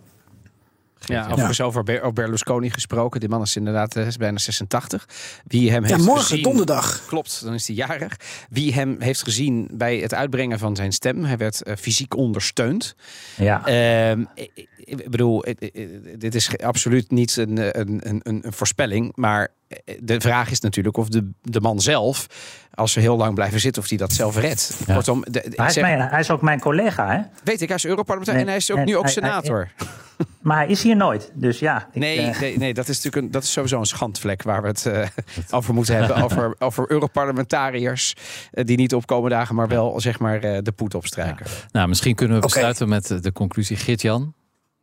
Ja, 1.07 1.27
overigens 1.31 1.61
over 1.61 1.83
Ber- 1.83 2.01
over 2.01 2.13
Berlusconi 2.13 2.71
gesproken. 2.71 3.21
Die 3.21 3.29
man 3.29 3.43
is 3.43 3.57
inderdaad 3.57 3.97
eh, 3.97 4.07
is 4.07 4.17
bijna 4.17 4.39
86. 4.39 5.09
Wie 5.47 5.71
hem 5.71 5.83
Ja, 5.85 5.89
heeft 5.95 6.05
morgen, 6.07 6.25
gezien, 6.25 6.43
donderdag. 6.43 7.03
Klopt, 7.07 7.45
dan 7.45 7.55
is 7.55 7.67
hij 7.67 7.77
jarig. 7.77 8.17
Wie 8.51 8.75
hem 8.75 8.97
heeft 8.99 9.23
gezien 9.23 9.69
bij 9.73 9.97
het 9.97 10.15
uitbrengen 10.15 10.59
van 10.59 10.77
zijn 10.77 10.93
stem. 10.93 11.25
Hij 11.25 11.37
werd 11.37 11.63
eh, 11.63 11.77
fysiek 11.77 12.17
ondersteund. 12.17 12.95
Ja. 13.37 13.67
Ehm, 13.67 14.25
ik, 14.35 14.51
ik- 14.77 15.11
bedoel, 15.11 15.45
dit 16.19 16.35
is 16.35 16.59
absoluut 16.59 17.11
niet 17.11 17.37
een, 17.37 17.59
eh, 17.59 17.69
een, 17.83 18.01
een, 18.09 18.21
een 18.23 18.41
een 18.47 18.53
voorspelling. 18.53 19.13
Maar 19.15 19.49
de 20.01 20.21
vraag 20.21 20.51
is 20.51 20.61
natuurlijk 20.61 20.97
of 20.97 21.09
de, 21.09 21.31
de 21.43 21.61
man 21.61 21.81
zelf, 21.81 22.27
als 22.75 22.93
ze 22.93 23.01
heel 23.01 23.17
lang 23.17 23.35
blijven 23.35 23.61
zitten, 23.61 23.83
of 23.83 23.89
hij 23.89 23.99
dat 23.99 24.13
zelf 24.13 24.37
redt. 24.37 24.77
Ja. 24.87 24.95
Kortom, 24.95 25.21
de, 25.25 25.31
de- 25.31 25.53
Hij 25.55 25.67
is, 25.67 25.73
zeg- 25.73 25.83
mijn, 25.85 26.01
hij 26.01 26.21
is 26.21 26.31
ook 26.31 26.43
mijn 26.43 26.61
collega, 26.61 27.11
hè? 27.11 27.21
weet 27.45 27.61
ik, 27.61 27.69
hij 27.69 27.77
is 27.77 27.85
Europarlementariër 27.87 28.45
Nee, 28.45 28.55
en 28.55 28.61
hij 28.61 28.69
is 28.69 28.71
ook 28.71 28.79
en 28.79 28.85
nu 28.85 28.97
ook 28.97 29.05
hij- 29.05 29.13
hij- 29.13 29.23
senator. 29.31 29.71
Maar 30.41 30.57
hij 30.57 30.67
is 30.69 30.83
hier 30.83 30.97
nooit. 30.97 31.31
Dus 31.35 31.59
ja. 31.59 31.89
ik, 31.93 32.01
Nee, 32.01 32.19
eh, 32.19 32.41
nee, 32.41 32.59
nee, 32.59 32.75
dat 32.75 32.89
is 32.89 32.97
natuurlijk 32.97 33.25
een, 33.27 33.31
dat 33.31 33.43
is 33.43 33.53
sowieso 33.53 33.79
een 33.79 33.85
schandvlek 33.87 34.43
waar 34.43 34.63
we 34.63 34.69
het 34.69 34.87
eh, 34.87 35.07
over 35.59 35.75
moeten 35.75 35.97
hebben. 35.97 36.17
Over, 36.25 36.55
over 36.59 36.91
Europarlementariërs 36.91 38.15
eh, 38.51 38.65
die 38.65 38.77
niet 38.77 38.95
opkomen 38.95 39.31
dagen, 39.31 39.55
maar 39.55 39.69
wel 39.69 40.01
zeg 40.01 40.19
maar 40.19 40.43
eh, 40.43 40.59
de 40.63 40.73
poet 40.73 40.95
opstrijken. 40.95 41.47
Nou, 41.73 41.89
misschien 41.89 42.15
kunnen 42.15 42.37
we 42.37 42.43
besluiten 42.43 42.89
met 42.89 43.19
de 43.23 43.33
conclusie. 43.33 43.77
Geert-Jan, 43.77 44.35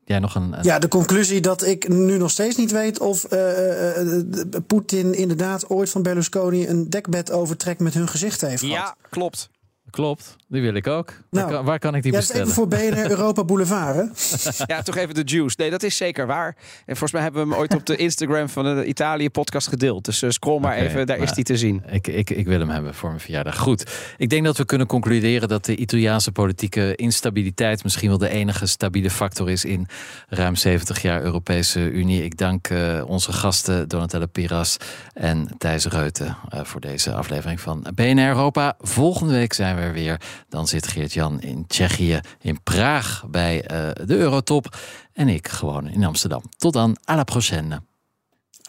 jij 0.09 0.19
nog 0.19 0.35
een... 0.35 0.53
een- 0.53 0.63
Ja, 0.63 0.79
de 0.79 0.87
conclusie 0.87 1.41
dat 1.41 1.65
ik 1.65 1.87
nu 1.87 2.17
nog 2.17 2.31
steeds 2.31 2.55
niet 2.55 2.71
weet 2.71 2.99
of 2.99 3.23
eh, 3.23 3.89
eh, 3.89 4.23
de- 4.25 4.61
Poetin 4.67 5.13
inderdaad 5.13 5.69
ooit 5.69 5.89
van 5.89 6.01
Berlusconi 6.01 6.67
een 6.67 6.89
dekbed 6.89 7.31
overtrek 7.31 7.79
met 7.79 7.93
hun 7.93 8.07
gezicht 8.07 8.41
heeft 8.41 8.59
gehad. 8.63 8.75
Ja, 8.77 8.95
klopt. 9.09 9.49
Klopt, 9.89 10.35
die 10.47 10.61
wil 10.61 10.73
ik 10.73 10.87
ook. 10.87 11.07
Waar, 11.07 11.43
Nou, 11.43 11.53
kan, 11.55 11.65
waar 11.65 11.79
kan 11.79 11.95
ik 11.95 12.03
die 12.03 12.11
Ja, 12.11 12.17
bestellen? 12.17 12.41
even 12.43 12.53
voor 12.53 12.67
BNR 12.67 13.09
Europa 13.09 13.43
Boulevard. 13.43 13.95
Hè? 13.95 14.03
Ja, 14.75 14.81
toch 14.81 14.95
even 14.97 15.15
de 15.15 15.21
juice. 15.25 15.55
Nee, 15.59 15.69
dat 15.69 15.83
is 15.83 15.97
zeker 15.97 16.27
waar. 16.27 16.55
En 16.85 16.85
volgens 16.85 17.11
mij 17.11 17.21
hebben 17.21 17.43
we 17.43 17.49
hem 17.49 17.59
ooit 17.59 17.75
op 17.75 17.85
de 17.85 17.95
Instagram 17.95 18.49
van 18.49 18.75
de 18.75 18.85
Italië-podcast 18.85 19.67
gedeeld. 19.67 20.05
Dus 20.05 20.21
eh, 20.21 20.29
scroll 20.29 20.59
maar 20.59 20.75
even, 20.77 21.07
daar 21.07 21.17
is 21.17 21.31
hij 21.31 21.43
te 21.43 21.57
zien. 21.57 21.83
Ik, 21.91 22.07
ik, 22.07 22.29
ik 22.29 22.45
wil 22.45 22.59
hem 22.59 22.69
hebben 22.69 22.93
voor 22.93 23.09
mijn 23.09 23.21
verjaardag. 23.21 23.57
Goed. 23.57 23.91
Ik 24.17 24.29
denk 24.29 24.45
dat 24.45 24.57
we 24.57 24.65
kunnen 24.65 24.87
concluderen 24.87 25.49
dat 25.49 25.65
de 25.65 25.75
Italiaanse 25.75 26.31
politieke 26.31 26.95
instabiliteit 26.95 27.83
misschien 27.83 28.09
wel 28.09 28.17
de 28.17 28.29
enige 28.29 28.65
stabiele 28.65 29.09
factor 29.09 29.49
is 29.49 29.65
in 29.65 29.87
ruim 30.27 30.55
70 30.55 31.01
jaar 31.01 31.21
Europese 31.21 31.79
Unie. 31.91 32.23
Ik 32.23 32.37
dank 32.37 32.67
eh, 32.67 33.03
onze 33.07 33.31
gasten 33.33 33.87
Donatella 33.87 34.25
Piras 34.25 34.77
en 35.13 35.49
Thijs 35.57 35.85
Reuten 35.85 36.37
eh, 36.49 36.63
voor 36.63 36.81
deze 36.81 37.13
aflevering 37.13 37.59
van 37.61 37.85
BNR 37.95 38.27
Europa. 38.27 38.75
Volgende 38.79 39.33
week 39.33 39.53
zijn 39.53 39.75
we 39.75 39.78
er 39.79 39.93
weer. 39.93 40.21
Dan 40.49 40.67
zit 40.67 40.87
Geert-Jan 40.87 41.41
in 41.41 41.67
Tsjechië, 41.67 42.19
in 42.41 42.63
Praag 42.63 43.23
bij 43.27 43.63
eh, 43.63 44.05
de 44.05 44.15
Eurotop. 44.15 44.77
En 45.13 45.27
ik 45.27 45.47
gewoon 45.47 45.87
in 45.87 46.03
Amsterdam. 46.03 46.43
Tot 46.57 46.73
dan, 46.73 46.97
à 47.09 47.15
la 47.15 47.23
prochaine. 47.23 47.81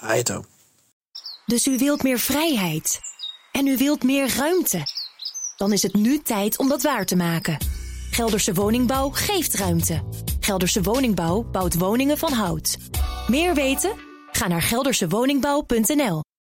Aito. 0.01 0.45
Dus 1.47 1.67
u 1.67 1.79
wilt 1.79 2.03
meer 2.03 2.19
vrijheid. 2.19 3.01
En 3.53 3.67
u 3.67 3.77
wilt 3.77 4.03
meer 4.03 4.37
ruimte. 4.37 4.83
Dan 5.57 5.73
is 5.73 5.83
het 5.83 5.95
nu 5.95 6.19
tijd 6.23 6.59
om 6.59 6.69
dat 6.69 6.83
waar 6.83 7.05
te 7.05 7.17
maken. 7.17 7.57
Gelderse 8.11 8.55
Woningbouw 8.55 9.11
geeft 9.11 9.55
ruimte. 9.55 10.03
Gelderse 10.41 10.83
Woningbouw 10.83 11.43
bouwt 11.43 11.79
woningen 11.79 12.19
van 12.19 12.33
hout. 12.33 12.77
Meer 13.29 13.55
weten? 13.55 13.93
Ga 14.33 14.49
naar 14.49 14.63
geldersewoningbouw.nl. 14.63 16.23